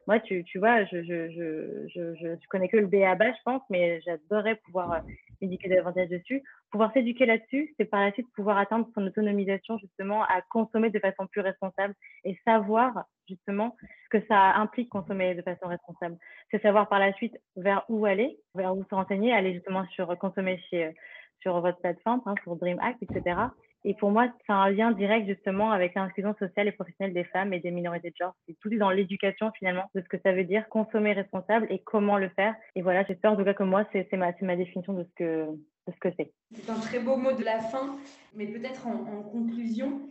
Moi, 0.06 0.20
tu, 0.20 0.44
tu 0.44 0.58
vois, 0.58 0.84
je, 0.84 1.02
je, 1.02 1.30
je, 1.30 1.88
je, 1.94 2.34
je 2.34 2.48
connais 2.50 2.68
que 2.68 2.76
le 2.76 2.86
BABA, 2.86 3.32
je 3.32 3.42
pense, 3.44 3.62
mais 3.70 4.02
j'adorerais 4.02 4.56
pouvoir 4.56 5.02
euh, 5.44 5.48
m'éduquer 5.48 5.68
davantage 5.68 6.08
dessus. 6.08 6.42
Pouvoir 6.70 6.92
s'éduquer 6.92 7.26
là-dessus, 7.26 7.74
c'est 7.76 7.84
par 7.84 8.00
la 8.00 8.12
suite 8.12 8.26
pouvoir 8.34 8.58
atteindre 8.58 8.88
son 8.94 9.06
autonomisation, 9.06 9.78
justement, 9.78 10.22
à 10.24 10.42
consommer 10.50 10.90
de 10.90 10.98
façon 10.98 11.26
plus 11.26 11.40
responsable 11.40 11.94
et 12.24 12.38
savoir, 12.44 13.04
justement, 13.28 13.76
ce 13.80 14.18
que 14.18 14.26
ça 14.26 14.54
implique 14.56 14.88
consommer 14.88 15.34
de 15.34 15.42
façon 15.42 15.68
responsable. 15.68 16.16
C'est 16.50 16.62
savoir 16.62 16.88
par 16.88 16.98
la 16.98 17.12
suite 17.14 17.36
vers 17.56 17.84
où 17.88 18.06
aller, 18.06 18.38
vers 18.54 18.76
où 18.76 18.84
se 18.84 18.94
renseigner, 18.94 19.32
aller 19.32 19.54
justement 19.54 19.86
sur 19.88 20.16
consommer 20.18 20.58
chez, 20.70 20.92
sur 21.40 21.60
votre 21.60 21.78
plateforme, 21.78 22.22
hein, 22.26 22.34
sur 22.42 22.56
Dream 22.56 22.78
Act, 22.80 23.02
etc 23.02 23.48
et 23.84 23.94
pour 23.94 24.10
moi, 24.10 24.28
c'est 24.46 24.52
un 24.52 24.70
lien 24.70 24.92
direct 24.92 25.26
justement 25.28 25.70
avec 25.70 25.94
l'inclusion 25.94 26.34
sociale 26.38 26.68
et 26.68 26.72
professionnelle 26.72 27.12
des 27.12 27.24
femmes 27.24 27.52
et 27.52 27.60
des 27.60 27.70
minorités 27.70 28.10
de 28.10 28.16
genre. 28.18 28.34
C'est 28.48 28.58
tout 28.58 28.74
dans 28.76 28.90
l'éducation 28.90 29.52
finalement 29.52 29.84
de 29.94 30.00
ce 30.00 30.08
que 30.08 30.16
ça 30.24 30.32
veut 30.32 30.44
dire 30.44 30.68
consommer 30.70 31.12
responsable 31.12 31.66
et 31.68 31.80
comment 31.80 32.16
le 32.16 32.30
faire. 32.30 32.54
Et 32.76 32.82
voilà, 32.82 33.04
j'espère 33.04 33.32
en 33.32 33.36
tout 33.36 33.44
cas 33.44 33.52
que 33.52 33.62
moi, 33.62 33.86
c'est 33.92 34.10
ma, 34.14 34.32
ma 34.40 34.56
définition 34.56 34.94
de 34.94 35.04
ce 35.04 35.14
que 35.14 35.46
de 35.86 35.92
ce 35.92 35.98
que 35.98 36.08
c'est. 36.16 36.32
C'est 36.54 36.70
un 36.70 36.80
très 36.80 36.98
beau 36.98 37.16
mot 37.16 37.32
de 37.32 37.44
la 37.44 37.60
fin, 37.60 37.98
mais 38.32 38.46
peut-être 38.46 38.86
en, 38.86 39.22
conclusion, 39.22 40.08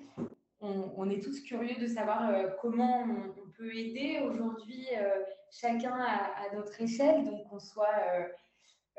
on, 0.62 1.10
est 1.10 1.22
tous 1.22 1.42
curieux 1.42 1.82
de 1.82 1.88
savoir 1.88 2.30
euh, 2.30 2.50
comment 2.62 3.04
on, 3.04 3.50
peut 3.58 3.76
aider 3.76 4.20
aujourd'hui 4.24 4.88
euh, 4.96 5.24
chacun 5.52 5.96
à, 5.96 6.56
notre 6.56 6.80
échelle, 6.80 7.24
donc 7.24 7.48
qu'on 7.50 7.60
soit 7.60 7.88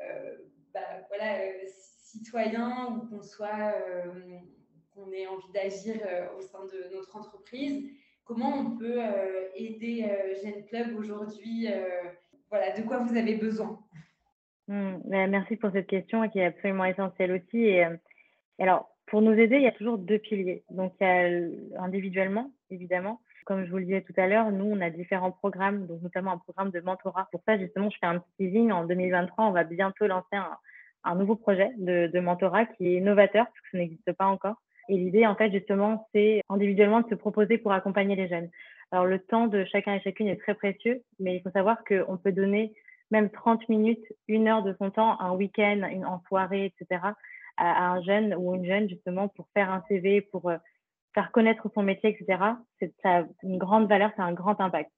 euh, 0.01 0.35
bah, 0.73 0.81
voilà, 1.07 1.39
citoyen 1.67 2.87
ou 2.87 3.07
qu'on 3.07 3.23
soit 3.23 3.73
qu'on 4.95 5.11
ait 5.11 5.27
envie 5.27 5.51
d'agir 5.53 5.95
euh, 6.07 6.27
au 6.37 6.41
sein 6.41 6.65
de 6.65 6.95
notre 6.95 7.15
entreprise. 7.15 7.91
Comment 8.23 8.57
on 8.57 8.77
peut 8.77 9.03
euh, 9.03 9.49
aider 9.55 10.05
euh, 10.09 10.33
Gen 10.41 10.65
Club 10.65 10.97
aujourd'hui 10.97 11.67
Voilà, 12.49 12.75
de 12.75 12.81
quoi 12.83 12.99
vous 12.99 13.15
avez 13.15 13.35
besoin? 13.35 13.79
Hmm, 14.67 14.97
ben, 15.05 15.29
Merci 15.29 15.57
pour 15.57 15.71
cette 15.71 15.87
question 15.87 16.27
qui 16.29 16.39
est 16.39 16.45
absolument 16.45 16.85
essentielle 16.85 17.33
aussi. 17.33 17.65
Et, 17.65 17.85
alors, 18.57 18.89
pour 19.07 19.21
nous 19.21 19.33
aider, 19.33 19.57
il 19.57 19.63
y 19.63 19.67
a 19.67 19.71
toujours 19.73 19.97
deux 19.97 20.17
piliers. 20.17 20.63
Donc, 20.71 20.93
il 20.99 21.03
y 21.03 21.75
a 21.75 21.83
individuellement, 21.83 22.51
évidemment. 22.71 23.21
Comme 23.45 23.63
je 23.63 23.69
vous 23.69 23.77
le 23.77 23.85
disais 23.85 24.01
tout 24.01 24.13
à 24.17 24.25
l'heure, 24.25 24.51
nous, 24.51 24.65
on 24.65 24.81
a 24.81 24.89
différents 24.89 25.31
programmes, 25.31 25.85
donc 25.85 26.01
notamment 26.01 26.31
un 26.31 26.39
programme 26.39 26.71
de 26.71 26.79
mentorat. 26.79 27.27
Pour 27.31 27.43
ça, 27.45 27.59
justement, 27.59 27.91
je 27.91 27.97
fais 27.99 28.07
un 28.07 28.17
petit 28.17 28.31
teasing. 28.39 28.71
En 28.71 28.85
2023, 28.85 29.45
on 29.45 29.51
va 29.51 29.63
bientôt 29.63 30.07
lancer 30.07 30.35
un, 31.03 31.15
nouveau 31.15 31.35
projet 31.35 31.69
de, 31.77 32.07
de, 32.11 32.19
mentorat 32.19 32.65
qui 32.65 32.95
est 32.95 33.01
novateur, 33.01 33.45
parce 33.45 33.59
que 33.59 33.69
ça 33.73 33.77
n'existe 33.77 34.13
pas 34.13 34.25
encore. 34.25 34.55
Et 34.89 34.97
l'idée, 34.97 35.25
en 35.25 35.35
fait, 35.35 35.51
justement, 35.51 36.07
c'est 36.13 36.41
individuellement 36.49 37.01
de 37.01 37.09
se 37.09 37.15
proposer 37.15 37.57
pour 37.57 37.71
accompagner 37.71 38.15
les 38.15 38.27
jeunes. 38.27 38.49
Alors, 38.91 39.05
le 39.05 39.19
temps 39.19 39.47
de 39.47 39.65
chacun 39.65 39.95
et 39.95 40.01
chacune 40.01 40.27
est 40.27 40.39
très 40.39 40.53
précieux, 40.53 41.03
mais 41.19 41.35
il 41.35 41.41
faut 41.41 41.49
savoir 41.51 41.83
qu'on 41.85 42.17
peut 42.17 42.31
donner 42.31 42.73
même 43.11 43.29
30 43.29 43.67
minutes, 43.69 44.05
une 44.27 44.47
heure 44.47 44.63
de 44.63 44.75
son 44.79 44.91
temps, 44.91 45.19
un 45.19 45.33
week-end, 45.33 45.87
une, 45.91 46.05
en 46.05 46.21
soirée, 46.27 46.65
etc., 46.65 47.01
à, 47.57 47.91
un 47.91 48.01
jeune 48.03 48.35
ou 48.35 48.53
une 48.55 48.65
jeune, 48.65 48.89
justement, 48.89 49.27
pour 49.29 49.47
faire 49.53 49.71
un 49.71 49.83
CV, 49.87 50.21
pour 50.21 50.49
euh, 50.49 50.57
faire 51.13 51.31
connaître 51.31 51.69
son 51.73 51.83
métier, 51.83 52.09
etc. 52.09 52.43
C'est 52.79 52.93
ça 53.01 53.19
a 53.19 53.23
une 53.43 53.57
grande 53.57 53.87
valeur, 53.87 54.11
c'est 54.15 54.21
un 54.21 54.33
grand 54.33 54.59
impact. 54.59 54.91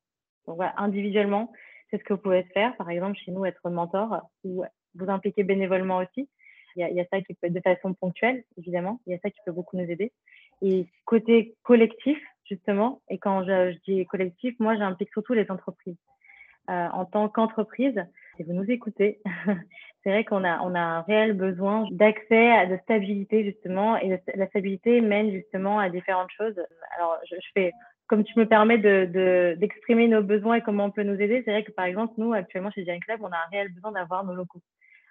Donc, 0.47 0.59
individuellement, 0.77 1.51
c'est 1.89 1.97
ce 1.97 2.03
que 2.03 2.13
vous 2.13 2.21
pouvez 2.21 2.43
faire. 2.53 2.75
Par 2.77 2.89
exemple, 2.89 3.17
chez 3.17 3.31
nous, 3.31 3.45
être 3.45 3.69
mentor 3.69 4.21
ou 4.43 4.63
vous 4.95 5.09
impliquer 5.09 5.43
bénévolement 5.43 5.97
aussi. 5.97 6.29
Il 6.77 6.95
y, 6.95 7.01
a, 7.01 7.05
ça 7.11 7.21
qui 7.21 7.33
peut 7.33 7.49
de 7.49 7.59
façon 7.59 7.95
ponctuelle, 7.95 8.43
évidemment. 8.55 8.99
Il 9.07 9.11
y 9.11 9.15
a 9.15 9.19
ça 9.19 9.31
qui 9.31 9.39
peut 9.43 9.51
beaucoup 9.51 9.77
nous 9.77 9.89
aider. 9.89 10.11
Et 10.61 10.85
côté 11.05 11.55
collectif, 11.63 12.19
justement, 12.45 13.01
et 13.09 13.17
quand 13.17 13.43
je, 13.43 13.75
dis 13.87 14.05
collectif, 14.05 14.53
moi, 14.59 14.75
j'implique 14.77 15.09
surtout 15.11 15.33
les 15.33 15.49
entreprises. 15.49 15.97
Euh, 16.69 16.87
en 16.93 17.05
tant 17.05 17.29
qu'entreprise, 17.29 17.99
si 18.35 18.43
vous 18.43 18.53
nous 18.53 18.69
écoutez, 18.69 19.19
c'est 20.03 20.11
vrai 20.11 20.23
qu'on 20.23 20.43
a, 20.43 20.59
on 20.61 20.75
a 20.75 20.79
un 20.79 21.01
réel 21.01 21.33
besoin 21.33 21.87
d'accès 21.89 22.51
à 22.51 22.67
de 22.67 22.77
stabilité, 22.83 23.43
justement, 23.43 23.97
et 23.97 24.21
la 24.35 24.47
stabilité 24.47 25.01
mène 25.01 25.31
justement 25.31 25.79
à 25.79 25.89
différentes 25.89 26.31
choses. 26.37 26.61
Alors, 26.95 27.17
je, 27.27 27.35
fais, 27.55 27.71
comme 28.05 28.23
tu 28.23 28.37
me 28.37 28.45
permets 28.45 28.77
de, 28.77 29.55
d'exprimer 29.57 30.07
nos 30.07 30.21
besoins 30.21 30.55
et 30.55 30.61
comment 30.61 30.85
on 30.85 30.91
peut 30.91 31.03
nous 31.03 31.19
aider, 31.19 31.41
c'est 31.43 31.51
vrai 31.51 31.63
que 31.63 31.71
par 31.71 31.85
exemple, 31.85 32.13
nous, 32.17 32.33
actuellement, 32.33 32.69
chez 32.69 32.85
Giant 32.85 32.99
Club, 32.99 33.21
on 33.23 33.31
a 33.31 33.37
un 33.37 33.49
réel 33.51 33.73
besoin 33.73 33.93
d'avoir 33.93 34.23
nos 34.23 34.35
locaux. 34.35 34.61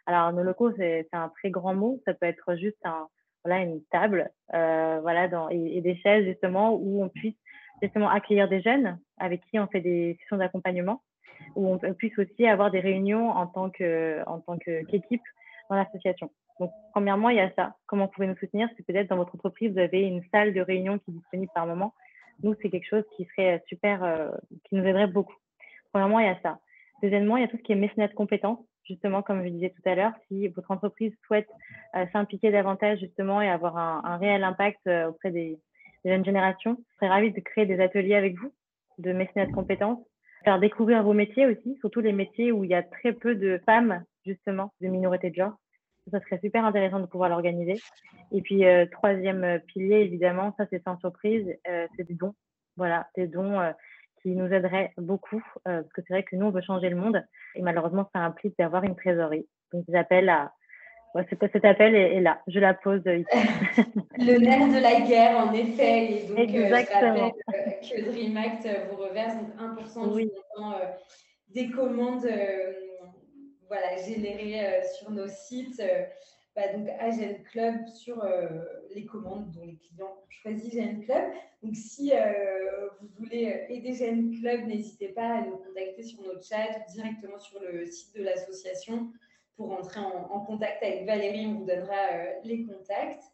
Alors, 0.06 0.32
nos 0.32 0.42
locaux, 0.42 0.72
c'est 0.76 1.08
un 1.12 1.28
très 1.30 1.50
grand 1.50 1.74
mot. 1.74 2.00
Ça 2.04 2.14
peut 2.14 2.26
être 2.26 2.54
juste 2.56 2.78
un, 2.84 3.08
voilà, 3.44 3.62
une 3.62 3.82
table 3.90 4.30
euh, 4.54 5.00
voilà, 5.02 5.28
dans, 5.28 5.48
et, 5.48 5.80
des 5.80 5.96
chaises, 5.96 6.24
justement, 6.24 6.74
où 6.74 7.02
on 7.02 7.08
puisse 7.08 7.34
justement 7.82 8.08
accueillir 8.08 8.48
des 8.48 8.62
jeunes 8.62 8.98
avec 9.18 9.42
qui 9.50 9.58
on 9.58 9.66
fait 9.66 9.80
des 9.80 10.16
sessions 10.20 10.36
d'accompagnement, 10.36 11.02
où 11.54 11.68
on 11.68 11.94
puisse 11.94 12.18
aussi 12.18 12.46
avoir 12.46 12.70
des 12.70 12.80
réunions 12.80 13.30
en 13.30 13.46
tant 13.46 13.68
qu'équipe 13.70 15.22
dans 15.68 15.76
l'association. 15.76 16.30
Donc, 16.58 16.70
premièrement, 16.92 17.28
il 17.28 17.36
y 17.36 17.40
a 17.40 17.50
ça. 17.54 17.74
Comment 17.86 18.06
vous 18.06 18.12
pouvez 18.12 18.26
nous 18.26 18.36
soutenir? 18.36 18.68
C'est 18.76 18.86
peut-être 18.86 19.08
dans 19.08 19.16
votre 19.16 19.34
entreprise, 19.34 19.72
vous 19.72 19.78
avez 19.78 20.02
une 20.02 20.22
salle 20.32 20.54
de 20.54 20.60
réunion 20.60 20.98
qui 20.98 21.10
est 21.10 21.14
disponible 21.14 21.52
par 21.54 21.66
moment. 21.66 21.92
Nous, 22.42 22.54
c'est 22.62 22.70
quelque 22.70 22.88
chose 22.88 23.04
qui 23.16 23.26
serait 23.26 23.62
super, 23.66 24.02
euh, 24.02 24.30
qui 24.64 24.76
nous 24.76 24.84
aiderait 24.84 25.06
beaucoup. 25.06 25.36
Premièrement, 25.92 26.20
il 26.20 26.26
y 26.26 26.30
a 26.30 26.38
ça. 26.42 26.58
Deuxièmement, 27.02 27.36
il 27.36 27.42
y 27.42 27.44
a 27.44 27.48
tout 27.48 27.56
ce 27.58 27.62
qui 27.62 27.72
est 27.72 27.76
mécénat 27.76 28.08
de 28.08 28.14
compétences 28.14 28.64
justement, 28.86 29.22
comme 29.22 29.44
je 29.44 29.48
disais 29.48 29.70
tout 29.70 29.88
à 29.88 29.94
l'heure, 29.94 30.12
si 30.28 30.48
votre 30.48 30.70
entreprise 30.70 31.12
souhaite 31.26 31.48
euh, 31.94 32.06
s'impliquer 32.12 32.50
davantage 32.50 33.00
justement 33.00 33.40
et 33.42 33.48
avoir 33.48 33.76
un, 33.76 34.16
réel 34.18 34.44
impact 34.44 34.86
euh, 34.86 35.08
auprès 35.08 35.30
des, 35.30 35.58
jeunes 36.04 36.24
générations, 36.24 36.76
je 36.88 36.94
serais 36.96 37.08
ravie 37.08 37.32
de 37.32 37.40
créer 37.40 37.66
des 37.66 37.80
ateliers 37.80 38.14
avec 38.14 38.38
vous, 38.38 38.52
de 38.98 39.12
mécénat 39.12 39.46
de 39.46 39.52
compétences, 39.52 39.98
faire 40.44 40.60
découvrir 40.60 41.02
vos 41.02 41.14
métiers 41.14 41.46
aussi, 41.46 41.76
surtout 41.80 42.00
les 42.00 42.12
métiers 42.12 42.52
où 42.52 42.62
il 42.62 42.70
y 42.70 42.74
a 42.74 42.84
très 42.84 43.12
peu 43.12 43.34
de 43.34 43.60
femmes, 43.66 44.04
justement, 44.24 44.72
de 44.80 44.86
minorités 44.86 45.30
de 45.30 45.34
genre. 45.34 45.54
Ça 46.12 46.20
serait 46.20 46.38
super 46.38 46.64
intéressant 46.64 47.00
de 47.00 47.06
pouvoir 47.06 47.28
l'organiser. 47.28 47.80
Et 48.30 48.40
puis, 48.40 48.64
euh, 48.64 48.86
troisième 48.86 49.60
pilier, 49.66 49.96
évidemment, 49.96 50.54
ça 50.56 50.66
c'est 50.70 50.84
sans 50.84 50.96
surprise, 51.00 51.44
c'est 51.64 52.06
des 52.06 52.14
dons. 52.14 52.34
Voilà, 52.76 53.08
des 53.16 53.26
dons 53.26 53.58
qui 54.26 54.34
nous 54.34 54.52
aiderait 54.52 54.92
beaucoup, 54.98 55.40
euh, 55.68 55.82
parce 55.82 55.92
que 55.92 56.02
c'est 56.02 56.12
vrai 56.12 56.24
que 56.24 56.34
nous, 56.34 56.46
on 56.46 56.50
veut 56.50 56.60
changer 56.60 56.88
le 56.88 56.96
monde, 56.96 57.24
et 57.54 57.62
malheureusement, 57.62 58.10
ça 58.12 58.22
implique 58.22 58.58
d'avoir 58.58 58.82
une 58.82 58.96
trésorerie. 58.96 59.46
Donc, 59.72 59.84
j'appelle 59.88 60.28
à... 60.28 60.52
Ouais, 61.14 61.24
cet 61.30 61.64
appel 61.64 61.94
est, 61.94 62.20
là, 62.20 62.40
je 62.48 62.58
la 62.58 62.74
pose 62.74 63.02
ici. 63.06 63.24
le 64.18 64.38
nerf 64.38 64.66
de 64.66 64.82
la 64.82 65.00
guerre, 65.00 65.38
en 65.38 65.52
effet. 65.52 66.12
Et 66.12 66.26
donc, 66.26 66.38
Exactement. 66.40 67.32
Euh, 67.54 67.70
je 67.82 67.94
euh, 67.94 67.96
que 67.96 68.10
Dream 68.10 68.36
Act 68.36 68.68
vous 68.90 68.96
reverse 68.96 69.34
1% 69.58 70.16
du 70.16 70.24
montant 70.24 70.78
des 71.54 71.70
commandes 71.70 72.28
voilà, 73.68 73.96
générées 74.04 74.82
sur 74.98 75.10
nos 75.12 75.28
sites. 75.28 75.80
Bah, 76.56 76.72
donc 76.72 76.88
à 76.88 77.10
Club 77.50 77.86
sur 77.86 78.24
euh, 78.24 78.48
les 78.94 79.04
commandes 79.04 79.50
dont 79.50 79.62
les 79.62 79.76
clients 79.76 80.16
choisissent 80.30 80.72
Gen 80.72 81.04
Club. 81.04 81.24
Donc 81.62 81.76
si 81.76 82.12
euh, 82.14 82.88
vous 82.98 83.08
voulez 83.18 83.66
aider 83.68 83.92
Gen 83.92 84.34
Club, 84.40 84.66
n'hésitez 84.66 85.08
pas 85.08 85.34
à 85.34 85.40
nous 85.42 85.58
contacter 85.58 86.02
sur 86.02 86.22
notre 86.22 86.42
chat 86.42 86.64
ou 86.78 86.92
directement 86.92 87.38
sur 87.38 87.60
le 87.60 87.84
site 87.84 88.16
de 88.16 88.22
l'association 88.22 89.12
pour 89.54 89.72
entrer 89.72 90.00
en, 90.00 90.40
contact 90.46 90.82
avec 90.82 91.04
Valérie. 91.04 91.46
On 91.46 91.58
vous 91.58 91.66
donnera 91.66 92.12
euh, 92.14 92.32
les 92.44 92.64
contacts. 92.64 93.24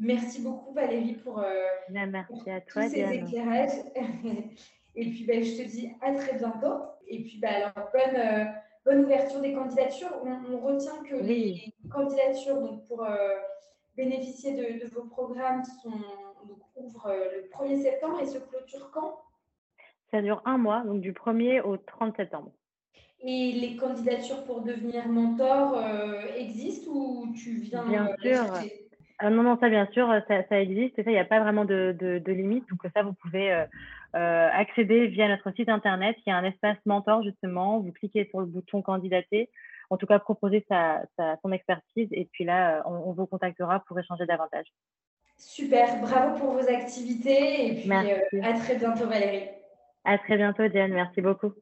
Merci 0.00 0.42
beaucoup 0.42 0.74
Valérie 0.74 1.14
pour, 1.14 1.36
bah, 1.36 2.06
Merci 2.06 2.50
à 2.50 2.60
toi, 2.62 2.82
tous 2.82 2.90
ces 2.90 3.14
éclairages. 3.14 3.78
Et 4.96 5.10
puis 5.10 5.24
bah, 5.24 5.40
je 5.40 5.62
te 5.62 5.68
dis 5.68 5.92
à 6.00 6.14
très 6.14 6.36
bientôt. 6.36 6.82
Et 7.06 7.22
puis 7.22 7.40
alors 7.44 7.72
bonne 7.92 8.50
bonne 8.86 9.04
ouverture 9.04 9.40
des 9.40 9.52
candidatures. 9.52 10.12
On, 10.24 10.58
retient 10.58 11.02
que 11.02 11.16
les 11.16 11.74
candidatures 11.90 12.60
donc, 12.60 12.86
pour 12.86 13.04
euh, 13.04 13.34
bénéficier 13.96 14.54
de, 14.54 14.86
vos 14.94 15.02
programmes 15.02 15.62
sont, 15.82 15.90
donc, 15.90 16.58
ouvrent 16.76 17.08
euh, 17.08 17.24
le 17.36 17.48
1er 17.50 17.82
septembre 17.82 18.20
et 18.22 18.26
se 18.26 18.38
clôturent 18.38 18.90
quand? 18.92 19.20
Ça 20.10 20.22
dure 20.22 20.40
un 20.44 20.56
mois, 20.56 20.82
donc 20.84 21.00
du 21.00 21.12
1er 21.12 21.60
au 21.62 21.76
30 21.76 22.16
septembre. 22.16 22.52
Et 23.22 23.52
les 23.52 23.76
candidatures 23.76 24.44
pour 24.44 24.60
devenir 24.60 25.08
mentor 25.08 25.76
euh, 25.76 26.22
existent 26.36 26.90
ou 26.92 27.32
tu 27.34 27.58
viens 27.58 27.84
Bien 27.84 28.08
sûr. 28.22 28.44
non, 29.22 29.42
non, 29.42 29.58
ça 29.58 29.68
bien 29.68 29.88
sûr, 29.92 30.08
ça, 30.28 30.60
existe 30.60 30.98
et 30.98 31.02
ça, 31.02 31.10
il 31.10 31.14
n'y 31.14 31.18
a 31.18 31.24
pas 31.24 31.40
vraiment 31.40 31.64
de, 31.64 31.96
de, 31.98 32.32
limite. 32.32 32.68
Donc 32.68 32.80
ça, 32.94 33.02
vous 33.02 33.14
pouvez 33.14 33.66
euh, 34.16 34.48
accéder 34.52 35.08
via 35.08 35.28
notre 35.28 35.54
site 35.54 35.68
internet. 35.68 36.16
Il 36.26 36.30
y 36.30 36.32
a 36.32 36.36
un 36.36 36.44
espace 36.44 36.78
mentor 36.86 37.22
justement. 37.22 37.80
Vous 37.80 37.92
cliquez 37.92 38.26
sur 38.30 38.40
le 38.40 38.46
bouton 38.46 38.82
candidater. 38.82 39.50
en 39.90 39.96
tout 39.96 40.06
cas 40.06 40.18
proposer 40.18 40.64
sa, 40.68 41.02
son 41.42 41.52
expertise. 41.52 42.08
Et 42.12 42.28
puis 42.32 42.44
là, 42.44 42.82
on, 42.86 43.12
vous 43.12 43.26
contactera 43.26 43.80
pour 43.86 43.98
échanger 43.98 44.26
davantage. 44.26 44.66
Super, 45.38 46.00
bravo 46.00 46.38
pour 46.38 46.52
vos 46.52 46.68
activités 46.68 47.66
et 47.66 47.74
puis 47.82 47.92
à 47.92 48.54
très 48.54 48.76
bientôt 48.76 49.06
Valérie. 49.06 49.48
À 50.04 50.18
très 50.18 50.36
bientôt 50.36 50.66
Diane, 50.68 50.92
merci 50.92 51.20
beaucoup. 51.20 51.52